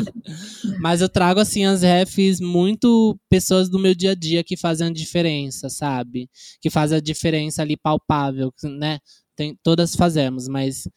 Mas 0.80 1.00
eu 1.00 1.08
trago, 1.08 1.40
assim, 1.40 1.64
as 1.64 1.82
refs 1.82 2.40
muito 2.40 3.18
pessoas 3.28 3.68
do 3.68 3.78
meu 3.78 3.94
dia 3.94 4.12
a 4.12 4.14
dia 4.14 4.44
que 4.44 4.56
fazem 4.56 4.86
a 4.86 4.92
diferença, 4.92 5.68
sabe? 5.68 6.30
Que 6.60 6.70
fazem 6.70 6.98
a 6.98 7.00
diferença 7.00 7.62
ali 7.62 7.76
palpável, 7.76 8.52
né? 8.78 9.00
Tem, 9.34 9.56
todas 9.62 9.96
fazemos, 9.96 10.48
mas 10.48 10.88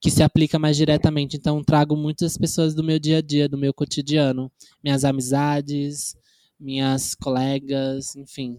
que 0.00 0.10
se 0.10 0.22
aplica 0.22 0.58
mais 0.58 0.76
diretamente. 0.76 1.36
Então, 1.36 1.62
trago 1.62 1.96
muitas 1.96 2.36
pessoas 2.36 2.74
do 2.74 2.84
meu 2.84 2.98
dia 2.98 3.18
a 3.18 3.22
dia, 3.22 3.48
do 3.48 3.58
meu 3.58 3.72
cotidiano. 3.72 4.50
Minhas 4.82 5.04
amizades, 5.04 6.16
minhas 6.58 7.14
colegas, 7.14 8.14
enfim. 8.16 8.56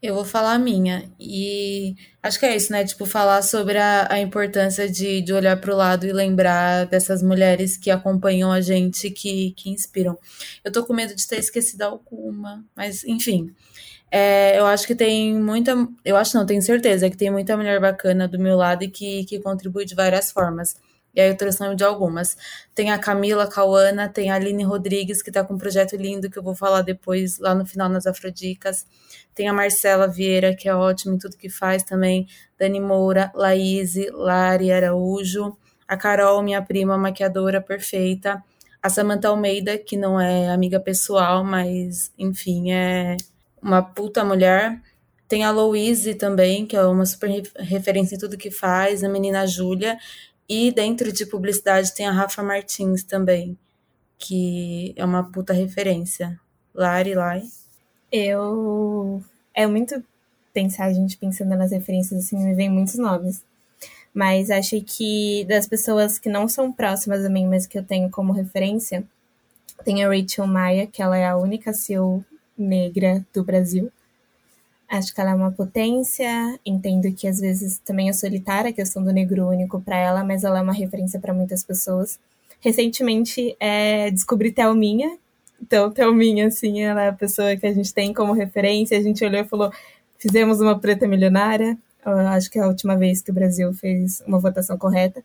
Eu 0.00 0.14
vou 0.14 0.24
falar 0.24 0.52
a 0.54 0.58
minha. 0.58 1.10
E 1.18 1.96
acho 2.22 2.38
que 2.38 2.46
é 2.46 2.54
isso, 2.54 2.70
né? 2.70 2.84
Tipo, 2.84 3.04
falar 3.04 3.42
sobre 3.42 3.78
a, 3.78 4.06
a 4.12 4.20
importância 4.20 4.88
de, 4.88 5.20
de 5.20 5.32
olhar 5.32 5.60
para 5.60 5.74
o 5.74 5.76
lado 5.76 6.06
e 6.06 6.12
lembrar 6.12 6.86
dessas 6.86 7.20
mulheres 7.22 7.76
que 7.76 7.90
acompanham 7.90 8.52
a 8.52 8.60
gente, 8.60 9.10
que, 9.10 9.52
que 9.52 9.70
inspiram. 9.70 10.16
Eu 10.64 10.70
tô 10.70 10.84
com 10.84 10.92
medo 10.92 11.14
de 11.16 11.26
ter 11.26 11.38
esquecido 11.38 11.82
alguma, 11.82 12.64
mas 12.76 13.02
enfim. 13.04 13.52
É, 14.10 14.58
eu 14.58 14.66
acho 14.66 14.86
que 14.86 14.94
tem 14.94 15.34
muita. 15.34 15.74
Eu 16.04 16.16
acho 16.16 16.36
não, 16.36 16.46
tenho 16.46 16.62
certeza 16.62 17.10
que 17.10 17.16
tem 17.16 17.30
muita 17.30 17.56
mulher 17.56 17.80
bacana 17.80 18.28
do 18.28 18.38
meu 18.38 18.56
lado 18.56 18.84
e 18.84 18.88
que, 18.88 19.24
que 19.24 19.40
contribui 19.40 19.84
de 19.84 19.94
várias 19.94 20.30
formas. 20.30 20.76
E 21.14 21.20
aí 21.20 21.28
eu 21.30 21.36
trouxe 21.36 21.60
o 21.60 21.64
nome 21.64 21.76
de 21.76 21.84
algumas. 21.84 22.36
Tem 22.74 22.90
a 22.92 22.98
Camila 22.98 23.48
Cauana, 23.48 24.08
tem 24.08 24.30
a 24.30 24.36
Aline 24.36 24.62
Rodrigues, 24.62 25.22
que 25.22 25.30
está 25.30 25.42
com 25.44 25.54
um 25.54 25.58
projeto 25.58 25.96
lindo 25.96 26.30
que 26.30 26.38
eu 26.38 26.42
vou 26.42 26.54
falar 26.54 26.82
depois, 26.82 27.38
lá 27.38 27.54
no 27.54 27.66
final 27.66 27.88
nas 27.88 28.06
Afrodicas. 28.06 28.86
Tem 29.38 29.46
a 29.46 29.52
Marcela 29.52 30.08
Vieira, 30.08 30.52
que 30.52 30.68
é 30.68 30.74
ótima 30.74 31.14
em 31.14 31.18
tudo 31.18 31.36
que 31.36 31.48
faz 31.48 31.84
também. 31.84 32.26
Dani 32.58 32.80
Moura, 32.80 33.30
Laís, 33.36 33.94
Lari 34.10 34.72
Araújo. 34.72 35.56
A 35.86 35.96
Carol, 35.96 36.42
minha 36.42 36.60
prima 36.60 36.98
maquiadora 36.98 37.60
perfeita. 37.60 38.42
A 38.82 38.88
Samantha 38.90 39.28
Almeida, 39.28 39.78
que 39.78 39.96
não 39.96 40.20
é 40.20 40.48
amiga 40.48 40.80
pessoal, 40.80 41.44
mas 41.44 42.12
enfim, 42.18 42.72
é 42.72 43.16
uma 43.62 43.80
puta 43.80 44.24
mulher. 44.24 44.82
Tem 45.28 45.44
a 45.44 45.52
Louise 45.52 46.16
também, 46.16 46.66
que 46.66 46.74
é 46.74 46.82
uma 46.84 47.06
super 47.06 47.30
referência 47.60 48.16
em 48.16 48.18
tudo 48.18 48.36
que 48.36 48.50
faz, 48.50 49.04
a 49.04 49.08
menina 49.08 49.46
Júlia. 49.46 49.96
E 50.48 50.72
dentro 50.72 51.12
de 51.12 51.24
publicidade 51.24 51.94
tem 51.94 52.08
a 52.08 52.10
Rafa 52.10 52.42
Martins 52.42 53.04
também, 53.04 53.56
que 54.18 54.92
é 54.96 55.04
uma 55.04 55.30
puta 55.30 55.52
referência. 55.52 56.40
Lari, 56.74 57.14
Lai. 57.14 57.44
Eu. 58.10 59.22
É 59.54 59.66
muito 59.66 60.02
pensar, 60.52 60.86
a 60.86 60.92
gente 60.92 61.16
pensando 61.16 61.54
nas 61.56 61.70
referências, 61.72 62.24
assim, 62.24 62.38
me 62.38 62.54
vem 62.54 62.70
muitos 62.70 62.96
nomes. 62.96 63.44
Mas 64.12 64.50
acho 64.50 64.80
que 64.82 65.44
das 65.48 65.66
pessoas 65.66 66.18
que 66.18 66.28
não 66.28 66.48
são 66.48 66.72
próximas 66.72 67.24
a 67.24 67.28
mim, 67.28 67.46
mas 67.46 67.66
que 67.66 67.78
eu 67.78 67.84
tenho 67.84 68.10
como 68.10 68.32
referência, 68.32 69.04
tem 69.84 70.04
a 70.04 70.08
Rachel 70.08 70.46
Maia, 70.46 70.86
que 70.86 71.02
ela 71.02 71.16
é 71.16 71.26
a 71.26 71.36
única 71.36 71.72
CEO 71.72 72.24
negra 72.56 73.24
do 73.32 73.44
Brasil. 73.44 73.92
Acho 74.88 75.14
que 75.14 75.20
ela 75.20 75.32
é 75.32 75.34
uma 75.34 75.52
potência, 75.52 76.58
entendo 76.64 77.12
que 77.12 77.28
às 77.28 77.38
vezes 77.38 77.78
também 77.78 78.08
é 78.08 78.12
solitária 78.12 78.70
a 78.70 78.74
questão 78.74 79.04
do 79.04 79.12
negro 79.12 79.46
único 79.46 79.80
para 79.80 79.96
ela, 79.96 80.24
mas 80.24 80.44
ela 80.44 80.58
é 80.58 80.62
uma 80.62 80.72
referência 80.72 81.20
para 81.20 81.34
muitas 81.34 81.62
pessoas. 81.62 82.18
Recentemente 82.60 83.54
é, 83.60 84.10
descobri 84.10 84.50
Thelminha, 84.50 85.18
então 85.60 85.90
Thelminha, 85.90 86.46
assim, 86.46 86.82
ela 86.82 87.04
é 87.04 87.08
a 87.08 87.12
pessoa 87.12 87.56
que 87.56 87.66
a 87.66 87.72
gente 87.72 87.92
tem 87.92 88.12
como 88.12 88.32
referência, 88.32 88.96
a 88.96 89.02
gente 89.02 89.24
olhou 89.24 89.40
e 89.40 89.44
falou, 89.44 89.72
fizemos 90.18 90.60
uma 90.60 90.78
preta 90.78 91.06
milionária, 91.06 91.76
acho 92.04 92.50
que 92.50 92.58
é 92.58 92.62
a 92.62 92.68
última 92.68 92.96
vez 92.96 93.22
que 93.22 93.30
o 93.30 93.34
Brasil 93.34 93.72
fez 93.74 94.22
uma 94.26 94.38
votação 94.38 94.78
correta. 94.78 95.22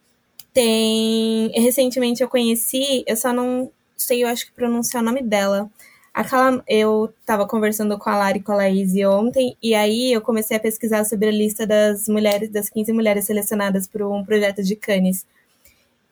Tem. 0.54 1.52
Recentemente 1.56 2.22
eu 2.22 2.30
conheci, 2.30 3.04
eu 3.08 3.16
só 3.16 3.34
não 3.34 3.72
sei, 3.98 4.24
eu 4.24 4.28
acho 4.28 4.46
que 4.46 4.52
pronunciar 4.52 5.02
o 5.02 5.06
nome 5.06 5.22
dela. 5.22 5.70
Aquela, 6.14 6.64
eu 6.68 7.12
estava 7.22 7.48
conversando 7.48 7.98
com 7.98 8.08
a 8.08 8.16
Lari 8.16 8.40
e 8.40 8.44
com 8.44 8.52
a 8.52 8.56
Laís 8.58 8.94
ontem, 9.04 9.58
e 9.64 9.74
aí 9.74 10.14
eu 10.14 10.22
comecei 10.22 10.56
a 10.56 10.60
pesquisar 10.60 11.06
sobre 11.06 11.30
a 11.30 11.32
lista 11.32 11.66
das 11.66 12.08
mulheres, 12.08 12.50
das 12.50 12.70
15 12.70 12.94
mulheres 12.94 13.26
selecionadas 13.26 13.88
por 13.88 14.04
um 14.04 14.24
projeto 14.24 14.62
de 14.62 14.76
Cannes. 14.76 15.26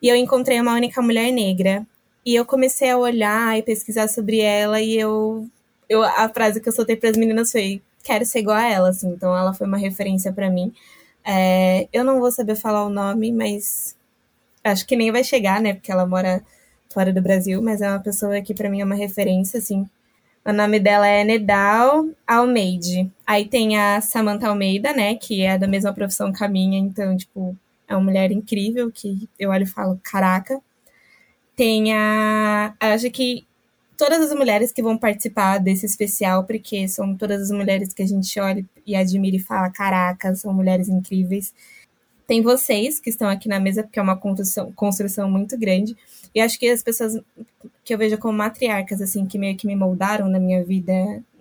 E 0.02 0.08
eu 0.08 0.16
encontrei 0.16 0.60
uma 0.60 0.74
única 0.74 1.00
mulher 1.00 1.30
negra. 1.30 1.86
E 2.24 2.34
eu 2.34 2.44
comecei 2.44 2.90
a 2.90 2.98
olhar 2.98 3.58
e 3.58 3.62
pesquisar 3.62 4.08
sobre 4.08 4.40
ela, 4.40 4.80
e 4.80 4.96
eu, 4.98 5.46
eu 5.88 6.02
a 6.02 6.28
frase 6.28 6.60
que 6.60 6.68
eu 6.68 6.72
soltei 6.72 6.96
para 6.96 7.10
as 7.10 7.16
meninas 7.16 7.50
foi: 7.52 7.82
quero 8.02 8.24
ser 8.24 8.40
igual 8.40 8.56
a 8.56 8.68
ela, 8.68 8.90
assim. 8.90 9.08
Então 9.10 9.36
ela 9.36 9.52
foi 9.54 9.66
uma 9.66 9.78
referência 9.78 10.32
para 10.32 10.50
mim. 10.50 10.72
É, 11.24 11.88
eu 11.92 12.04
não 12.04 12.20
vou 12.20 12.30
saber 12.32 12.56
falar 12.56 12.84
o 12.84 12.90
nome, 12.90 13.32
mas 13.32 13.96
acho 14.64 14.86
que 14.86 14.96
nem 14.96 15.12
vai 15.12 15.24
chegar, 15.24 15.60
né? 15.60 15.74
Porque 15.74 15.92
ela 15.92 16.06
mora 16.06 16.42
fora 16.92 17.12
do 17.12 17.22
Brasil, 17.22 17.62
mas 17.62 17.80
é 17.80 17.88
uma 17.88 18.00
pessoa 18.00 18.40
que 18.42 18.54
para 18.54 18.68
mim 18.70 18.80
é 18.80 18.84
uma 18.84 18.94
referência, 18.94 19.58
assim. 19.58 19.88
O 20.44 20.52
nome 20.52 20.80
dela 20.80 21.06
é 21.06 21.24
Nedal 21.24 22.08
Almeide. 22.26 23.10
Aí 23.26 23.46
tem 23.46 23.78
a 23.78 24.00
Samantha 24.00 24.48
Almeida, 24.48 24.92
né? 24.92 25.14
Que 25.14 25.42
é 25.42 25.56
da 25.56 25.68
mesma 25.68 25.92
profissão 25.92 26.32
que 26.32 26.42
a 26.44 26.48
minha, 26.48 26.78
então, 26.78 27.16
tipo, 27.16 27.56
é 27.88 27.94
uma 27.94 28.04
mulher 28.04 28.32
incrível 28.32 28.90
que 28.90 29.28
eu 29.38 29.50
olho 29.50 29.62
e 29.62 29.66
falo, 29.66 30.00
caraca. 30.02 30.60
Tem 31.56 31.92
a. 31.94 32.74
Acho 32.80 33.10
que 33.10 33.46
todas 33.96 34.20
as 34.20 34.36
mulheres 34.36 34.72
que 34.72 34.82
vão 34.82 34.98
participar 34.98 35.58
desse 35.58 35.86
especial, 35.86 36.44
porque 36.44 36.88
são 36.88 37.16
todas 37.16 37.42
as 37.42 37.50
mulheres 37.50 37.92
que 37.92 38.02
a 38.02 38.06
gente 38.06 38.38
olha 38.40 38.64
e 38.86 38.96
admira 38.96 39.36
e 39.36 39.40
fala: 39.40 39.70
caraca, 39.70 40.34
são 40.34 40.52
mulheres 40.52 40.88
incríveis. 40.88 41.54
Tem 42.26 42.42
vocês 42.42 42.98
que 42.98 43.10
estão 43.10 43.28
aqui 43.28 43.48
na 43.48 43.60
mesa, 43.60 43.82
porque 43.82 43.98
é 43.98 44.02
uma 44.02 44.16
construção, 44.16 44.72
construção 44.72 45.30
muito 45.30 45.58
grande. 45.58 45.96
E 46.34 46.40
acho 46.40 46.58
que 46.58 46.68
as 46.68 46.82
pessoas 46.82 47.20
que 47.84 47.92
eu 47.92 47.98
vejo 47.98 48.16
como 48.18 48.38
matriarcas, 48.38 49.00
assim, 49.02 49.26
que 49.26 49.38
meio 49.38 49.56
que 49.56 49.66
me 49.66 49.76
moldaram 49.76 50.28
na 50.28 50.38
minha 50.38 50.64
vida, 50.64 50.92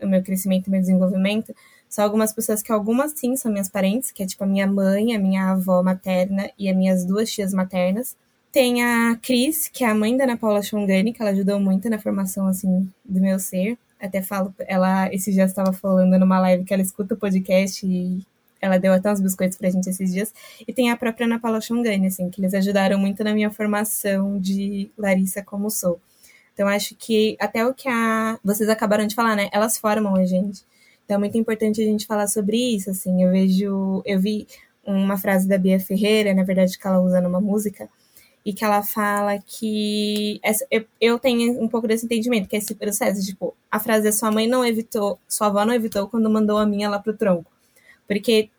no 0.02 0.10
meu 0.10 0.22
crescimento 0.24 0.68
e 0.68 0.72
meu 0.72 0.82
desenvolvimento, 0.82 1.56
são 1.88 2.04
algumas 2.04 2.34
pessoas 2.34 2.62
que 2.62 2.72
algumas 2.72 3.14
sim 3.16 3.36
são 3.36 3.52
minhas 3.52 3.70
parentes, 3.70 4.12
que 4.12 4.24
é 4.24 4.26
tipo 4.26 4.44
a 4.44 4.48
minha 4.48 4.68
mãe, 4.68 5.16
a 5.16 5.20
minha 5.20 5.52
avó 5.52 5.84
materna 5.84 6.50
e 6.58 6.70
as 6.70 6.76
minhas 6.76 7.06
duas 7.06 7.32
tias 7.32 7.54
maternas. 7.54 8.16
Tem 8.52 8.84
a 8.84 9.18
Cris, 9.22 9.70
que 9.70 9.84
é 9.84 9.88
a 9.88 9.96
mãe 9.96 10.16
da 10.18 10.26
Ana 10.26 10.38
Paula 10.38 10.62
Chongani, 10.62 11.14
que 11.14 11.22
ela 11.22 11.32
ajudou 11.32 11.60
muito 11.60 11.90
na 11.90 11.98
formação, 11.98 12.48
assim, 12.48 12.90
do 13.06 13.22
meu 13.22 13.40
ser. 13.40 13.78
Até 14.00 14.22
falo, 14.22 14.54
ela 14.68 15.14
esse 15.14 15.32
dia 15.32 15.46
estava 15.46 15.72
falando 15.72 16.20
numa 16.20 16.40
live 16.40 16.66
que 16.66 16.74
ela 16.74 16.82
escuta 16.84 17.14
o 17.14 17.18
podcast 17.18 17.86
e 17.86 18.20
ela 18.60 18.78
deu 18.78 18.94
até 18.94 19.12
uns 19.12 19.22
biscoitos 19.22 19.58
pra 19.58 19.70
gente 19.70 19.90
esses 19.90 20.12
dias. 20.12 20.34
E 20.68 20.74
tem 20.74 20.92
a 20.92 20.98
própria 20.98 21.26
Ana 21.26 21.40
Paula 21.40 21.62
Chongani, 21.62 22.08
assim, 22.08 22.30
que 22.30 22.42
eles 22.42 22.54
ajudaram 22.54 23.00
muito 23.00 23.24
na 23.24 23.34
minha 23.34 23.50
formação 23.50 24.40
de 24.40 24.90
Larissa 24.98 25.42
como 25.42 25.70
sou. 25.70 26.00
Então, 26.54 26.68
acho 26.68 26.94
que 26.96 27.38
até 27.40 27.66
o 27.66 27.74
que 27.74 27.88
a... 27.88 28.38
vocês 28.44 28.70
acabaram 28.70 29.08
de 29.08 29.16
falar, 29.16 29.36
né? 29.36 29.50
Elas 29.52 29.78
formam 29.78 30.16
a 30.16 30.26
gente. 30.26 30.62
Então, 31.06 31.16
é 31.16 31.20
muito 31.20 31.38
importante 31.38 31.82
a 31.82 31.86
gente 31.86 32.06
falar 32.06 32.28
sobre 32.28 32.58
isso, 32.58 32.90
assim. 32.92 33.24
Eu 33.24 33.32
vejo... 33.32 34.04
Eu 34.06 34.20
vi 34.20 34.46
uma 34.86 35.18
frase 35.18 35.48
da 35.48 35.58
Bia 35.58 35.80
Ferreira, 35.80 36.34
na 36.34 36.44
verdade, 36.44 36.78
que 36.78 36.88
ela 36.88 37.00
usa 37.00 37.22
numa 37.22 37.40
música, 37.40 37.90
e 38.46 38.54
que 38.54 38.66
ela 38.66 38.82
fala 38.82 39.38
que 39.40 40.40
essa, 40.44 40.66
eu, 40.72 40.86
eu 41.00 41.20
tenho 41.20 41.62
um 41.62 41.68
pouco 41.68 41.88
desse 41.88 42.06
entendimento, 42.06 42.50
que 42.50 42.56
é 42.56 42.60
esse 42.60 42.74
processo, 42.74 43.24
tipo, 43.26 43.56
a 43.70 43.80
frase 43.80 44.08
é 44.08 44.12
sua 44.12 44.32
mãe 44.32 44.48
não 44.48 44.66
evitou, 44.66 45.20
sua 45.28 45.48
avó 45.48 45.64
não 45.66 45.74
evitou 45.74 46.08
quando 46.08 46.30
mandou 46.30 46.58
a 46.58 46.66
minha 46.66 46.90
lá 46.90 47.00
pro 47.00 47.16
tronco. 47.16 47.52
Porque 48.08 48.50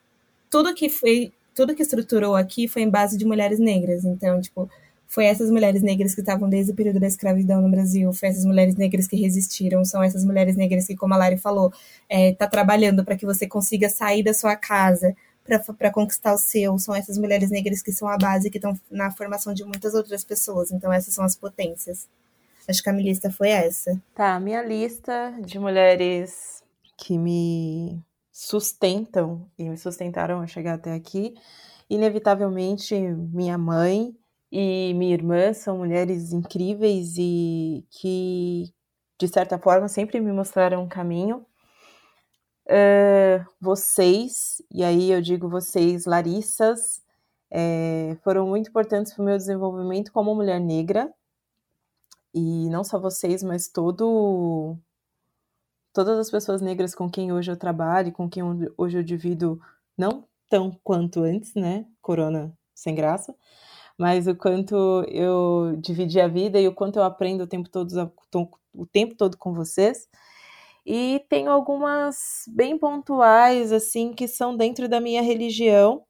tudo 0.51 0.75
que 0.75 0.89
foi, 0.89 1.33
tudo 1.55 1.75
que 1.75 1.83
estruturou 1.83 2.37
aqui 2.37 2.69
foi 2.69 2.83
em 2.83 2.91
base 2.91 3.19
de 3.19 3.25
mulheres 3.25 3.59
negras. 3.59 4.05
Então, 4.05 4.41
tipo, 4.41 4.71
foi 5.13 5.27
essas 5.27 5.51
mulheres 5.51 5.83
negras 5.83 6.15
que 6.15 6.21
estavam 6.21 6.49
desde 6.49 6.73
o 6.73 6.75
período 6.75 6.99
da 6.99 7.07
escravidão 7.07 7.61
no 7.61 7.71
Brasil, 7.71 8.13
foi 8.15 8.31
essas 8.31 8.47
mulheres 8.47 8.77
negras 8.77 9.07
que 9.07 9.15
resistiram, 9.15 9.85
são 9.85 10.03
essas 10.03 10.25
mulheres 10.25 10.57
negras 10.57 10.87
que, 10.87 10.97
como 10.97 11.13
a 11.13 11.19
Lari 11.19 11.37
falou, 11.37 11.71
é, 12.09 12.33
tá 12.33 12.47
trabalhando 12.47 13.05
para 13.05 13.15
que 13.15 13.27
você 13.27 13.47
consiga 13.47 13.91
sair 13.91 14.23
da 14.23 14.33
sua 14.33 14.57
casa, 14.57 15.15
para 15.45 15.91
conquistar 15.91 16.35
o 16.35 16.39
seu. 16.39 16.79
São 16.79 16.95
essas 16.95 17.19
mulheres 17.19 17.51
negras 17.51 17.83
que 17.83 17.93
são 17.93 18.09
a 18.09 18.17
base, 18.17 18.51
que 18.51 18.59
estão 18.59 18.79
na 18.91 19.11
formação 19.11 19.53
de 19.53 19.65
muitas 19.65 19.95
outras 19.95 20.25
pessoas. 20.25 20.71
Então, 20.71 20.93
essas 20.93 21.15
são 21.15 21.25
as 21.25 21.37
potências. 21.37 22.09
Acho 22.69 22.83
que 22.83 22.89
a 22.89 22.93
minha 22.93 23.09
lista 23.09 23.31
foi 23.31 23.51
essa. 23.51 24.01
Tá, 24.15 24.39
minha 24.39 24.63
lista 24.63 25.35
de 25.45 25.59
mulheres 25.59 26.63
que 26.97 27.19
me 27.19 28.01
sustentam 28.31 29.47
e 29.59 29.69
me 29.69 29.77
sustentaram 29.77 30.41
a 30.41 30.47
chegar 30.47 30.75
até 30.75 30.93
aqui. 30.93 31.35
Inevitavelmente, 31.91 32.95
minha 32.95 33.59
mãe 33.59 34.17
e 34.51 34.95
minha 34.95 35.15
irmã 35.15 35.53
são 35.53 35.79
mulheres 35.79 36.33
incríveis 36.33 37.15
e 37.19 37.85
que, 37.91 38.73
de 39.19 39.29
certa 39.29 39.59
forma, 39.59 39.89
sempre 39.89 40.21
me 40.21 40.33
mostraram 40.33 40.85
um 40.85 40.89
caminho 40.89 41.45
Uh, 42.67 43.45
vocês, 43.61 44.63
e 44.71 44.85
aí 44.85 45.11
eu 45.11 45.21
digo 45.21 45.49
vocês, 45.49 46.07
Larissas, 46.07 47.03
é, 47.55 48.17
foram 48.25 48.47
muito 48.47 48.71
importantes 48.71 49.13
para 49.13 49.23
o 49.23 49.27
meu 49.27 49.37
desenvolvimento 49.37 50.11
como 50.11 50.35
mulher 50.35 50.59
negra. 50.59 51.13
E 52.35 52.71
não 52.71 52.83
só 52.83 52.99
vocês, 52.99 53.43
mas 53.43 53.69
todo, 53.69 54.75
todas 55.93 56.19
as 56.19 56.31
pessoas 56.31 56.63
negras 56.63 56.95
com 56.95 57.11
quem 57.11 57.31
hoje 57.31 57.51
eu 57.53 57.57
trabalho, 57.57 58.11
com 58.13 58.29
quem 58.29 58.43
hoje 58.79 58.99
eu 58.99 59.03
divido, 59.03 59.61
não 59.99 60.27
tão 60.49 60.71
quanto 60.83 61.23
antes, 61.23 61.55
né? 61.55 61.87
Corona 62.01 62.57
sem 62.75 62.95
graça, 62.95 63.35
mas 63.99 64.27
o 64.27 64.35
quanto 64.35 64.75
eu 65.09 65.77
dividi 65.79 66.21
a 66.21 66.29
vida 66.29 66.59
e 66.59 66.67
o 66.67 66.75
quanto 66.75 66.99
eu 66.99 67.03
aprendo 67.05 67.45
o 67.45 67.47
tempo 67.47 67.69
todo, 67.69 68.13
o 68.75 68.87
tempo 68.87 69.15
todo 69.15 69.37
com 69.37 69.53
vocês. 69.53 70.09
E 70.85 71.25
tenho 71.29 71.51
algumas 71.51 72.45
bem 72.49 72.77
pontuais, 72.79 73.73
assim, 73.73 74.13
que 74.13 74.27
são 74.27 74.57
dentro 74.57 74.89
da 74.89 75.01
minha 75.01 75.23
religião. 75.23 76.05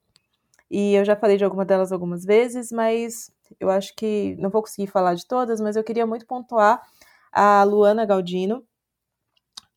E 0.71 0.95
eu 0.95 1.05
já 1.05 1.17
falei 1.17 1.37
de 1.37 1.45
alguma 1.45 1.65
delas 1.65 1.93
algumas 1.93 2.25
vezes, 2.25 2.73
mas 2.73 3.31
eu 3.61 3.71
acho 3.71 3.95
que 3.97 4.37
não 4.39 4.51
vou 4.51 4.63
conseguir 4.63 4.89
falar 4.89 5.15
de 5.15 5.27
todas, 5.27 5.61
mas 5.61 5.77
eu 5.77 5.85
queria 5.85 6.07
muito 6.07 6.27
pontuar 6.27 6.83
a 7.33 7.63
Luana 7.65 8.07
Galdino. 8.07 8.65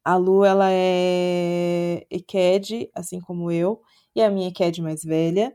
A 0.03 0.15
Lu, 0.17 0.45
ela 0.45 0.67
é 0.71 2.05
EQED, 2.11 2.89
assim 2.93 3.19
como 3.19 3.51
eu, 3.51 3.81
e 4.15 4.21
a 4.21 4.29
minha 4.29 4.49
EQED 4.49 4.81
mais 4.81 5.03
velha. 5.03 5.53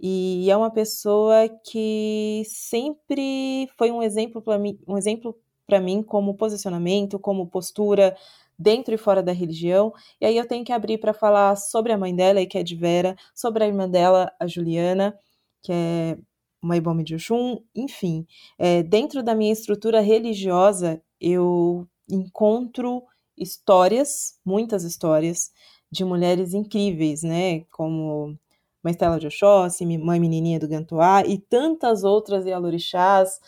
E 0.00 0.50
é 0.50 0.56
uma 0.56 0.70
pessoa 0.70 1.48
que 1.64 2.42
sempre 2.46 3.68
foi 3.78 3.90
um 3.90 4.02
exemplo 4.02 4.42
para 4.42 4.58
mim, 4.58 4.78
um 4.88 4.96
exemplo 4.98 5.36
para 5.66 5.80
mim 5.80 6.02
como 6.02 6.36
posicionamento, 6.36 7.18
como 7.18 7.46
postura, 7.48 8.16
dentro 8.60 8.94
e 8.94 8.98
fora 8.98 9.22
da 9.22 9.32
religião. 9.32 9.92
E 10.20 10.26
aí 10.26 10.36
eu 10.36 10.46
tenho 10.46 10.64
que 10.64 10.72
abrir 10.72 10.98
para 10.98 11.14
falar 11.14 11.56
sobre 11.56 11.92
a 11.92 11.98
mãe 11.98 12.14
dela, 12.14 12.44
que 12.44 12.58
é 12.58 12.62
de 12.62 12.76
Vera, 12.76 13.16
sobre 13.34 13.64
a 13.64 13.66
irmã 13.66 13.88
dela, 13.88 14.30
a 14.38 14.46
Juliana, 14.46 15.16
que 15.62 15.72
é 15.72 16.18
uma 16.62 16.76
Ibome 16.76 17.02
de 17.02 17.14
Oxum, 17.14 17.58
enfim. 17.74 18.26
É, 18.58 18.82
dentro 18.82 19.22
da 19.22 19.34
minha 19.34 19.52
estrutura 19.52 20.00
religiosa, 20.00 21.02
eu 21.18 21.88
encontro 22.08 23.02
histórias, 23.36 24.38
muitas 24.44 24.84
histórias, 24.84 25.50
de 25.90 26.04
mulheres 26.04 26.52
incríveis, 26.52 27.22
né? 27.22 27.60
Como 27.70 28.38
Mãe 28.82 28.92
Estela 28.92 29.18
de 29.18 29.26
Oxóssi, 29.26 29.86
Mãe 29.86 30.20
Menininha 30.20 30.60
do 30.60 30.68
Gantuá 30.68 31.24
e 31.26 31.38
tantas 31.38 32.04
outras 32.04 32.44
Yalorixás 32.44 33.40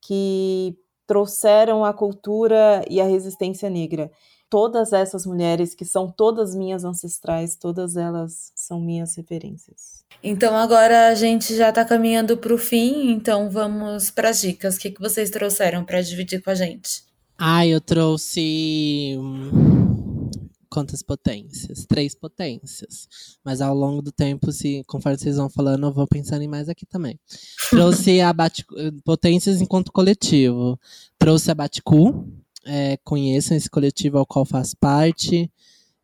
que 0.00 0.76
trouxeram 1.06 1.84
a 1.84 1.92
cultura 1.92 2.84
e 2.90 3.00
a 3.00 3.04
resistência 3.04 3.70
negra. 3.70 4.10
Todas 4.56 4.94
essas 4.94 5.26
mulheres 5.26 5.74
que 5.74 5.84
são 5.84 6.10
todas 6.10 6.54
minhas 6.54 6.82
ancestrais, 6.82 7.56
todas 7.56 7.94
elas 7.94 8.52
são 8.54 8.80
minhas 8.80 9.14
referências. 9.14 10.02
Então 10.24 10.56
agora 10.56 11.08
a 11.08 11.14
gente 11.14 11.54
já 11.54 11.68
está 11.68 11.84
caminhando 11.84 12.38
para 12.38 12.54
o 12.54 12.56
fim, 12.56 13.10
então 13.10 13.50
vamos 13.50 14.10
para 14.10 14.30
as 14.30 14.40
dicas. 14.40 14.76
O 14.76 14.78
que, 14.78 14.92
que 14.92 14.98
vocês 14.98 15.28
trouxeram 15.28 15.84
para 15.84 16.00
dividir 16.00 16.42
com 16.42 16.48
a 16.48 16.54
gente? 16.54 17.02
Ah, 17.36 17.66
eu 17.66 17.82
trouxe 17.82 19.14
hum, 19.20 20.30
quantas 20.70 21.02
potências? 21.02 21.84
Três 21.84 22.14
potências. 22.14 23.08
Mas 23.44 23.60
ao 23.60 23.74
longo 23.74 24.00
do 24.00 24.10
tempo, 24.10 24.50
se 24.52 24.82
conforme 24.86 25.18
vocês 25.18 25.36
vão 25.36 25.50
falando, 25.50 25.88
eu 25.88 25.92
vou 25.92 26.06
pensando 26.06 26.40
em 26.40 26.48
mais 26.48 26.70
aqui 26.70 26.86
também. 26.86 27.20
Trouxe 27.68 28.22
a 28.22 28.32
Bat 28.32 28.64
potências 29.04 29.60
enquanto 29.60 29.92
coletivo. 29.92 30.80
Trouxe 31.18 31.50
a 31.50 31.54
Baticu. 31.54 32.26
É, 32.66 32.98
conheçam 33.04 33.56
esse 33.56 33.70
coletivo 33.70 34.18
ao 34.18 34.26
qual 34.26 34.44
faço 34.44 34.76
parte. 34.78 35.50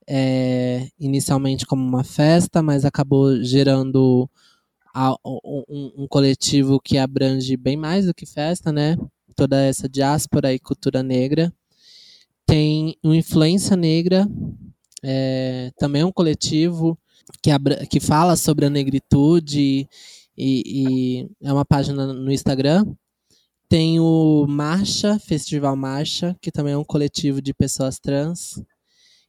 É, 0.09 0.89
inicialmente 0.99 1.67
como 1.67 1.83
uma 1.87 2.05
festa, 2.05 2.63
mas 2.63 2.85
acabou 2.85 3.43
gerando 3.43 4.29
a, 4.95 5.15
um, 5.25 5.93
um 5.99 6.07
coletivo 6.09 6.81
que 6.81 6.99
abrange 6.99 7.57
bem 7.57 7.77
mais 7.77 8.07
do 8.07 8.15
que 8.15 8.27
festa, 8.27 8.73
né? 8.73 8.97
Toda 9.37 9.61
essa 9.63 9.89
diáspora 9.89 10.53
e 10.53 10.59
cultura 10.59 11.03
negra 11.03 11.53
tem 12.47 12.97
o 13.03 13.15
Influência 13.15 13.77
Negra, 13.77 14.29
é, 15.03 15.71
também 15.79 16.03
é 16.03 16.07
um 16.07 16.13
coletivo 16.13 16.99
que, 17.43 17.51
que 17.87 17.99
fala 17.99 18.37
sobre 18.37 18.67
a 18.67 18.71
negritude 18.71 19.89
e, 20.37 20.63
e, 20.67 21.29
é 21.43 21.53
uma 21.53 21.65
página 21.65 22.13
no 22.13 22.31
Instagram. 22.31 22.87
Tem 23.73 23.99
o 23.99 24.47
Marcha, 24.47 25.19
Festival 25.19 25.75
Marcha, 25.75 26.37
que 26.43 26.53
também 26.53 26.75
é 26.75 26.77
um 26.77 26.85
coletivo 26.85 27.41
de 27.41 27.55
pessoas 27.55 27.99
trans. 27.99 28.63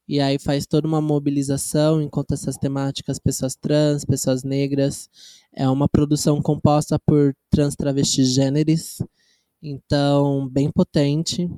E 0.05 0.19
aí 0.19 0.37
faz 0.37 0.65
toda 0.67 0.85
uma 0.85 0.99
mobilização 0.99 2.01
enquanto 2.01 2.33
essas 2.33 2.57
temáticas, 2.57 3.17
pessoas 3.19 3.55
trans, 3.55 4.03
pessoas 4.03 4.43
negras. 4.43 5.09
É 5.53 5.69
uma 5.69 5.87
produção 5.87 6.41
composta 6.41 6.99
por 6.99 7.33
trans 7.49 7.73
travestis 7.73 8.33
gêneros. 8.33 9.01
Então, 9.61 10.49
bem 10.49 10.69
potente. 10.69 11.49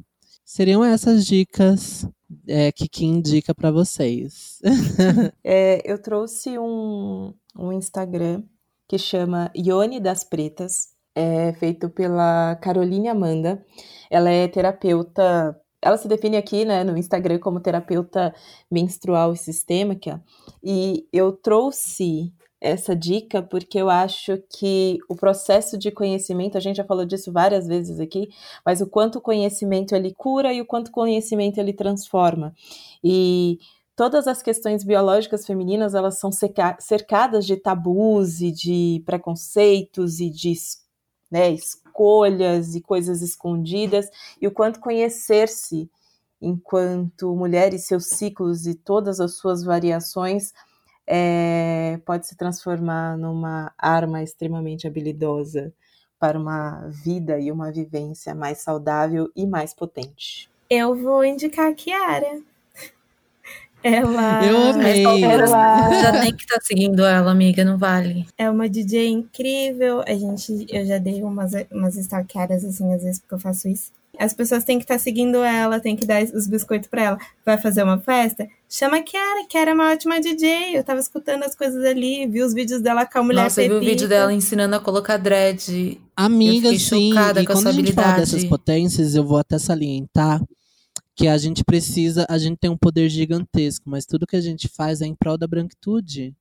Seriam 0.46 0.86
essas 0.86 1.26
dicas 1.26 2.08
é, 2.48 2.72
que 2.72 2.88
que 2.88 3.04
indica 3.04 3.56
para 3.56 3.72
vocês. 3.72 4.62
é, 5.44 5.82
eu 5.92 6.00
trouxe 6.00 6.60
um, 6.60 7.34
um 7.58 7.72
Instagram 7.72 8.44
que 8.88 9.00
chama 9.00 9.50
Ione 9.56 10.00
das 10.00 10.24
Pretas, 10.24 10.95
é 11.16 11.53
feito 11.53 11.89
pela 11.89 12.55
Caroline 12.57 13.07
Amanda. 13.07 13.66
Ela 14.11 14.30
é 14.30 14.47
terapeuta, 14.47 15.59
ela 15.82 15.97
se 15.97 16.07
define 16.07 16.38
aqui 16.38 16.66
né, 16.66 16.84
no 16.84 16.97
Instagram 16.97 17.39
como 17.39 17.59
terapeuta 17.59 18.36
menstrual 18.70 19.34
e 19.34 19.38
sistêmica, 19.38 20.22
e 20.63 21.07
eu 21.13 21.32
trouxe 21.32 22.34
essa 22.66 22.95
dica 22.95 23.43
porque 23.43 23.78
eu 23.80 23.89
acho 23.89 24.41
que 24.57 24.97
o 25.07 25.16
processo 25.16 25.78
de 25.78 25.91
conhecimento, 25.91 26.57
a 26.57 26.61
gente 26.61 26.78
já 26.78 26.84
falou 26.84 27.05
disso 27.05 27.32
várias 27.32 27.68
vezes 27.68 27.99
aqui, 27.99 28.30
mas 28.66 28.82
o 28.82 28.88
quanto 28.88 29.18
o 29.18 29.22
conhecimento 29.22 29.93
ele 29.95 30.13
cura 30.13 30.51
e 30.53 30.61
o 30.61 30.66
quanto 30.66 30.88
o 30.88 30.91
conhecimento 30.91 31.59
ele 31.59 31.74
transforma. 31.74 32.53
E 33.03 33.59
todas 33.95 34.28
as 34.28 34.41
questões 34.41 34.84
biológicas 34.84 35.45
femininas, 35.45 35.93
elas 35.93 36.18
são 36.18 36.32
cercadas 36.80 37.45
de 37.45 37.55
tabus 37.55 38.41
e 38.41 38.51
de 38.51 39.03
preconceitos 39.05 40.20
e 40.20 40.30
de 40.30 40.55
né, 41.30 41.52
escolhas 41.52 42.76
e 42.76 42.82
coisas 42.82 43.22
escondidas, 43.22 44.10
e 44.42 44.48
o 44.48 44.52
quanto 44.52 44.80
conhecer-se 44.80 45.90
enquanto 46.42 47.36
mulher 47.36 47.74
e 47.74 47.80
seus 47.80 48.08
ciclos 48.08 48.68
e 48.68 48.76
todas 48.76 49.20
as 49.20 49.38
suas 49.38 49.64
variações 49.64 50.54
é, 51.08 52.00
pode 52.06 52.28
se 52.28 52.36
transformar 52.36 53.18
numa 53.18 53.72
arma 53.78 54.24
extremamente 54.24 54.88
habilidosa 54.88 55.74
para 56.20 56.40
uma 56.40 56.88
vida 56.88 57.40
e 57.40 57.52
uma 57.52 57.72
vivência 57.72 58.34
mais 58.34 58.60
saudável 58.62 59.30
e 59.36 59.46
mais 59.46 59.74
potente. 59.74 60.50
Eu 60.70 60.96
vou 60.96 61.24
indicar 61.24 61.72
a 61.72 61.74
Kiara. 61.74 62.42
Ela. 63.86 64.44
Eu 64.44 64.72
amei. 64.72 65.24
Ela... 65.24 66.02
Já 66.02 66.22
tem 66.22 66.36
que 66.36 66.44
estar 66.44 66.56
tá 66.56 66.62
seguindo 66.66 67.06
ela, 67.06 67.30
amiga, 67.30 67.64
não 67.64 67.78
vale. 67.78 68.26
É 68.36 68.50
uma 68.50 68.68
DJ 68.68 69.10
incrível. 69.10 70.02
A 70.08 70.14
gente, 70.16 70.66
eu 70.72 70.84
já 70.88 70.98
dei 70.98 71.22
umas, 71.22 71.52
umas 71.72 71.96
stalkeadas 71.96 72.66
assim, 72.66 72.92
às 72.92 73.04
vezes, 73.04 73.20
porque 73.20 73.36
eu 73.36 73.40
faço 73.40 73.68
isso. 73.68 73.92
As 74.18 74.34
pessoas 74.34 74.64
têm 74.64 74.80
que 74.80 74.86
estar 74.86 74.96
tá 74.96 75.00
seguindo 75.00 75.44
ela, 75.44 75.80
tem 75.80 75.96
que 75.96 76.04
dar 76.04 76.24
os 76.24 76.48
biscoitos 76.48 76.90
para 76.90 77.04
ela. 77.04 77.18
Vai 77.46 77.60
fazer 77.60 77.84
uma 77.84 78.00
festa? 78.00 78.48
Chama 78.68 78.98
a 78.98 79.04
Kiara, 79.04 79.46
Kiara 79.48 79.70
é 79.70 79.74
uma 79.76 79.92
ótima 79.92 80.20
DJ. 80.20 80.76
Eu 80.76 80.84
tava 80.84 81.00
escutando 81.00 81.44
as 81.44 81.54
coisas 81.54 81.86
ali, 81.86 82.26
vi 82.26 82.42
os 82.42 82.56
vídeos 82.56 82.82
dela 82.82 83.06
com 83.06 83.20
a 83.20 83.24
mulher 83.24 83.44
Nossa, 83.44 83.62
eu 83.62 83.80
vi 83.80 83.86
o 83.86 83.88
vídeo 83.88 84.08
dela 84.08 84.34
ensinando 84.34 84.76
a 84.76 84.80
colocar 84.80 85.18
dread. 85.18 86.02
Amiga, 86.16 86.76
sim. 86.80 87.12
E 87.12 87.46
quando 87.46 87.68
a 87.68 87.72
gente 87.72 87.94
fala 87.94 88.18
dessas 88.18 88.46
potências, 88.46 89.14
eu 89.14 89.24
vou 89.24 89.38
até 89.38 89.60
salientar 89.60 90.42
que 91.16 91.28
a 91.28 91.38
gente 91.38 91.63
precisa, 91.63 92.26
a 92.30 92.38
gente 92.38 92.57
tem 92.57 92.70
um 92.70 92.78
poder 92.78 93.09
gigantesco, 93.09 93.89
mas 93.89 94.05
tudo 94.05 94.28
que 94.28 94.36
a 94.36 94.41
gente 94.41 94.68
faz 94.68 95.01
é 95.01 95.05
em 95.05 95.16
prol 95.16 95.38
da 95.38 95.47
branquitude. 95.47 96.36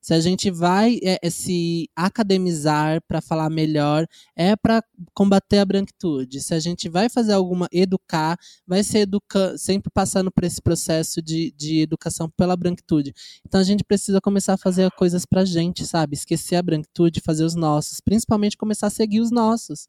Se 0.00 0.14
a 0.14 0.20
gente 0.20 0.50
vai 0.50 0.98
é, 1.02 1.18
é 1.20 1.30
se 1.30 1.90
academizar 1.94 3.02
para 3.06 3.20
falar 3.20 3.50
melhor, 3.50 4.06
é 4.36 4.54
para 4.54 4.82
combater 5.12 5.58
a 5.58 5.64
branquitude. 5.64 6.40
Se 6.40 6.54
a 6.54 6.60
gente 6.60 6.88
vai 6.88 7.08
fazer 7.08 7.32
alguma 7.32 7.68
educar, 7.72 8.38
vai 8.66 8.82
ser 8.84 9.00
educa 9.00 9.58
sempre 9.58 9.90
passando 9.92 10.30
por 10.30 10.44
esse 10.44 10.62
processo 10.62 11.20
de, 11.20 11.52
de 11.56 11.80
educação 11.80 12.30
pela 12.30 12.56
branquitude. 12.56 13.12
Então 13.44 13.60
a 13.60 13.64
gente 13.64 13.82
precisa 13.82 14.20
começar 14.20 14.54
a 14.54 14.58
fazer 14.58 14.90
coisas 14.92 15.26
pra 15.26 15.44
gente, 15.44 15.84
sabe? 15.84 16.14
Esquecer 16.14 16.56
a 16.56 16.62
branquitude, 16.62 17.20
fazer 17.20 17.44
os 17.44 17.54
nossos, 17.54 18.00
principalmente 18.00 18.56
começar 18.56 18.86
a 18.86 18.90
seguir 18.90 19.20
os 19.20 19.32
nossos. 19.32 19.88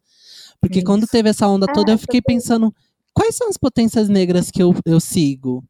Porque 0.59 0.79
Isso. 0.79 0.85
quando 0.85 1.07
teve 1.07 1.29
essa 1.29 1.47
onda 1.47 1.67
toda, 1.71 1.91
ah, 1.91 1.95
eu 1.95 1.99
fiquei 1.99 2.21
pensando, 2.21 2.73
quais 3.13 3.35
são 3.35 3.49
as 3.49 3.57
potências 3.57 4.09
negras 4.09 4.51
que 4.51 4.61
eu, 4.61 4.73
eu 4.85 4.99
sigo? 4.99 5.63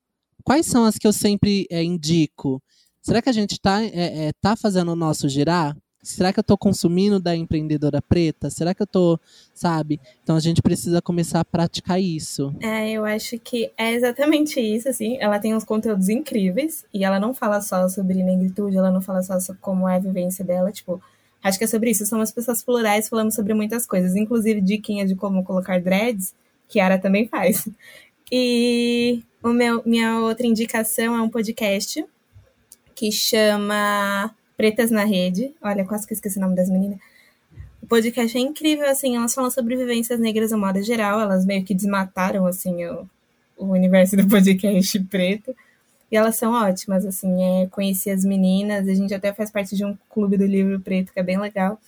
Quais 0.43 0.65
são 0.65 0.85
as 0.85 0.97
que 0.97 1.07
eu 1.07 1.13
sempre 1.13 1.67
é, 1.69 1.83
indico? 1.83 2.61
Será 3.01 3.21
que 3.21 3.29
a 3.29 3.33
gente 3.33 3.53
está 3.53 3.83
é, 3.83 4.27
é, 4.27 4.31
tá 4.41 4.55
fazendo 4.55 4.91
o 4.91 4.95
nosso 4.95 5.27
girar? 5.29 5.75
Será 6.01 6.31
que 6.31 6.39
eu 6.39 6.41
estou 6.41 6.57
consumindo 6.57 7.19
da 7.19 7.35
empreendedora 7.35 8.01
preta? 8.01 8.49
Será 8.49 8.73
que 8.73 8.81
eu 8.81 8.85
estou, 8.85 9.19
sabe? 9.53 9.99
Então 10.23 10.35
a 10.35 10.39
gente 10.39 10.61
precisa 10.61 11.01
começar 11.01 11.41
a 11.41 11.45
praticar 11.45 11.99
isso. 11.99 12.55
É, 12.61 12.91
eu 12.91 13.03
acho 13.03 13.37
que 13.37 13.71
é 13.77 13.93
exatamente 13.93 14.59
isso, 14.61 14.87
assim. 14.87 15.17
Ela 15.19 15.39
tem 15.39 15.53
uns 15.53 15.65
conteúdos 15.65 16.07
incríveis 16.07 16.85
e 16.93 17.03
ela 17.03 17.19
não 17.19 17.33
fala 17.33 17.61
só 17.61 17.87
sobre 17.89 18.23
negritude, 18.23 18.77
ela 18.77 18.91
não 18.91 19.01
fala 19.01 19.21
só 19.21 19.39
sobre 19.39 19.61
como 19.61 19.87
é 19.89 19.97
a 19.97 19.99
vivência 19.99 20.43
dela, 20.43 20.71
tipo, 20.71 21.01
acho 21.43 21.57
que 21.57 21.65
é 21.65 21.67
sobre 21.67 21.91
isso. 21.91 22.05
Somos 22.05 22.31
pessoas 22.31 22.63
plurais 22.63 23.09
falando 23.09 23.33
sobre 23.33 23.53
muitas 23.53 23.85
coisas, 23.85 24.15
inclusive 24.15 24.61
diquinhas 24.61 25.09
de 25.09 25.15
como 25.15 25.43
colocar 25.43 25.81
dreads, 25.81 26.33
que 26.69 26.79
a 26.79 26.85
Ara 26.85 26.99
também 26.99 27.27
faz. 27.27 27.67
E 28.31 29.23
o 29.41 29.49
meu, 29.49 29.81
minha 29.85 30.19
outra 30.19 30.45
indicação 30.45 31.15
é 31.15 31.21
um 31.21 31.29
podcast 31.29 32.05
que 32.95 33.11
chama 33.11 34.33
Pretas 34.55 34.91
na 34.91 35.03
Rede. 35.03 35.51
Olha, 35.61 35.83
quase 35.83 36.05
que 36.05 36.13
esqueci 36.13 36.37
o 36.37 36.41
nome 36.41 36.55
das 36.55 36.69
meninas. 36.69 36.99
O 37.81 37.87
podcast 37.87 38.37
é 38.37 38.41
incrível, 38.41 38.87
assim, 38.87 39.17
elas 39.17 39.33
falam 39.33 39.49
sobre 39.49 39.75
vivências 39.75 40.19
negras 40.19 40.51
no 40.51 40.59
modo 40.59 40.81
geral, 40.83 41.19
elas 41.19 41.43
meio 41.43 41.63
que 41.65 41.73
desmataram, 41.73 42.45
assim, 42.45 42.85
o, 42.85 43.09
o 43.57 43.65
universo 43.67 44.15
do 44.15 44.27
podcast 44.27 44.99
preto. 45.05 45.55
E 46.11 46.17
elas 46.17 46.35
são 46.35 46.53
ótimas, 46.53 47.05
assim, 47.05 47.41
é, 47.41 47.67
conheci 47.67 48.11
as 48.11 48.23
meninas, 48.23 48.87
a 48.87 48.93
gente 48.93 49.13
até 49.13 49.33
faz 49.33 49.49
parte 49.49 49.75
de 49.75 49.85
um 49.85 49.97
clube 50.09 50.37
do 50.37 50.45
livro 50.45 50.79
preto, 50.79 51.13
que 51.13 51.19
é 51.19 51.23
bem 51.23 51.39
legal. 51.39 51.79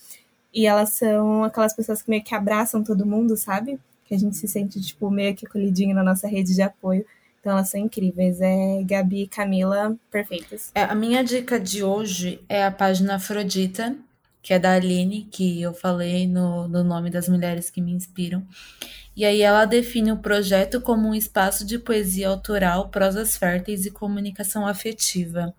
E 0.52 0.66
elas 0.66 0.90
são 0.90 1.44
aquelas 1.44 1.74
pessoas 1.74 2.02
que 2.02 2.10
meio 2.10 2.24
que 2.24 2.34
abraçam 2.34 2.82
todo 2.82 3.06
mundo, 3.06 3.36
sabe? 3.36 3.78
Que 4.12 4.16
a 4.16 4.18
gente 4.18 4.36
se 4.36 4.46
sente, 4.46 4.78
tipo, 4.78 5.10
meio 5.10 5.34
que 5.34 5.46
acolhidinho 5.46 5.94
na 5.94 6.02
nossa 6.02 6.28
rede 6.28 6.54
de 6.54 6.60
apoio. 6.60 7.02
Então 7.40 7.52
elas 7.52 7.70
são 7.70 7.80
incríveis. 7.80 8.42
É 8.42 8.82
Gabi 8.84 9.22
e 9.22 9.26
Camila, 9.26 9.96
perfeitas. 10.10 10.70
É, 10.74 10.82
a 10.82 10.94
minha 10.94 11.24
dica 11.24 11.58
de 11.58 11.82
hoje 11.82 12.38
é 12.46 12.62
a 12.62 12.70
página 12.70 13.14
Afrodita, 13.14 13.96
que 14.42 14.52
é 14.52 14.58
da 14.58 14.74
Aline, 14.74 15.26
que 15.32 15.62
eu 15.62 15.72
falei 15.72 16.28
no, 16.28 16.68
no 16.68 16.84
nome 16.84 17.08
das 17.08 17.26
mulheres 17.26 17.70
que 17.70 17.80
me 17.80 17.90
inspiram. 17.90 18.46
E 19.16 19.24
aí 19.24 19.40
ela 19.40 19.64
define 19.64 20.12
o 20.12 20.18
projeto 20.18 20.78
como 20.78 21.08
um 21.08 21.14
espaço 21.14 21.64
de 21.64 21.78
poesia 21.78 22.28
autoral, 22.28 22.90
prosas 22.90 23.34
férteis 23.34 23.86
e 23.86 23.90
comunicação 23.90 24.66
afetiva. 24.66 25.54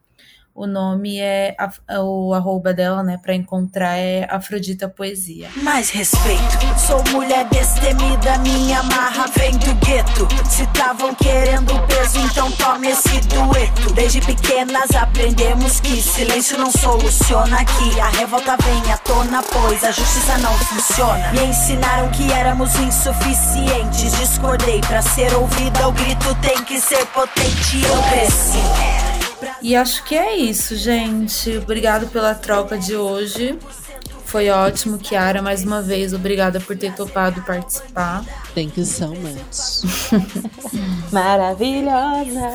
O 0.56 0.68
nome 0.68 1.20
é, 1.20 1.56
é 1.90 2.00
o 2.00 2.32
arroba 2.32 2.76
dela, 2.76 3.02
né, 3.02 3.18
para 3.20 3.34
encontrar 3.34 3.98
é 3.98 4.28
Afrodita 4.30 4.88
Poesia. 4.88 5.50
Mais 5.64 5.90
respeito, 5.90 6.44
sou 6.78 7.04
mulher 7.12 7.50
destemida, 7.50 8.38
minha 8.38 8.84
marra 8.84 9.26
vem 9.36 9.58
do 9.58 9.74
gueto. 9.84 10.28
Se 10.48 10.62
estavam 10.62 11.16
querendo 11.16 11.74
peso, 11.88 12.20
então 12.20 12.52
tome 12.52 12.90
esse 12.90 13.20
dueto. 13.22 13.94
Desde 13.96 14.22
pequenas 14.22 14.92
aprendemos 14.92 15.80
que 15.80 16.00
silêncio 16.00 16.56
não 16.60 16.72
soluciona. 16.72 17.66
Que 17.66 18.00
a 18.00 18.10
revolta 18.10 18.56
vem 18.58 18.92
à 18.92 18.98
tona, 18.98 19.42
pois 19.42 19.84
a 19.84 19.90
justiça 19.90 20.38
não 20.38 20.54
funciona. 20.54 21.32
Me 21.32 21.46
ensinaram 21.46 22.10
que 22.12 22.32
éramos 22.32 22.76
insuficientes. 22.76 24.16
Discordei 24.20 24.82
pra 24.82 25.02
ser 25.02 25.34
ouvida, 25.34 25.88
o 25.88 25.92
grito 25.92 26.36
tem 26.42 26.64
que 26.64 26.80
ser 26.80 27.04
potente. 27.08 27.82
Eu 27.84 28.04
cresci. 28.04 29.13
E 29.62 29.76
acho 29.76 30.04
que 30.04 30.16
é 30.16 30.36
isso, 30.36 30.76
gente. 30.76 31.58
Obrigado 31.58 32.08
pela 32.08 32.36
troca 32.36 32.78
de 32.78 32.96
hoje. 32.96 33.58
Foi 34.26 34.50
ótimo, 34.50 34.98
Kiara, 34.98 35.44
mais 35.44 35.64
uma 35.64 35.80
vez, 35.80 36.12
obrigada 36.12 36.60
por 36.60 36.76
ter 36.76 36.92
topado 36.96 37.44
participar. 37.44 38.26
Thank 38.56 38.80
you 38.80 38.86
so 38.86 39.10
much. 39.10 39.84
Maravilhosa. 41.14 42.50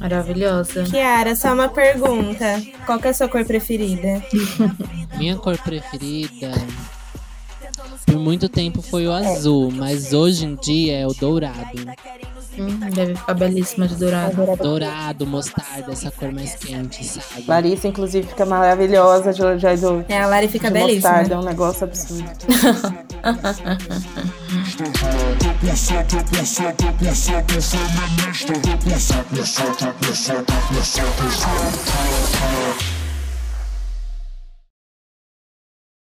Maravilhosa. 0.00 0.84
Kiara, 0.84 1.36
só 1.36 1.52
uma 1.52 1.68
pergunta. 1.68 2.62
Qual 2.86 2.98
que 2.98 3.08
é 3.08 3.10
a 3.10 3.14
sua 3.14 3.28
cor 3.28 3.44
preferida? 3.44 4.24
Minha 5.18 5.36
cor 5.36 5.58
preferida 5.58 6.52
por 8.14 8.20
muito 8.20 8.48
tempo 8.48 8.80
foi 8.80 9.06
o 9.06 9.12
azul, 9.12 9.70
mas 9.72 10.12
hoje 10.12 10.46
em 10.46 10.54
dia 10.54 10.98
é 11.00 11.06
o 11.06 11.12
dourado. 11.12 11.84
Hum, 12.58 12.78
deve 12.90 13.14
ficar 13.16 13.34
belíssima 13.34 13.88
de 13.88 13.96
dourado. 13.96 14.56
Dourado, 14.56 15.26
mostarda, 15.26 15.92
essa 15.92 16.10
cor 16.10 16.32
mais 16.32 16.54
quente, 16.54 17.04
sabe? 17.04 17.44
Larissa, 17.46 17.88
inclusive, 17.88 18.26
fica 18.26 18.46
maravilhosa 18.46 19.32
de 19.32 19.58
Joy 19.58 19.76
do. 19.76 20.04
É, 20.08 20.20
a 20.20 20.26
Lari 20.26 20.48
fica 20.48 20.68
de 20.68 20.74
belíssima. 20.74 21.10
mostarda, 21.10 21.34
é 21.34 21.38
um 21.38 21.44
negócio 21.44 21.84
absurdo. 21.84 22.24